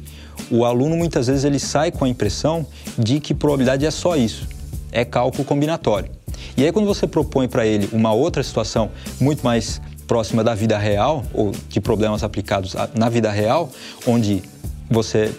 o 0.49 0.63
aluno 0.63 0.95
muitas 0.95 1.27
vezes 1.27 1.43
ele 1.43 1.59
sai 1.59 1.91
com 1.91 2.05
a 2.05 2.09
impressão 2.09 2.65
de 2.97 3.19
que 3.19 3.33
probabilidade 3.33 3.85
é 3.85 3.91
só 3.91 4.15
isso, 4.15 4.47
é 4.91 5.03
cálculo 5.03 5.43
combinatório. 5.43 6.09
E 6.55 6.63
aí 6.63 6.71
quando 6.71 6.85
você 6.85 7.05
propõe 7.05 7.49
para 7.49 7.65
ele 7.65 7.89
uma 7.91 8.13
outra 8.13 8.41
situação 8.41 8.89
muito 9.19 9.43
mais 9.43 9.81
próxima 10.07 10.43
da 10.43 10.55
vida 10.55 10.77
real 10.77 11.25
ou 11.33 11.51
de 11.67 11.81
problemas 11.81 12.23
aplicados 12.23 12.73
na 12.95 13.09
vida 13.09 13.29
real, 13.29 13.69
onde 14.05 14.41
você 14.89 15.35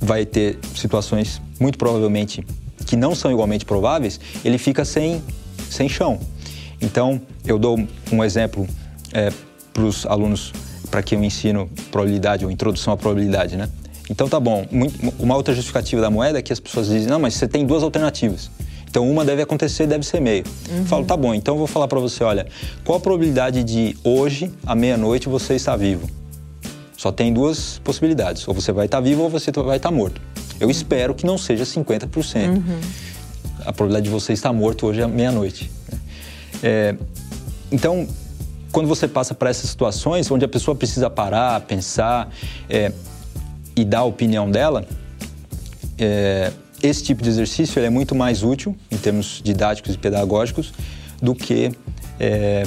vai 0.00 0.24
ter 0.24 0.58
situações 0.74 1.40
muito 1.58 1.78
provavelmente 1.78 2.44
que 2.86 2.96
não 2.96 3.14
são 3.14 3.30
igualmente 3.30 3.64
prováveis, 3.64 4.18
ele 4.44 4.58
fica 4.58 4.84
sem, 4.84 5.22
sem 5.68 5.88
chão. 5.88 6.18
Então, 6.80 7.20
eu 7.44 7.58
dou 7.58 7.78
um 8.10 8.24
exemplo 8.24 8.66
é, 9.12 9.30
para 9.72 9.82
os 9.82 10.06
alunos 10.06 10.52
para 10.90 11.02
que 11.02 11.14
eu 11.14 11.22
ensino 11.22 11.70
probabilidade 11.90 12.44
ou 12.44 12.50
introdução 12.50 12.92
à 12.92 12.96
probabilidade, 12.96 13.56
né? 13.56 13.68
Então 14.08 14.28
tá 14.28 14.40
bom. 14.40 14.66
Uma 15.18 15.36
outra 15.36 15.54
justificativa 15.54 16.02
da 16.02 16.10
moeda 16.10 16.40
é 16.40 16.42
que 16.42 16.52
as 16.52 16.58
pessoas 16.58 16.88
dizem, 16.88 17.08
não, 17.08 17.20
mas 17.20 17.34
você 17.34 17.46
tem 17.46 17.64
duas 17.64 17.82
alternativas. 17.84 18.50
Então 18.90 19.08
uma 19.08 19.24
deve 19.24 19.40
acontecer, 19.42 19.86
deve 19.86 20.04
ser 20.04 20.20
meio. 20.20 20.42
Uhum. 20.68 20.84
Falo, 20.84 21.04
tá 21.04 21.16
bom, 21.16 21.32
então 21.32 21.54
eu 21.54 21.58
vou 21.58 21.68
falar 21.68 21.86
para 21.86 22.00
você, 22.00 22.24
olha, 22.24 22.46
qual 22.84 22.98
a 22.98 23.00
probabilidade 23.00 23.62
de 23.62 23.96
hoje, 24.02 24.50
à 24.66 24.74
meia-noite, 24.74 25.28
você 25.28 25.54
estar 25.54 25.76
vivo? 25.76 26.08
Só 27.00 27.10
tem 27.10 27.32
duas 27.32 27.78
possibilidades. 27.78 28.46
Ou 28.46 28.52
você 28.52 28.72
vai 28.72 28.84
estar 28.84 29.00
vivo 29.00 29.22
ou 29.22 29.30
você 29.30 29.50
vai 29.50 29.78
estar 29.78 29.90
morto. 29.90 30.20
Eu 30.60 30.66
uhum. 30.66 30.70
espero 30.70 31.14
que 31.14 31.24
não 31.24 31.38
seja 31.38 31.64
50%. 31.64 32.48
Uhum. 32.48 32.80
A 33.60 33.72
probabilidade 33.72 34.04
de 34.04 34.10
você 34.10 34.34
estar 34.34 34.52
morto 34.52 34.86
hoje 34.86 35.00
é 35.00 35.06
meia-noite. 35.06 35.70
É, 36.62 36.94
então, 37.72 38.06
quando 38.70 38.86
você 38.86 39.08
passa 39.08 39.34
para 39.34 39.48
essas 39.48 39.70
situações 39.70 40.30
onde 40.30 40.44
a 40.44 40.48
pessoa 40.48 40.74
precisa 40.74 41.08
parar, 41.08 41.62
pensar 41.62 42.28
é, 42.68 42.92
e 43.74 43.82
dar 43.82 44.00
a 44.00 44.04
opinião 44.04 44.50
dela, 44.50 44.84
é, 45.96 46.52
esse 46.82 47.02
tipo 47.02 47.22
de 47.22 47.30
exercício 47.30 47.82
é 47.82 47.88
muito 47.88 48.14
mais 48.14 48.42
útil 48.42 48.76
em 48.90 48.98
termos 48.98 49.40
didáticos 49.42 49.94
e 49.94 49.96
pedagógicos 49.96 50.70
do 51.22 51.34
que 51.34 51.72
é, 52.18 52.64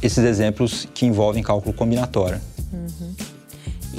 esses 0.00 0.24
exemplos 0.24 0.88
que 0.94 1.04
envolvem 1.04 1.42
cálculo 1.42 1.74
combinatório. 1.74 2.40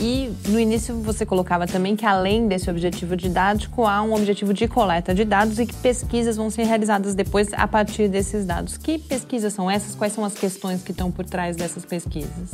E 0.06 0.32
no 0.50 0.60
início 0.60 1.02
você 1.02 1.26
colocava 1.26 1.66
também 1.66 1.96
que 1.96 2.06
além 2.06 2.48
desse 2.48 2.70
objetivo 2.70 3.18
didático, 3.18 3.88
há 3.88 4.04
um 4.04 4.14
objetivo 4.14 4.54
de 4.54 4.68
coleta 4.68 5.16
de 5.16 5.26
dados 5.26 5.58
e 5.58 5.66
que 5.66 5.74
pesquisas 5.74 6.38
vão 6.38 6.52
ser 6.52 6.66
realizadas 6.66 7.16
depois 7.16 7.52
a 7.54 7.68
partir 7.68 8.08
desses 8.08 8.46
dados. 8.46 8.78
Que 8.78 9.00
pesquisas 9.00 9.52
são 9.52 9.70
essas? 9.70 9.96
Quais 9.96 10.14
são 10.14 10.24
as 10.24 10.36
questões 10.36 10.84
que 10.84 10.92
estão 10.92 11.10
por 11.10 11.26
trás 11.26 11.56
dessas 11.56 11.84
pesquisas? 11.84 12.52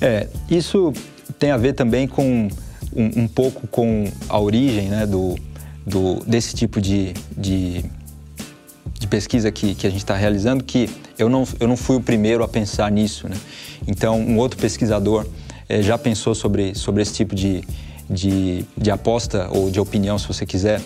É, 0.00 0.28
isso 0.48 0.92
tem 1.36 1.50
a 1.50 1.56
ver 1.56 1.72
também 1.72 2.06
com 2.06 2.48
um, 2.94 3.22
um 3.22 3.26
pouco 3.26 3.66
com 3.66 4.04
a 4.28 4.38
origem 4.38 4.88
né, 4.88 5.04
do, 5.04 5.34
do, 5.84 6.24
desse 6.24 6.54
tipo 6.54 6.80
de, 6.80 7.12
de, 7.36 7.84
de 9.00 9.08
pesquisa 9.08 9.50
que, 9.50 9.74
que 9.74 9.84
a 9.84 9.90
gente 9.90 9.98
está 10.04 10.14
realizando, 10.14 10.62
que 10.62 10.88
eu 11.18 11.28
não, 11.28 11.42
eu 11.58 11.66
não 11.66 11.76
fui 11.76 11.96
o 11.96 12.00
primeiro 12.00 12.44
a 12.44 12.46
pensar 12.46 12.88
nisso. 12.92 13.28
Né? 13.28 13.34
Então, 13.84 14.20
um 14.20 14.38
outro 14.38 14.60
pesquisador 14.60 15.26
é, 15.68 15.82
já 15.82 15.96
pensou 15.98 16.34
sobre, 16.34 16.74
sobre 16.74 17.02
esse 17.02 17.14
tipo 17.14 17.34
de, 17.34 17.62
de, 18.08 18.64
de 18.76 18.90
aposta 18.90 19.48
ou 19.50 19.70
de 19.70 19.80
opinião, 19.80 20.18
se 20.18 20.26
você 20.26 20.44
quiser, 20.44 20.80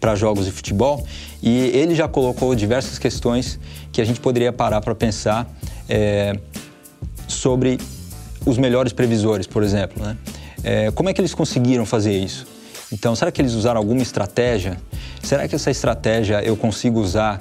para 0.00 0.14
jogos 0.14 0.46
de 0.46 0.52
futebol 0.52 1.04
e 1.42 1.58
ele 1.74 1.94
já 1.94 2.08
colocou 2.08 2.54
diversas 2.54 2.98
questões 2.98 3.58
que 3.92 4.00
a 4.00 4.04
gente 4.04 4.20
poderia 4.20 4.52
parar 4.52 4.80
para 4.80 4.94
pensar 4.94 5.48
é, 5.88 6.38
sobre 7.26 7.78
os 8.46 8.56
melhores 8.58 8.92
previsores, 8.92 9.46
por 9.46 9.62
exemplo. 9.62 10.02
Né? 10.02 10.16
É, 10.62 10.90
como 10.92 11.08
é 11.08 11.12
que 11.12 11.20
eles 11.20 11.34
conseguiram 11.34 11.84
fazer 11.84 12.16
isso? 12.16 12.46
Então, 12.92 13.14
será 13.14 13.30
que 13.30 13.40
eles 13.40 13.52
usaram 13.52 13.78
alguma 13.78 14.02
estratégia? 14.02 14.78
Será 15.22 15.46
que 15.46 15.54
essa 15.54 15.70
estratégia 15.70 16.42
eu 16.42 16.56
consigo 16.56 17.00
usar 17.00 17.40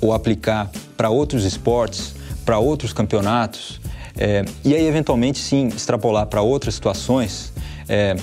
ou 0.00 0.12
aplicar 0.12 0.70
para 0.96 1.08
outros 1.08 1.44
esportes, 1.44 2.14
para 2.44 2.58
outros 2.58 2.92
campeonatos? 2.92 3.80
É, 4.18 4.44
e 4.64 4.74
aí, 4.74 4.86
eventualmente, 4.86 5.38
sim, 5.38 5.68
extrapolar 5.68 6.26
para 6.26 6.42
outras 6.42 6.74
situações 6.74 7.52
é, 7.88 8.16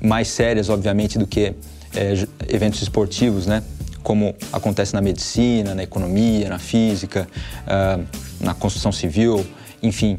mais 0.00 0.28
sérias, 0.28 0.68
obviamente, 0.68 1.18
do 1.18 1.26
que 1.26 1.54
é, 1.94 2.26
eventos 2.48 2.82
esportivos, 2.82 3.46
né? 3.46 3.62
Como 4.02 4.34
acontece 4.52 4.92
na 4.92 5.00
medicina, 5.00 5.74
na 5.74 5.82
economia, 5.82 6.48
na 6.48 6.58
física, 6.60 7.26
uh, 7.66 8.06
na 8.40 8.54
construção 8.54 8.92
civil, 8.92 9.44
enfim, 9.82 10.16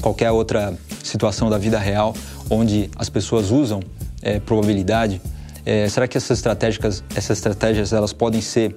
qualquer 0.00 0.30
outra 0.30 0.74
situação 1.02 1.50
da 1.50 1.58
vida 1.58 1.78
real 1.78 2.14
onde 2.48 2.90
as 2.96 3.10
pessoas 3.10 3.50
usam 3.50 3.80
é, 4.22 4.40
probabilidade. 4.40 5.20
É, 5.64 5.88
será 5.88 6.08
que 6.08 6.16
essas 6.16 6.38
estratégias, 6.38 7.04
essas 7.14 7.38
estratégias 7.38 7.92
elas 7.92 8.12
podem 8.12 8.40
ser 8.40 8.74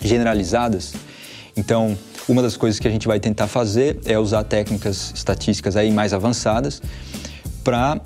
generalizadas? 0.00 0.94
Então, 1.56 1.96
uma 2.28 2.42
das 2.42 2.56
coisas 2.56 2.80
que 2.80 2.88
a 2.88 2.90
gente 2.90 3.06
vai 3.06 3.20
tentar 3.20 3.46
fazer 3.46 3.98
é 4.04 4.18
usar 4.18 4.44
técnicas 4.44 5.12
estatísticas 5.14 5.76
aí 5.76 5.90
mais 5.90 6.12
avançadas 6.12 6.80
para 7.62 8.00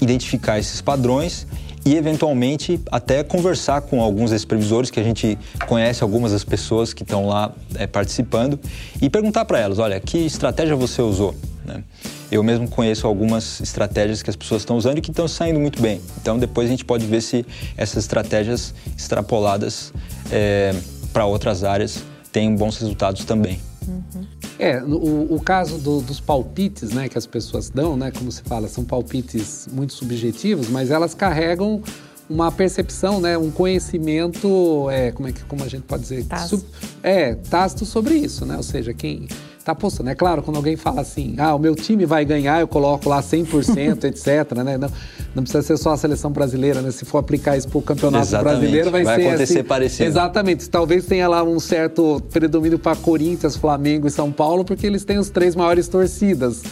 identificar 0.00 0.58
esses 0.58 0.80
padrões 0.80 1.46
e 1.84 1.96
eventualmente 1.96 2.80
até 2.90 3.22
conversar 3.24 3.82
com 3.82 4.00
alguns 4.00 4.30
desses 4.30 4.44
previsores 4.44 4.90
que 4.90 5.00
a 5.00 5.02
gente 5.02 5.38
conhece 5.66 6.02
algumas 6.02 6.32
das 6.32 6.44
pessoas 6.44 6.94
que 6.94 7.02
estão 7.02 7.26
lá 7.26 7.52
é, 7.74 7.86
participando 7.86 8.58
e 9.00 9.10
perguntar 9.10 9.44
para 9.44 9.58
elas, 9.58 9.78
olha, 9.78 9.98
que 9.98 10.18
estratégia 10.18 10.76
você 10.76 11.02
usou? 11.02 11.34
Né? 11.64 11.82
Eu 12.30 12.42
mesmo 12.42 12.68
conheço 12.68 13.06
algumas 13.06 13.60
estratégias 13.60 14.22
que 14.22 14.30
as 14.30 14.36
pessoas 14.36 14.62
estão 14.62 14.76
usando 14.76 14.98
e 14.98 15.00
que 15.00 15.10
estão 15.10 15.26
saindo 15.26 15.60
muito 15.60 15.82
bem. 15.82 16.00
Então 16.20 16.38
depois 16.38 16.68
a 16.68 16.70
gente 16.70 16.84
pode 16.84 17.04
ver 17.04 17.20
se 17.20 17.44
essas 17.76 18.04
estratégias 18.04 18.74
extrapoladas 18.96 19.92
é, 20.30 20.74
para 21.12 21.26
outras 21.26 21.64
áreas 21.64 22.02
têm 22.32 22.56
bons 22.56 22.78
resultados 22.78 23.24
também. 23.24 23.60
Uhum. 23.86 24.26
É, 24.58 24.82
o, 24.82 25.34
o 25.34 25.40
caso 25.40 25.78
do, 25.78 26.00
dos 26.00 26.20
palpites, 26.20 26.90
né, 26.92 27.08
que 27.08 27.18
as 27.18 27.26
pessoas 27.26 27.68
dão, 27.68 27.96
né, 27.96 28.10
como 28.10 28.30
se 28.32 28.42
fala, 28.42 28.68
são 28.68 28.84
palpites 28.84 29.68
muito 29.72 29.92
subjetivos, 29.92 30.68
mas 30.68 30.90
elas 30.90 31.14
carregam 31.14 31.82
uma 32.30 32.50
percepção, 32.50 33.20
né, 33.20 33.36
um 33.36 33.50
conhecimento, 33.50 34.88
é, 34.90 35.10
como 35.12 35.28
é 35.28 35.32
que 35.32 35.44
como 35.44 35.62
a 35.64 35.68
gente 35.68 35.82
pode 35.82 36.02
dizer, 36.02 36.24
tácito. 36.24 36.56
Sub, 36.58 36.66
é, 37.02 37.34
tácito 37.34 37.84
sobre 37.84 38.14
isso, 38.14 38.46
né? 38.46 38.56
Ou 38.56 38.62
seja, 38.62 38.94
quem 38.94 39.28
tá 39.64 39.72
apostando. 39.72 40.10
É 40.10 40.14
claro, 40.14 40.42
quando 40.42 40.56
alguém 40.56 40.76
fala 40.76 41.00
assim, 41.00 41.34
ah, 41.38 41.54
o 41.54 41.58
meu 41.58 41.74
time 41.74 42.04
vai 42.04 42.24
ganhar, 42.24 42.60
eu 42.60 42.68
coloco 42.68 43.08
lá 43.08 43.22
100%, 43.22 44.04
etc, 44.04 44.52
né? 44.64 44.78
Não, 44.78 44.90
não 45.34 45.42
precisa 45.42 45.62
ser 45.62 45.76
só 45.76 45.92
a 45.92 45.96
seleção 45.96 46.30
brasileira, 46.30 46.82
né? 46.82 46.90
Se 46.90 47.04
for 47.04 47.18
aplicar 47.18 47.56
isso 47.56 47.68
para 47.68 47.78
o 47.78 47.82
campeonato 47.82 48.26
exatamente. 48.26 48.58
brasileiro, 48.58 48.90
vai, 48.90 49.04
vai 49.04 49.16
ser 49.16 49.28
acontecer 49.28 49.58
assim, 49.58 49.68
parecido. 49.68 50.08
Exatamente. 50.08 50.68
Talvez 50.68 51.06
tenha 51.06 51.28
lá 51.28 51.42
um 51.42 51.60
certo 51.60 52.22
predomínio 52.32 52.78
para 52.78 52.96
Corinthians, 52.96 53.56
Flamengo 53.56 54.06
e 54.06 54.10
São 54.10 54.30
Paulo, 54.32 54.64
porque 54.64 54.86
eles 54.86 55.04
têm 55.04 55.18
os 55.18 55.30
três 55.30 55.54
maiores 55.54 55.88
torcidas. 55.88 56.62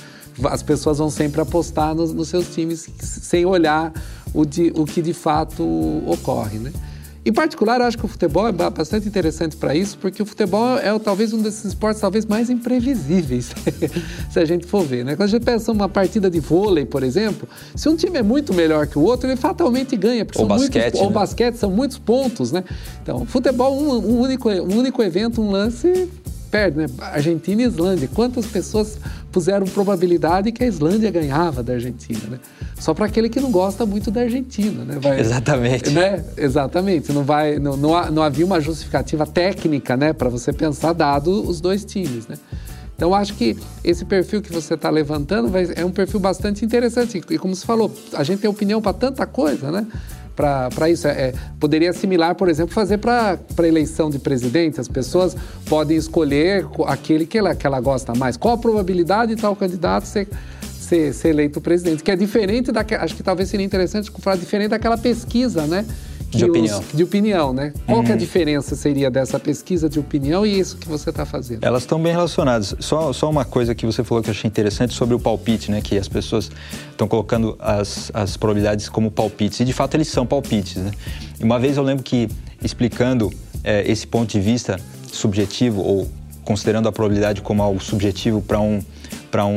As 0.45 0.63
pessoas 0.63 0.99
vão 0.99 1.11
sempre 1.11 1.41
apostar 1.41 1.95
nos, 1.95 2.13
nos 2.13 2.29
seus 2.29 2.55
times 2.55 2.89
sem 3.01 3.45
olhar 3.45 3.93
o, 4.33 4.45
de, 4.45 4.73
o 4.75 4.85
que 4.85 5.03
de 5.03 5.13
fato 5.13 5.63
ocorre, 6.07 6.59
né? 6.59 6.73
Em 7.23 7.33
particular, 7.33 7.81
eu 7.81 7.87
acho 7.87 7.99
que 7.99 8.05
o 8.05 8.09
futebol 8.09 8.49
é 8.49 8.53
bastante 8.53 9.07
interessante 9.07 9.55
para 9.55 9.75
isso, 9.75 9.99
porque 9.99 10.23
o 10.23 10.27
futebol 10.27 10.79
é 10.79 10.99
talvez 10.99 11.35
um 11.35 11.43
desses 11.43 11.67
esportes 11.67 12.01
talvez 12.01 12.25
mais 12.25 12.49
imprevisíveis, 12.49 13.53
se 14.31 14.41
a 14.41 14.45
gente 14.47 14.67
for 14.67 14.85
ver. 14.85 15.05
Né? 15.05 15.17
Quando 15.17 15.29
a 15.29 15.31
gente 15.31 15.45
pensa 15.45 15.71
uma 15.71 15.89
partida 15.89 16.31
de 16.31 16.41
vôlei, 16.41 16.87
por 16.87 17.03
exemplo, 17.03 17.47
se 17.75 17.89
um 17.91 17.97
time 17.97 18.19
é 18.19 18.23
muito 18.23 18.55
melhor 18.55 18.87
que 18.87 18.99
o 18.99 19.03
outro, 19.03 19.29
ele 19.29 19.37
fatalmente 19.37 19.97
ganha. 19.97 20.27
Ou 20.35 20.47
basquete. 20.47 20.83
Muitos, 20.83 21.01
né? 21.01 21.07
Ou 21.07 21.11
basquete, 21.13 21.55
são 21.57 21.71
muitos 21.71 21.99
pontos, 21.99 22.53
né? 22.53 22.65
Então, 23.03 23.27
futebol, 23.27 23.79
um, 23.79 23.99
um, 23.99 24.21
único, 24.21 24.49
um 24.49 24.79
único 24.79 25.03
evento, 25.03 25.43
um 25.43 25.51
lance, 25.51 26.09
perde, 26.51 26.79
né? 26.79 26.87
Argentina 26.99 27.63
e 27.63 27.65
Islândia. 27.65 28.09
Quantas 28.13 28.47
pessoas 28.47 28.99
puseram 29.31 29.67
probabilidade 29.67 30.51
que 30.53 30.65
a 30.65 30.67
Islândia 30.67 31.11
ganhava 31.11 31.63
da 31.63 31.75
Argentina, 31.75 32.21
né? 32.29 32.39
Só 32.79 32.93
para 32.93 33.07
aquele 33.07 33.29
que 33.29 33.41
não 33.41 33.51
gosta 33.51 33.87
muito 33.87 34.11
da 34.11 34.23
Argentina, 34.23 34.85
né? 34.85 34.99
Vai, 35.01 35.21
Exatamente. 35.21 35.91
Né? 35.91 36.25
Exatamente. 36.37 37.13
Não, 37.13 37.23
vai, 37.23 37.59
não, 37.59 37.77
não, 37.77 38.11
não 38.11 38.23
havia 38.23 38.45
uma 38.45 38.61
justificativa 38.61 39.27
técnica, 39.27 39.97
né? 39.97 40.13
Para 40.13 40.29
você 40.29 40.53
pensar, 40.53 40.93
dado 40.93 41.31
os 41.49 41.61
dois 41.61 41.85
times, 41.85 42.27
né? 42.27 42.37
Então, 42.97 43.15
acho 43.15 43.33
que 43.35 43.57
esse 43.83 44.05
perfil 44.05 44.43
que 44.43 44.53
você 44.53 44.75
está 44.75 44.91
levantando 44.91 45.49
vai, 45.49 45.67
é 45.75 45.85
um 45.87 45.91
perfil 45.91 46.21
bastante 46.21 46.67
interessante. 46.67 47.23
E 47.31 47.39
como 47.39 47.55
você 47.55 47.65
falou, 47.65 47.91
a 48.13 48.23
gente 48.23 48.41
tem 48.41 48.51
opinião 48.51 48.83
para 48.83 48.93
tanta 48.93 49.25
coisa, 49.25 49.71
né? 49.71 49.87
Para 50.41 50.89
isso. 50.89 51.07
É, 51.07 51.33
poderia 51.59 51.91
assimilar, 51.91 52.35
por 52.35 52.49
exemplo, 52.49 52.75
fazer 52.75 52.99
para 52.99 53.39
eleição 53.59 54.11
de 54.11 54.19
presidente. 54.19 54.81
As 54.81 54.89
pessoas 54.89 55.37
podem 55.67 55.97
escolher 55.97 56.67
aquele 56.87 57.27
que 57.27 57.39
ela, 57.39 57.55
que 57.55 57.67
ela 57.67 57.81
gosta 57.81 58.15
mais. 58.15 58.37
Qual 58.37 58.55
a 58.55 58.59
probabilidade 58.59 59.35
de 59.35 59.41
tal 59.41 59.55
candidato 59.55 60.07
ser, 60.07 60.29
ser, 60.63 61.13
ser 61.13 61.29
eleito 61.29 61.61
presidente? 61.61 62.03
Que 62.03 62.11
é 62.11 62.17
diferente 62.17 62.73
da. 62.73 62.85
Acho 63.01 63.15
que 63.15 63.23
talvez 63.23 63.49
seria 63.49 63.67
interessante 63.67 64.11
falar 64.21 64.37
diferente 64.37 64.71
daquela 64.71 64.97
pesquisa, 64.97 65.67
né? 65.67 65.85
De 66.39 66.45
opinião. 66.45 66.81
Os, 66.81 66.93
de 66.93 67.03
opinião, 67.03 67.53
né? 67.53 67.73
Qual 67.87 67.99
uhum. 67.99 68.05
que 68.05 68.13
é 68.13 68.15
a 68.15 68.19
diferença 68.19 68.77
seria 68.77 69.11
dessa 69.11 69.39
pesquisa 69.39 69.89
de 69.89 69.99
opinião 69.99 70.47
e 70.47 70.59
isso 70.59 70.77
que 70.77 70.89
você 70.89 71.11
está 71.11 71.27
fazendo? 71.27 71.65
Elas 71.65 71.83
estão 71.83 72.01
bem 72.01 72.13
relacionadas. 72.13 72.75
Só, 72.79 73.13
só 73.13 73.29
uma 73.29 73.45
coisa 73.45 73.75
que 73.75 73.85
você 73.85 74.05
falou 74.05 74.23
que 74.23 74.31
eu 74.31 74.33
achei 74.33 74.49
interessante 74.49 74.95
sobre 74.95 75.15
o 75.15 75.19
palpite, 75.19 75.71
né? 75.71 75.81
Que 75.81 75.99
as 75.99 76.09
pessoas 76.09 76.51
estão 76.91 77.09
colocando 77.09 77.57
as, 77.59 78.11
as 78.15 78.37
probabilidades 78.37 78.89
como 78.89 79.11
palpites. 79.11 79.61
E 79.61 79.65
de 79.65 79.73
fato 79.73 79.97
eles 79.97 80.09
são 80.09 80.27
palpites, 80.27 80.77
né? 80.77 80.93
E 81.39 81.45
uma 81.45 81.59
vez 81.59 81.77
eu 81.77 81.83
lembro 81.83 82.05
que 82.05 82.29
explicando 82.63 83.33
é, 83.65 83.91
esse 83.91 84.07
ponto 84.07 84.31
de 84.31 84.41
vista 84.41 84.79
subjetivo 85.13 85.81
ou 85.83 86.09
considerando 86.45 86.89
a 86.89 86.93
probabilidade 86.93 87.41
como 87.43 87.63
algo 87.63 87.83
subjetivo 87.83 88.43
para 88.43 88.61
um, 88.61 88.83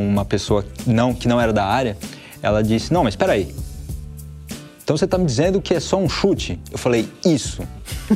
uma 0.10 0.26
pessoa 0.26 0.66
não, 0.86 1.14
que 1.14 1.28
não 1.28 1.40
era 1.40 1.54
da 1.54 1.66
área, 1.66 1.98
ela 2.42 2.62
disse, 2.62 2.94
não, 2.94 3.04
mas 3.04 3.14
espera 3.14 3.34
aí, 3.34 3.54
então 4.84 4.98
você 4.98 5.06
está 5.06 5.18
me 5.18 5.26
dizendo 5.26 5.62
que 5.62 5.74
é 5.74 5.80
só 5.80 5.98
um 5.98 6.10
chute? 6.10 6.60
Eu 6.72 6.78
falei, 6.78 7.08
isso. 7.26 7.62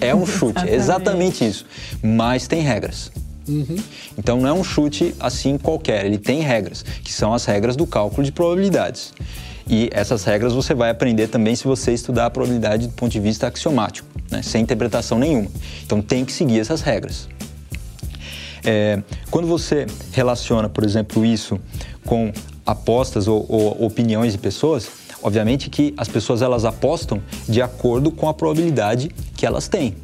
É 0.01 0.13
um 0.13 0.25
chute, 0.27 0.67
é 0.67 0.75
exatamente 0.75 1.47
isso. 1.47 1.65
Mas 2.03 2.47
tem 2.47 2.61
regras. 2.61 3.11
Uhum. 3.47 3.77
Então 4.17 4.41
não 4.41 4.49
é 4.49 4.53
um 4.53 4.63
chute 4.63 5.15
assim 5.19 5.57
qualquer, 5.57 6.05
ele 6.05 6.17
tem 6.17 6.41
regras, 6.41 6.83
que 6.83 7.13
são 7.13 7.33
as 7.33 7.45
regras 7.45 7.77
do 7.77 7.87
cálculo 7.87 8.23
de 8.23 8.31
probabilidades. 8.31 9.13
E 9.69 9.89
essas 9.93 10.23
regras 10.25 10.53
você 10.53 10.73
vai 10.73 10.89
aprender 10.89 11.27
também 11.27 11.55
se 11.55 11.63
você 11.63 11.93
estudar 11.93 12.25
a 12.25 12.29
probabilidade 12.29 12.87
do 12.87 12.93
ponto 12.93 13.11
de 13.11 13.19
vista 13.19 13.47
axiomático, 13.47 14.07
né? 14.29 14.41
sem 14.41 14.61
interpretação 14.61 15.17
nenhuma. 15.17 15.49
Então 15.85 16.01
tem 16.01 16.25
que 16.25 16.33
seguir 16.33 16.59
essas 16.59 16.81
regras. 16.81 17.29
É, 18.65 19.01
quando 19.31 19.47
você 19.47 19.85
relaciona, 20.11 20.67
por 20.67 20.83
exemplo, 20.83 21.25
isso 21.25 21.59
com 22.05 22.31
apostas 22.65 23.27
ou, 23.27 23.45
ou 23.47 23.85
opiniões 23.85 24.33
de 24.33 24.37
pessoas, 24.37 24.89
Obviamente 25.21 25.69
que 25.69 25.93
as 25.97 26.07
pessoas 26.07 26.41
elas 26.41 26.65
apostam 26.65 27.21
de 27.47 27.61
acordo 27.61 28.11
com 28.11 28.29
a 28.29 28.33
probabilidade 28.33 29.09
que 29.35 29.45
elas 29.45 29.67
têm. 29.67 29.95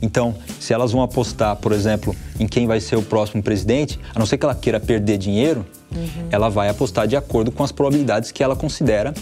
Então, 0.00 0.34
se 0.58 0.72
elas 0.72 0.90
vão 0.90 1.02
apostar, 1.02 1.56
por 1.56 1.72
exemplo, 1.72 2.14
em 2.38 2.46
quem 2.46 2.66
vai 2.66 2.80
ser 2.80 2.96
o 2.96 3.02
próximo 3.02 3.42
presidente, 3.42 3.98
a 4.12 4.18
não 4.18 4.26
ser 4.26 4.36
que 4.36 4.44
ela 4.44 4.54
queira 4.54 4.80
perder 4.80 5.16
dinheiro, 5.16 5.64
uhum. 5.94 6.28
ela 6.30 6.48
vai 6.48 6.68
apostar 6.68 7.06
de 7.06 7.16
acordo 7.16 7.52
com 7.52 7.62
as 7.62 7.70
probabilidades 7.70 8.32
que 8.32 8.42
ela 8.42 8.56
considera 8.56 9.14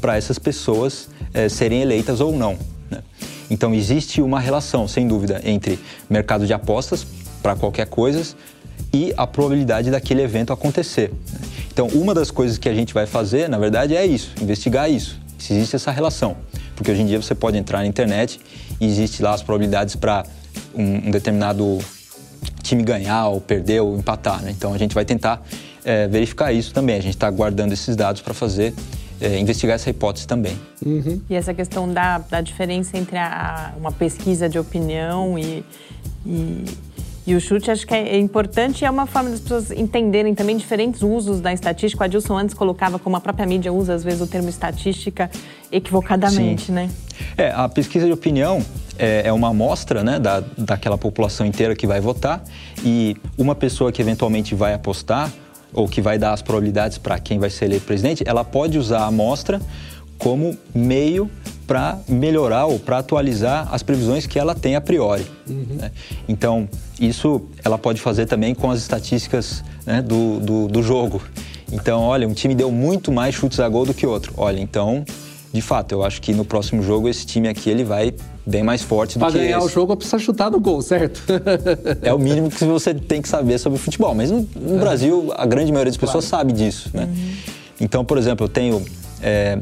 para 0.00 0.16
essas 0.16 0.38
pessoas 0.38 1.08
é, 1.32 1.48
serem 1.48 1.80
eleitas 1.80 2.20
ou 2.20 2.32
não. 2.32 2.58
Né? 2.90 3.02
Então, 3.50 3.74
existe 3.74 4.20
uma 4.20 4.38
relação, 4.38 4.86
sem 4.86 5.08
dúvida, 5.08 5.40
entre 5.42 5.78
mercado 6.08 6.46
de 6.46 6.52
apostas 6.52 7.06
para 7.42 7.56
qualquer 7.56 7.86
coisa 7.86 8.36
e 8.92 9.12
a 9.16 9.26
probabilidade 9.26 9.90
daquele 9.90 10.22
evento 10.22 10.52
acontecer. 10.52 11.12
Então, 11.72 11.88
uma 11.88 12.14
das 12.14 12.30
coisas 12.30 12.56
que 12.56 12.68
a 12.68 12.74
gente 12.74 12.94
vai 12.94 13.06
fazer, 13.06 13.48
na 13.48 13.58
verdade, 13.58 13.94
é 13.94 14.06
isso, 14.06 14.32
investigar 14.40 14.90
isso, 14.90 15.20
se 15.38 15.52
existe 15.52 15.76
essa 15.76 15.90
relação. 15.90 16.36
Porque 16.74 16.90
hoje 16.90 17.02
em 17.02 17.06
dia 17.06 17.20
você 17.20 17.34
pode 17.34 17.56
entrar 17.56 17.78
na 17.78 17.86
internet 17.86 18.40
e 18.80 18.86
existe 18.86 19.22
lá 19.22 19.34
as 19.34 19.42
probabilidades 19.42 19.96
para 19.96 20.24
um, 20.74 21.08
um, 21.08 21.10
determinado 21.10 21.78
time 22.62 22.82
ganhar 22.82 23.28
ou 23.28 23.40
perder 23.40 23.80
ou 23.80 23.98
empatar. 23.98 24.42
Né? 24.42 24.50
Então, 24.56 24.72
a 24.72 24.78
gente 24.78 24.94
vai 24.94 25.04
tentar 25.04 25.42
é, 25.84 26.06
verificar 26.08 26.52
isso 26.52 26.72
também. 26.72 26.96
A 26.96 27.02
gente 27.02 27.14
está 27.14 27.30
guardando 27.30 27.72
esses 27.72 27.94
dados 27.94 28.20
para 28.22 28.34
fazer 28.34 28.74
é, 29.20 29.38
investigar 29.38 29.76
essa 29.76 29.90
hipótese 29.90 30.26
também. 30.26 30.58
Uhum. 30.84 31.20
E 31.28 31.34
essa 31.34 31.54
questão 31.54 31.92
da, 31.92 32.18
da 32.18 32.40
diferença 32.40 32.96
entre 32.96 33.16
a, 33.16 33.74
uma 33.78 33.92
pesquisa 33.92 34.48
de 34.48 34.58
opinião 34.58 35.38
e, 35.38 35.64
e 36.24 36.64
E 37.26 37.34
o 37.34 37.40
chute 37.40 37.70
acho 37.70 37.84
que 37.86 37.92
é 37.92 38.16
importante 38.18 38.82
e 38.82 38.84
é 38.84 38.90
uma 38.90 39.04
forma 39.04 39.30
das 39.30 39.40
pessoas 39.40 39.72
entenderem 39.72 40.32
também 40.34 40.56
diferentes 40.56 41.02
usos 41.02 41.40
da 41.40 41.52
estatística. 41.52 42.02
O 42.02 42.04
Adilson 42.04 42.38
antes 42.38 42.54
colocava 42.54 42.98
como 43.00 43.16
a 43.16 43.20
própria 43.20 43.44
mídia 43.44 43.72
usa, 43.72 43.94
às 43.94 44.04
vezes, 44.04 44.20
o 44.20 44.28
termo 44.28 44.48
estatística 44.48 45.28
equivocadamente, 45.72 46.66
Sim. 46.66 46.72
né? 46.72 46.90
É, 47.36 47.50
a 47.50 47.68
pesquisa 47.68 48.06
de 48.06 48.12
opinião 48.12 48.62
é, 48.98 49.22
é 49.26 49.32
uma 49.32 49.48
amostra 49.48 50.04
né, 50.04 50.20
da, 50.20 50.40
daquela 50.56 50.96
população 50.96 51.44
inteira 51.44 51.74
que 51.74 51.86
vai 51.86 52.00
votar 52.00 52.44
e 52.84 53.16
uma 53.36 53.54
pessoa 53.54 53.90
que 53.90 54.00
eventualmente 54.00 54.54
vai 54.54 54.74
apostar 54.74 55.32
ou 55.72 55.88
que 55.88 56.00
vai 56.00 56.18
dar 56.18 56.32
as 56.32 56.42
probabilidades 56.42 56.96
para 56.96 57.18
quem 57.18 57.38
vai 57.38 57.50
ser 57.50 57.66
eleito 57.66 57.84
presidente, 57.84 58.22
ela 58.26 58.44
pode 58.44 58.78
usar 58.78 59.00
a 59.00 59.06
amostra 59.06 59.60
como 60.18 60.56
meio 60.74 61.30
para 61.66 61.98
melhorar 62.08 62.66
ou 62.66 62.78
para 62.78 62.98
atualizar 62.98 63.68
as 63.72 63.82
previsões 63.82 64.26
que 64.26 64.38
ela 64.38 64.54
tem 64.54 64.76
a 64.76 64.80
priori. 64.80 65.26
Uhum. 65.48 65.66
Né? 65.70 65.90
Então, 66.28 66.68
isso 67.00 67.42
ela 67.64 67.76
pode 67.76 68.00
fazer 68.00 68.26
também 68.26 68.54
com 68.54 68.70
as 68.70 68.80
estatísticas 68.80 69.64
né, 69.84 70.00
do, 70.00 70.38
do, 70.40 70.68
do, 70.68 70.82
jogo. 70.82 71.20
Então, 71.72 72.02
olha, 72.02 72.28
um 72.28 72.32
time 72.32 72.54
deu 72.54 72.70
muito 72.70 73.10
mais 73.10 73.34
chutes 73.34 73.58
a 73.58 73.68
gol 73.68 73.84
do 73.84 73.92
que 73.92 74.06
outro. 74.06 74.32
Olha, 74.36 74.60
então, 74.60 75.04
de 75.52 75.60
fato, 75.60 75.92
eu 75.92 76.04
acho 76.04 76.22
que 76.22 76.32
no 76.32 76.44
próximo 76.44 76.82
jogo 76.82 77.08
esse 77.08 77.26
time 77.26 77.48
aqui 77.48 77.68
ele 77.68 77.82
vai 77.82 78.14
bem 78.46 78.62
mais 78.62 78.82
forte 78.82 79.18
do 79.18 79.20
pra 79.20 79.32
que 79.32 79.38
ganhar 79.38 79.58
esse. 79.58 79.66
o 79.66 79.68
jogo 79.68 79.96
precisa 79.96 80.18
chutar 80.20 80.50
no 80.50 80.60
gol, 80.60 80.80
certo? 80.82 81.20
é 82.00 82.14
o 82.14 82.18
mínimo 82.18 82.48
que 82.48 82.64
você 82.64 82.94
tem 82.94 83.20
que 83.20 83.28
saber 83.28 83.58
sobre 83.58 83.78
futebol. 83.78 84.14
Mas 84.14 84.30
no, 84.30 84.48
no 84.54 84.78
Brasil, 84.78 85.32
a 85.36 85.44
grande 85.44 85.72
maioria 85.72 85.90
das 85.90 85.98
pessoas 85.98 86.28
claro. 86.28 86.44
sabe 86.44 86.52
disso, 86.52 86.90
né? 86.94 87.04
Uhum. 87.04 87.32
Então, 87.80 88.04
por 88.04 88.16
exemplo, 88.16 88.44
eu 88.44 88.48
tenho 88.48 88.84
é, 89.20 89.58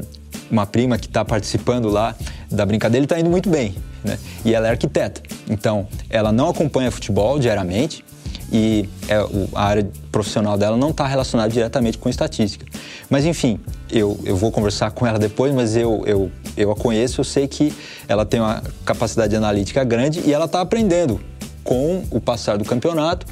uma 0.55 0.65
prima 0.65 0.97
que 0.97 1.07
está 1.07 1.23
participando 1.23 1.89
lá 1.89 2.15
da 2.49 2.65
brincadeira 2.65 3.03
está 3.03 3.19
indo 3.19 3.29
muito 3.29 3.49
bem. 3.49 3.75
Né? 4.03 4.17
E 4.43 4.53
ela 4.53 4.67
é 4.67 4.71
arquiteta. 4.71 5.21
Então, 5.49 5.87
ela 6.09 6.31
não 6.31 6.49
acompanha 6.49 6.89
futebol 6.89 7.37
diariamente 7.39 8.03
e 8.51 8.87
é, 9.07 9.15
a 9.53 9.63
área 9.63 9.87
profissional 10.11 10.57
dela 10.57 10.77
não 10.77 10.91
está 10.91 11.05
relacionada 11.07 11.49
diretamente 11.49 11.97
com 11.97 12.07
estatística. 12.09 12.65
Mas, 13.09 13.25
enfim, 13.25 13.59
eu, 13.91 14.17
eu 14.23 14.35
vou 14.35 14.51
conversar 14.51 14.91
com 14.91 15.05
ela 15.05 15.19
depois, 15.19 15.53
mas 15.53 15.75
eu, 15.75 16.03
eu, 16.05 16.31
eu 16.55 16.71
a 16.71 16.75
conheço, 16.75 17.21
eu 17.21 17.25
sei 17.25 17.47
que 17.47 17.73
ela 18.07 18.25
tem 18.25 18.39
uma 18.39 18.63
capacidade 18.85 19.35
analítica 19.35 19.83
grande 19.83 20.21
e 20.25 20.33
ela 20.33 20.45
está 20.45 20.61
aprendendo 20.61 21.19
com 21.63 22.03
o 22.11 22.21
passar 22.21 22.57
do 22.57 22.63
campeonato 22.63 23.25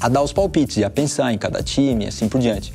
a 0.00 0.08
dar 0.08 0.22
os 0.22 0.32
palpites 0.32 0.78
e 0.78 0.84
a 0.84 0.88
pensar 0.88 1.32
em 1.32 1.38
cada 1.38 1.62
time 1.62 2.04
e 2.04 2.08
assim 2.08 2.28
por 2.28 2.40
diante. 2.40 2.72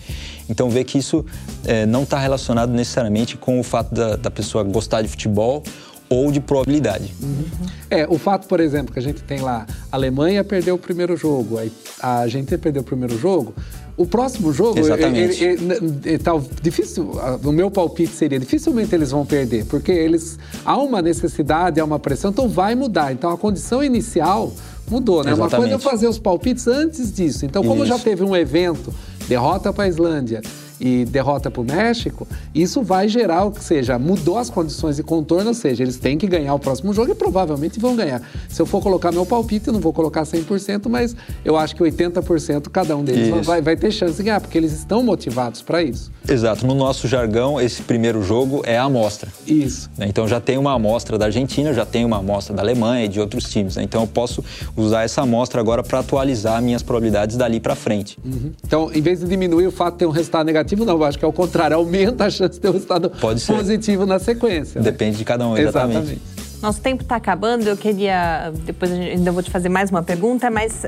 Então, 0.49 0.69
vê 0.69 0.83
que 0.83 0.97
isso 0.97 1.25
é, 1.65 1.85
não 1.85 2.03
está 2.03 2.19
relacionado 2.19 2.71
necessariamente 2.71 3.37
com 3.37 3.59
o 3.59 3.63
fato 3.63 3.93
da, 3.93 4.15
da, 4.15 4.31
pessoa 4.31 4.63
gostar 4.63 5.01
de 5.01 5.07
futebol 5.07 5.63
ou 6.09 6.31
de 6.31 6.39
probabilidade. 6.39 7.13
Uhum. 7.21 7.45
É, 7.89 8.07
o 8.07 8.17
fato, 8.17 8.47
por 8.47 8.59
exemplo, 8.59 8.93
que 8.93 8.99
a 8.99 9.01
gente 9.01 9.23
tem 9.23 9.39
lá, 9.39 9.65
a 9.91 9.95
Alemanha 9.95 10.43
perdeu 10.43 10.75
o 10.75 10.77
primeiro 10.77 11.17
jogo, 11.17 11.57
a 11.99 12.19
Argentina 12.19 12.57
perdeu 12.57 12.81
o 12.81 12.85
primeiro 12.85 13.17
jogo, 13.17 13.53
o 13.97 14.05
próximo 14.05 14.51
jogo, 14.51 14.77
Exatamente. 14.77 15.43
Ele, 15.43 15.63
ele, 15.63 16.01
ele, 16.03 16.17
tá 16.17 16.31
difícil, 16.61 17.11
o 17.43 17.51
meu 17.51 17.71
palpite 17.71 18.13
seria, 18.13 18.37
dificilmente 18.37 18.93
eles 18.93 19.11
vão 19.11 19.25
perder, 19.25 19.65
porque 19.65 19.91
eles 19.91 20.37
há 20.65 20.77
uma 20.77 21.01
necessidade, 21.01 21.79
há 21.79 21.85
uma 21.85 21.97
pressão, 21.97 22.29
então 22.29 22.49
vai 22.49 22.75
mudar. 22.75 23.13
Então 23.13 23.29
a 23.29 23.37
condição 23.37 23.83
inicial 23.83 24.53
mudou, 24.89 25.23
né? 25.23 25.31
Exatamente. 25.31 25.55
Uma 25.55 25.59
coisa 25.59 25.75
é 25.75 25.91
fazer 25.91 26.07
os 26.07 26.19
palpites 26.19 26.67
antes 26.67 27.11
disso. 27.11 27.45
Então, 27.45 27.63
como 27.63 27.83
Isso. 27.83 27.93
já 27.93 27.99
teve 27.99 28.23
um 28.23 28.35
evento 28.35 28.93
derrota 29.27 29.73
para 29.73 29.85
a 29.85 29.87
Islândia 29.87 30.41
e 30.79 31.05
derrota 31.05 31.49
para 31.49 31.61
o 31.61 31.65
México, 31.65 32.27
isso 32.53 32.81
vai 32.81 33.07
gerar 33.07 33.45
o 33.45 33.51
que 33.51 33.63
seja, 33.63 33.97
mudou 33.97 34.37
as 34.37 34.49
condições 34.49 34.95
de 34.95 35.03
contorno, 35.03 35.49
ou 35.49 35.53
seja, 35.53 35.83
eles 35.83 35.97
têm 35.97 36.17
que 36.17 36.27
ganhar 36.27 36.53
o 36.53 36.59
próximo 36.59 36.93
jogo 36.93 37.11
e 37.11 37.15
provavelmente 37.15 37.79
vão 37.79 37.95
ganhar. 37.95 38.21
Se 38.49 38.61
eu 38.61 38.65
for 38.65 38.81
colocar 38.81 39.11
meu 39.11 39.25
palpite, 39.25 39.67
eu 39.67 39.73
não 39.73 39.79
vou 39.79 39.93
colocar 39.93 40.23
100%, 40.23 40.89
mas 40.89 41.15
eu 41.43 41.57
acho 41.57 41.75
que 41.75 41.83
80% 41.83 42.69
cada 42.69 42.95
um 42.95 43.03
deles 43.03 43.45
vai, 43.45 43.61
vai 43.61 43.75
ter 43.75 43.91
chance 43.91 44.17
de 44.17 44.23
ganhar, 44.23 44.41
porque 44.41 44.57
eles 44.57 44.73
estão 44.73 45.03
motivados 45.03 45.61
para 45.61 45.81
isso. 45.83 46.11
Exato. 46.27 46.65
No 46.65 46.73
nosso 46.73 47.07
jargão, 47.07 47.59
esse 47.61 47.81
primeiro 47.81 48.21
jogo 48.21 48.61
é 48.65 48.77
a 48.77 48.83
amostra. 48.83 49.31
Isso. 49.45 49.89
Né? 49.97 50.07
Então 50.09 50.27
já 50.27 50.39
tem 50.39 50.57
uma 50.57 50.73
amostra 50.73 51.17
da 51.17 51.25
Argentina, 51.25 51.73
já 51.73 51.85
tem 51.85 52.03
uma 52.03 52.17
amostra 52.17 52.55
da 52.55 52.61
Alemanha 52.61 53.05
e 53.05 53.07
de 53.07 53.19
outros 53.19 53.49
times. 53.49 53.75
Né? 53.75 53.83
Então 53.83 54.01
eu 54.01 54.07
posso 54.07 54.43
usar 54.75 55.03
essa 55.03 55.21
amostra 55.21 55.61
agora 55.61 55.83
para 55.83 55.99
atualizar 55.99 56.61
minhas 56.61 56.81
probabilidades 56.81 57.37
dali 57.37 57.59
para 57.59 57.75
frente. 57.75 58.17
Uhum. 58.23 58.51
Então, 58.65 58.91
em 58.93 59.01
vez 59.01 59.19
de 59.19 59.27
diminuir 59.27 59.67
o 59.67 59.71
fato 59.71 59.93
de 59.93 59.99
ter 59.99 60.05
um 60.05 60.11
resultado 60.11 60.45
negativo, 60.45 60.64
não, 60.85 60.93
eu 60.93 61.03
acho 61.03 61.19
que 61.19 61.25
é 61.25 61.27
o 61.27 61.33
contrário, 61.33 61.75
aumenta 61.75 62.25
a 62.25 62.29
chance 62.29 62.53
de 62.53 62.59
ter 62.59 62.69
um 62.69 62.73
resultado 62.73 63.09
positivo 63.09 64.05
na 64.05 64.17
sequência. 64.17 64.79
Né? 64.79 64.89
Depende 64.89 65.17
de 65.17 65.25
cada 65.25 65.45
um, 65.47 65.57
exatamente. 65.57 65.97
exatamente. 65.97 66.21
Nosso 66.61 66.81
tempo 66.81 67.03
está 67.03 67.17
acabando, 67.17 67.67
eu 67.67 67.77
queria. 67.77 68.51
Depois 68.65 68.91
ainda 68.91 69.31
vou 69.31 69.43
te 69.43 69.51
fazer 69.51 69.69
mais 69.69 69.91
uma 69.91 70.01
pergunta, 70.01 70.49
mas 70.49 70.85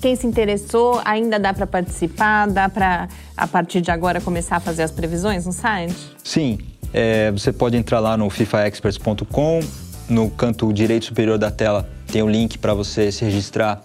quem 0.00 0.16
se 0.16 0.26
interessou, 0.26 1.00
ainda 1.04 1.38
dá 1.38 1.54
para 1.54 1.66
participar? 1.66 2.48
Dá 2.48 2.68
para, 2.68 3.08
a 3.36 3.46
partir 3.46 3.80
de 3.80 3.90
agora, 3.90 4.20
começar 4.20 4.56
a 4.56 4.60
fazer 4.60 4.82
as 4.82 4.90
previsões 4.90 5.46
no 5.46 5.52
site? 5.52 5.94
Sim. 6.22 6.58
É, 6.92 7.30
você 7.30 7.52
pode 7.52 7.76
entrar 7.76 8.00
lá 8.00 8.16
no 8.16 8.28
fifaexperts.com. 8.28 9.60
No 10.08 10.28
canto 10.28 10.72
direito 10.72 11.06
superior 11.06 11.38
da 11.38 11.50
tela 11.50 11.88
tem 12.10 12.20
o 12.20 12.26
um 12.26 12.30
link 12.30 12.58
para 12.58 12.74
você 12.74 13.10
se 13.10 13.24
registrar. 13.24 13.82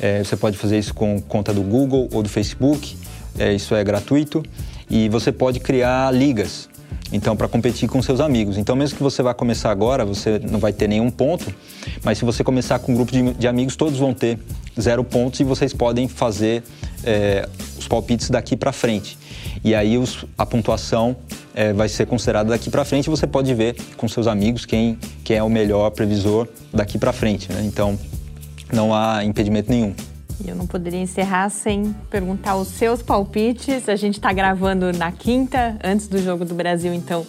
É, 0.00 0.22
você 0.22 0.36
pode 0.36 0.58
fazer 0.58 0.78
isso 0.78 0.92
com 0.92 1.20
conta 1.20 1.54
do 1.54 1.62
Google 1.62 2.08
ou 2.12 2.22
do 2.22 2.28
Facebook. 2.28 2.96
É, 3.38 3.52
isso 3.52 3.74
é 3.74 3.82
gratuito. 3.82 4.42
E 4.88 5.08
você 5.08 5.30
pode 5.30 5.60
criar 5.60 6.12
ligas. 6.12 6.68
Então, 7.12 7.36
para 7.36 7.48
competir 7.48 7.88
com 7.88 8.00
seus 8.00 8.20
amigos. 8.20 8.56
Então, 8.56 8.76
mesmo 8.76 8.96
que 8.96 9.02
você 9.02 9.22
vá 9.22 9.34
começar 9.34 9.70
agora, 9.70 10.04
você 10.04 10.38
não 10.38 10.60
vai 10.60 10.72
ter 10.72 10.88
nenhum 10.88 11.10
ponto, 11.10 11.52
mas 12.04 12.18
se 12.18 12.24
você 12.24 12.44
começar 12.44 12.78
com 12.78 12.92
um 12.92 12.94
grupo 12.94 13.10
de, 13.10 13.32
de 13.34 13.48
amigos, 13.48 13.74
todos 13.74 13.98
vão 13.98 14.14
ter 14.14 14.38
zero 14.80 15.02
pontos 15.02 15.40
e 15.40 15.44
vocês 15.44 15.72
podem 15.72 16.06
fazer 16.06 16.62
é, 17.02 17.48
os 17.76 17.88
palpites 17.88 18.30
daqui 18.30 18.56
para 18.56 18.72
frente. 18.72 19.18
E 19.64 19.74
aí 19.74 19.98
os, 19.98 20.24
a 20.38 20.46
pontuação 20.46 21.16
é, 21.54 21.72
vai 21.72 21.88
ser 21.88 22.06
considerada 22.06 22.50
daqui 22.50 22.70
para 22.70 22.84
frente 22.84 23.06
e 23.06 23.10
você 23.10 23.26
pode 23.26 23.52
ver 23.54 23.74
com 23.96 24.08
seus 24.08 24.26
amigos 24.26 24.64
quem, 24.64 24.96
quem 25.24 25.36
é 25.36 25.42
o 25.42 25.48
melhor 25.50 25.90
previsor 25.90 26.46
daqui 26.72 26.96
para 26.96 27.12
frente. 27.12 27.52
Né? 27.52 27.62
Então, 27.64 27.98
não 28.72 28.94
há 28.94 29.24
impedimento 29.24 29.70
nenhum. 29.70 29.94
Eu 30.46 30.54
não 30.54 30.66
poderia 30.66 31.00
encerrar 31.00 31.48
sem 31.50 31.94
perguntar 32.08 32.56
os 32.56 32.68
seus 32.68 33.02
palpites. 33.02 33.88
A 33.88 33.96
gente 33.96 34.14
está 34.14 34.32
gravando 34.32 34.92
na 34.92 35.12
quinta, 35.12 35.76
antes 35.82 36.08
do 36.08 36.18
jogo 36.18 36.44
do 36.44 36.54
Brasil, 36.54 36.92
então 36.94 37.26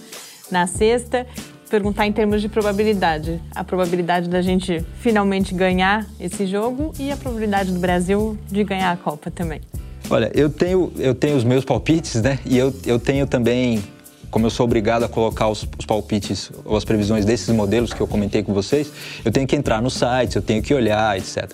na 0.51 0.67
sexta. 0.67 1.25
Perguntar 1.69 2.05
em 2.05 2.11
termos 2.11 2.41
de 2.41 2.49
probabilidade. 2.49 3.41
A 3.55 3.63
probabilidade 3.63 4.27
da 4.27 4.41
gente 4.41 4.85
finalmente 4.99 5.53
ganhar 5.53 6.05
esse 6.19 6.45
jogo 6.45 6.91
e 6.99 7.11
a 7.11 7.17
probabilidade 7.17 7.71
do 7.71 7.79
Brasil 7.79 8.37
de 8.47 8.63
ganhar 8.63 8.91
a 8.91 8.97
Copa 8.97 9.31
também. 9.31 9.61
Olha, 10.09 10.29
eu 10.35 10.49
tenho, 10.49 10.91
eu 10.97 11.15
tenho 11.15 11.37
os 11.37 11.45
meus 11.45 11.63
palpites, 11.63 12.21
né? 12.21 12.39
E 12.45 12.57
eu, 12.57 12.73
eu 12.85 12.99
tenho 12.99 13.25
também, 13.25 13.81
como 14.29 14.45
eu 14.45 14.49
sou 14.49 14.65
obrigado 14.65 15.03
a 15.03 15.07
colocar 15.07 15.47
os, 15.47 15.65
os 15.79 15.85
palpites 15.85 16.51
ou 16.65 16.75
as 16.75 16.83
previsões 16.83 17.23
desses 17.23 17.47
modelos 17.55 17.93
que 17.93 18.01
eu 18.01 18.07
comentei 18.07 18.43
com 18.43 18.53
vocês, 18.53 18.91
eu 19.23 19.31
tenho 19.31 19.47
que 19.47 19.55
entrar 19.55 19.81
no 19.81 19.89
site, 19.89 20.35
eu 20.35 20.41
tenho 20.41 20.61
que 20.61 20.73
olhar, 20.73 21.17
etc. 21.17 21.49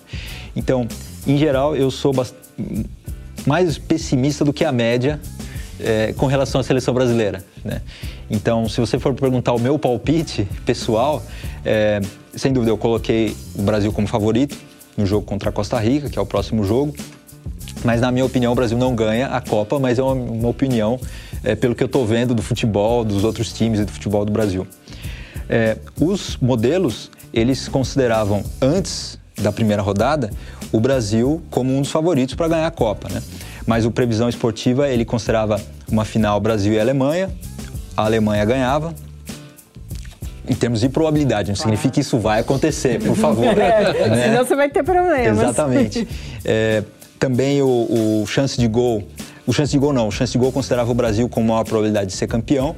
Então, 0.56 0.88
em 1.28 1.36
geral, 1.36 1.76
eu 1.76 1.90
sou 1.90 2.12
mais 3.46 3.78
pessimista 3.78 4.44
do 4.44 4.52
que 4.52 4.64
a 4.64 4.72
média 4.72 5.20
é, 5.80 6.12
com 6.16 6.26
relação 6.26 6.60
à 6.60 6.64
seleção 6.64 6.92
brasileira. 6.92 7.44
Né? 7.64 7.82
Então, 8.30 8.68
se 8.68 8.80
você 8.80 8.98
for 8.98 9.14
perguntar 9.14 9.52
o 9.52 9.58
meu 9.58 9.78
palpite 9.78 10.48
pessoal, 10.64 11.22
é, 11.64 12.00
sem 12.34 12.52
dúvida 12.52 12.70
eu 12.70 12.78
coloquei 12.78 13.36
o 13.54 13.62
Brasil 13.62 13.92
como 13.92 14.06
favorito 14.06 14.56
no 14.96 15.06
jogo 15.06 15.24
contra 15.24 15.50
a 15.50 15.52
Costa 15.52 15.78
Rica, 15.78 16.10
que 16.10 16.18
é 16.18 16.22
o 16.22 16.26
próximo 16.26 16.64
jogo. 16.64 16.94
Mas, 17.84 18.00
na 18.00 18.10
minha 18.10 18.24
opinião, 18.24 18.52
o 18.52 18.56
Brasil 18.56 18.76
não 18.76 18.94
ganha 18.94 19.28
a 19.28 19.40
Copa, 19.40 19.78
mas 19.78 19.98
é 19.98 20.02
uma, 20.02 20.14
uma 20.14 20.48
opinião 20.48 20.98
é, 21.44 21.54
pelo 21.54 21.74
que 21.74 21.82
eu 21.82 21.86
estou 21.86 22.04
vendo 22.04 22.34
do 22.34 22.42
futebol, 22.42 23.04
dos 23.04 23.22
outros 23.22 23.52
times 23.52 23.78
e 23.80 23.84
do 23.84 23.92
futebol 23.92 24.24
do 24.24 24.32
Brasil. 24.32 24.66
É, 25.48 25.76
os 26.00 26.36
modelos, 26.38 27.10
eles 27.32 27.68
consideravam 27.68 28.42
antes 28.60 29.17
da 29.38 29.52
primeira 29.52 29.82
rodada 29.82 30.30
o 30.72 30.80
Brasil 30.80 31.42
como 31.50 31.76
um 31.76 31.80
dos 31.80 31.90
favoritos 31.90 32.34
para 32.34 32.48
ganhar 32.48 32.66
a 32.66 32.70
Copa, 32.70 33.08
né? 33.08 33.22
Mas 33.66 33.84
o 33.84 33.90
Previsão 33.90 34.28
Esportiva, 34.28 34.88
ele 34.88 35.04
considerava 35.04 35.60
uma 35.90 36.04
final 36.04 36.40
Brasil 36.40 36.72
e 36.72 36.80
Alemanha, 36.80 37.30
a 37.96 38.04
Alemanha 38.04 38.44
ganhava, 38.44 38.94
em 40.48 40.54
termos 40.54 40.80
de 40.80 40.88
probabilidade, 40.88 41.50
não 41.50 41.56
significa 41.56 41.90
que 41.90 42.00
isso 42.00 42.18
vai 42.18 42.40
acontecer, 42.40 43.02
por 43.02 43.16
favor. 43.16 43.44
É, 43.58 44.08
né? 44.08 44.24
Senão 44.24 44.46
você 44.46 44.56
vai 44.56 44.70
ter 44.70 44.82
problemas. 44.82 45.38
Exatamente. 45.38 46.08
É, 46.44 46.82
também 47.18 47.60
o, 47.60 48.22
o, 48.22 48.26
chance 48.26 48.58
de 48.58 48.66
gol, 48.66 49.06
o 49.46 49.52
chance 49.52 49.72
de 49.72 49.78
gol 49.78 49.92
não, 49.92 50.08
o 50.08 50.10
chance 50.10 50.32
de 50.32 50.38
gol 50.38 50.50
considerava 50.50 50.90
o 50.90 50.94
Brasil 50.94 51.28
com 51.28 51.42
maior 51.42 51.64
probabilidade 51.64 52.10
de 52.10 52.16
ser 52.16 52.26
campeão 52.26 52.74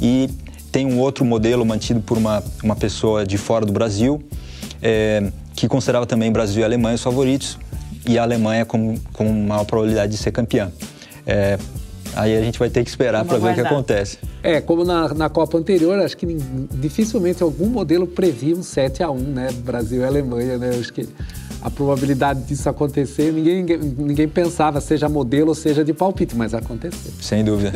e 0.00 0.28
tem 0.70 0.86
um 0.86 0.98
outro 0.98 1.24
modelo 1.24 1.64
mantido 1.64 2.00
por 2.00 2.18
uma, 2.18 2.42
uma 2.62 2.76
pessoa 2.76 3.24
de 3.24 3.38
fora 3.38 3.64
do 3.64 3.72
Brasil, 3.72 4.22
é, 4.82 5.30
que 5.54 5.68
considerava 5.68 6.06
também 6.06 6.30
Brasil 6.32 6.62
e 6.62 6.64
Alemanha 6.64 6.96
os 6.96 7.02
favoritos 7.02 7.58
e 8.06 8.18
a 8.18 8.22
Alemanha 8.22 8.64
com, 8.64 8.96
com 9.12 9.24
maior 9.32 9.64
probabilidade 9.64 10.12
de 10.12 10.18
ser 10.18 10.30
campeã. 10.30 10.70
É, 11.26 11.58
aí 12.14 12.36
a 12.36 12.42
gente 12.42 12.58
vai 12.58 12.68
ter 12.68 12.84
que 12.84 12.90
esperar 12.90 13.24
para 13.24 13.38
ver 13.38 13.52
o 13.52 13.54
que 13.54 13.60
acontece. 13.60 14.18
É, 14.42 14.60
como 14.60 14.84
na, 14.84 15.14
na 15.14 15.28
Copa 15.28 15.56
anterior, 15.56 15.98
acho 16.00 16.16
que 16.16 16.26
dificilmente 16.72 17.42
algum 17.42 17.66
modelo 17.66 18.06
previa 18.06 18.54
um 18.54 18.62
7 18.62 19.02
a 19.02 19.10
1 19.10 19.18
né? 19.18 19.48
Brasil 19.64 20.02
e 20.02 20.04
Alemanha, 20.04 20.58
né? 20.58 20.70
Acho 20.78 20.92
que 20.92 21.08
a 21.62 21.70
probabilidade 21.70 22.42
disso 22.42 22.68
acontecer, 22.68 23.32
ninguém, 23.32 23.64
ninguém 23.78 24.28
pensava, 24.28 24.82
seja 24.82 25.08
modelo 25.08 25.48
ou 25.48 25.54
seja 25.54 25.82
de 25.82 25.94
palpite, 25.94 26.36
mas 26.36 26.52
aconteceu. 26.52 27.12
Sem 27.22 27.42
dúvida. 27.42 27.72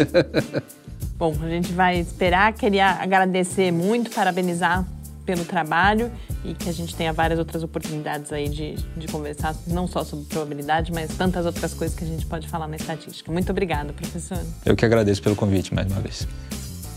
Bom, 1.16 1.34
a 1.42 1.48
gente 1.48 1.72
vai 1.72 1.98
esperar. 1.98 2.52
Queria 2.52 2.90
agradecer 2.90 3.72
muito, 3.72 4.10
parabenizar 4.10 4.86
pelo 5.28 5.44
trabalho 5.44 6.10
e 6.42 6.54
que 6.54 6.70
a 6.70 6.72
gente 6.72 6.96
tenha 6.96 7.12
várias 7.12 7.38
outras 7.38 7.62
oportunidades 7.62 8.32
aí 8.32 8.48
de, 8.48 8.76
de 8.96 9.06
conversar, 9.08 9.54
não 9.66 9.86
só 9.86 10.02
sobre 10.02 10.24
probabilidade, 10.24 10.90
mas 10.90 11.14
tantas 11.18 11.44
outras 11.44 11.74
coisas 11.74 11.94
que 11.94 12.02
a 12.02 12.06
gente 12.06 12.24
pode 12.24 12.48
falar 12.48 12.66
na 12.66 12.76
estatística. 12.76 13.30
Muito 13.30 13.50
obrigada, 13.50 13.92
professor. 13.92 14.38
Eu 14.64 14.74
que 14.74 14.86
agradeço 14.86 15.22
pelo 15.22 15.36
convite 15.36 15.74
mais 15.74 15.86
uma 15.92 16.00
vez. 16.00 16.26